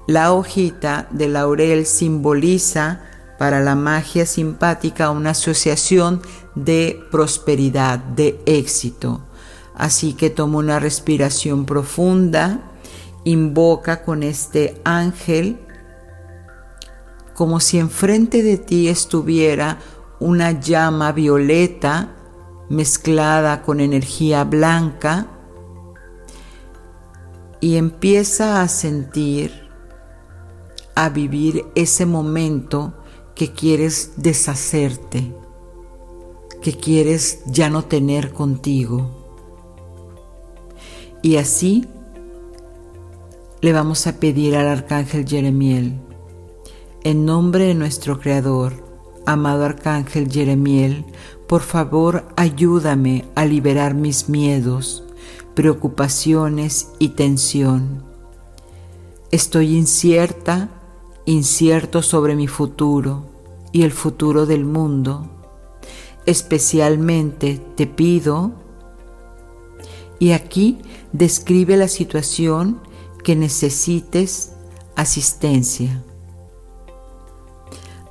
La 0.08 0.32
hojita 0.32 1.10
de 1.12 1.28
laurel 1.28 1.86
simboliza 1.86 3.02
para 3.38 3.60
la 3.60 3.76
magia 3.76 4.26
simpática 4.26 5.10
una 5.10 5.32
asociación 5.32 6.22
de 6.56 7.04
prosperidad, 7.12 8.00
de 8.00 8.40
éxito. 8.46 9.26
Así 9.76 10.14
que 10.14 10.30
toma 10.30 10.60
una 10.60 10.80
respiración 10.80 11.66
profunda, 11.66 12.72
invoca 13.26 14.06
con 14.06 14.24
este 14.24 14.80
ángel 14.86 15.60
como 17.34 17.60
si 17.60 17.78
enfrente 17.78 18.42
de 18.42 18.58
ti 18.58 18.88
estuviera 18.88 19.80
una 20.22 20.62
llama 20.62 21.12
violeta 21.12 22.15
mezclada 22.70 23.62
con 23.62 23.80
energía 23.80 24.44
blanca 24.44 25.28
y 27.60 27.78
empieza 27.78 28.62
a 28.62 28.68
sentir, 28.68 29.70
a 30.96 31.10
vivir 31.10 31.66
ese 31.76 32.06
momento 32.06 32.94
que 33.36 33.52
quieres 33.52 34.14
deshacerte, 34.18 35.34
que 36.62 36.74
quieres 36.74 37.42
ya 37.48 37.70
no 37.70 37.84
tener 37.86 38.34
contigo. 38.34 39.10
Y 41.22 41.38
así 41.38 41.88
le 43.62 43.74
vamos 43.74 44.06
a 44.06 44.20
pedir 44.20 44.56
al 44.56 44.68
arcángel 44.68 45.28
Jeremiel, 45.28 46.00
en 47.04 47.26
nombre 47.26 47.66
de 47.66 47.74
nuestro 47.74 48.20
Creador, 48.20 48.74
amado 49.26 49.66
arcángel 49.66 50.32
Jeremiel, 50.32 51.06
por 51.48 51.62
favor 51.62 52.26
ayúdame 52.36 53.26
a 53.36 53.46
liberar 53.46 53.94
mis 53.94 54.30
miedos, 54.30 55.04
preocupaciones 55.54 56.90
y 57.00 57.10
tensión. 57.10 58.04
Estoy 59.32 59.76
incierta, 59.76 60.70
incierto 61.26 62.02
sobre 62.02 62.36
mi 62.36 62.48
futuro 62.48 63.26
y 63.72 63.84
el 63.84 63.92
futuro 63.92 64.46
del 64.46 64.66
mundo. 64.66 65.30
Especialmente 66.26 67.62
te 67.76 67.86
pido, 67.86 68.54
y 70.18 70.32
aquí 70.32 70.80
describe 71.12 71.78
la 71.78 71.88
situación 71.88 72.80
que 73.24 73.36
necesites 73.36 74.54
asistencia. 74.96 76.02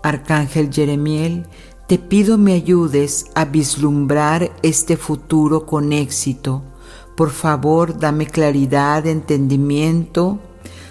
Arcángel 0.03 0.71
Jeremiel, 0.71 1.47
te 1.87 1.99
pido 1.99 2.39
me 2.39 2.55
ayudes 2.55 3.27
a 3.35 3.45
vislumbrar 3.45 4.53
este 4.63 4.97
futuro 4.97 5.67
con 5.67 5.93
éxito. 5.93 6.63
Por 7.17 7.31
favor, 7.31 7.99
dame 7.99 8.27
claridad, 8.27 9.07
entendimiento 9.07 10.39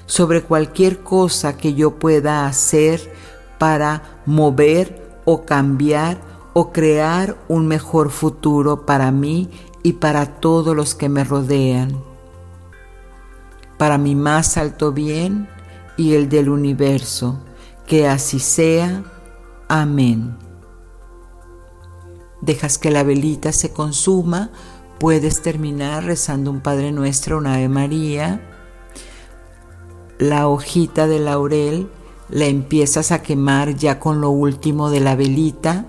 sobre 0.05 0.41
cualquier 0.41 0.99
cosa 0.99 1.57
que 1.57 1.73
yo 1.73 1.99
pueda 1.99 2.45
hacer 2.45 3.11
para 3.57 4.21
mover 4.25 5.21
o 5.25 5.45
cambiar 5.45 6.21
o 6.53 6.71
crear 6.71 7.37
un 7.47 7.67
mejor 7.67 8.09
futuro 8.11 8.85
para 8.85 9.11
mí 9.11 9.49
y 9.81 9.93
para 9.93 10.25
todos 10.25 10.75
los 10.75 10.95
que 10.95 11.09
me 11.09 11.23
rodean 11.23 12.13
para 13.83 13.97
mi 13.97 14.15
más 14.15 14.55
alto 14.55 14.93
bien 14.93 15.49
y 15.97 16.13
el 16.13 16.29
del 16.29 16.47
universo. 16.47 17.39
Que 17.85 18.07
así 18.07 18.39
sea. 18.39 19.03
Amén. 19.67 20.37
Dejas 22.43 22.77
que 22.77 22.91
la 22.91 23.03
velita 23.03 23.53
se 23.53 23.71
consuma, 23.71 24.51
puedes 24.99 25.41
terminar 25.41 26.03
rezando 26.03 26.51
un 26.51 26.59
Padre 26.59 26.91
Nuestro, 26.91 27.37
una 27.37 27.53
Ave 27.53 27.69
María. 27.69 28.41
La 30.19 30.49
hojita 30.49 31.07
de 31.07 31.19
laurel 31.19 31.87
la 32.27 32.47
empiezas 32.47 33.13
a 33.13 33.21
quemar 33.21 33.75
ya 33.75 33.97
con 33.97 34.19
lo 34.19 34.29
último 34.29 34.89
de 34.89 34.99
la 34.99 35.15
velita 35.15 35.85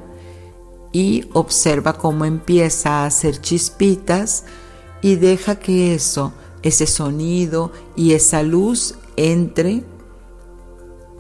y 0.93 1.29
observa 1.33 1.95
cómo 1.95 2.25
empieza 2.25 3.03
a 3.03 3.07
hacer 3.07 3.41
chispitas 3.41 4.45
y 5.03 5.17
deja 5.17 5.59
que 5.59 5.93
eso 5.93 6.33
ese 6.63 6.87
sonido 6.87 7.73
y 7.97 8.13
esa 8.13 8.45
luz 8.45 8.95
entre 9.17 9.83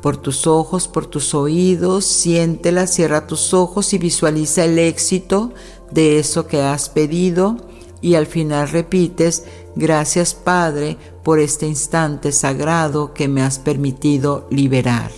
por 0.04 0.18
tus 0.18 0.46
ojos, 0.46 0.86
por 0.86 1.06
tus 1.06 1.32
oídos, 1.32 2.04
siéntela, 2.04 2.86
cierra 2.86 3.26
tus 3.26 3.54
ojos 3.54 3.94
y 3.94 3.96
visualiza 3.96 4.66
el 4.66 4.78
éxito 4.78 5.54
de 5.92 6.18
eso 6.18 6.46
que 6.46 6.60
has 6.60 6.90
pedido 6.90 7.56
y 8.02 8.14
al 8.14 8.26
final 8.26 8.68
repites, 8.68 9.44
gracias 9.76 10.34
Padre 10.34 10.98
por 11.22 11.38
este 11.38 11.66
instante 11.66 12.32
sagrado 12.32 13.14
que 13.14 13.28
me 13.28 13.40
has 13.40 13.58
permitido 13.58 14.46
liberar. 14.50 15.10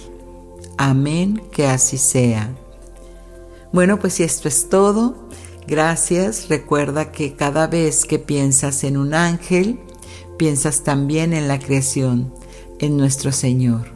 Amén, 0.78 1.42
que 1.50 1.66
así 1.66 1.98
sea. 1.98 2.54
Bueno, 3.72 3.98
pues 3.98 4.20
esto 4.20 4.46
es 4.46 4.68
todo, 4.68 5.16
gracias. 5.66 6.48
Recuerda 6.48 7.10
que 7.10 7.34
cada 7.34 7.66
vez 7.66 8.04
que 8.04 8.20
piensas 8.20 8.84
en 8.84 8.98
un 8.98 9.14
ángel, 9.14 9.80
piensas 10.36 10.84
también 10.84 11.32
en 11.32 11.48
la 11.48 11.58
creación, 11.58 12.32
en 12.78 12.96
nuestro 12.96 13.32
Señor. 13.32 13.95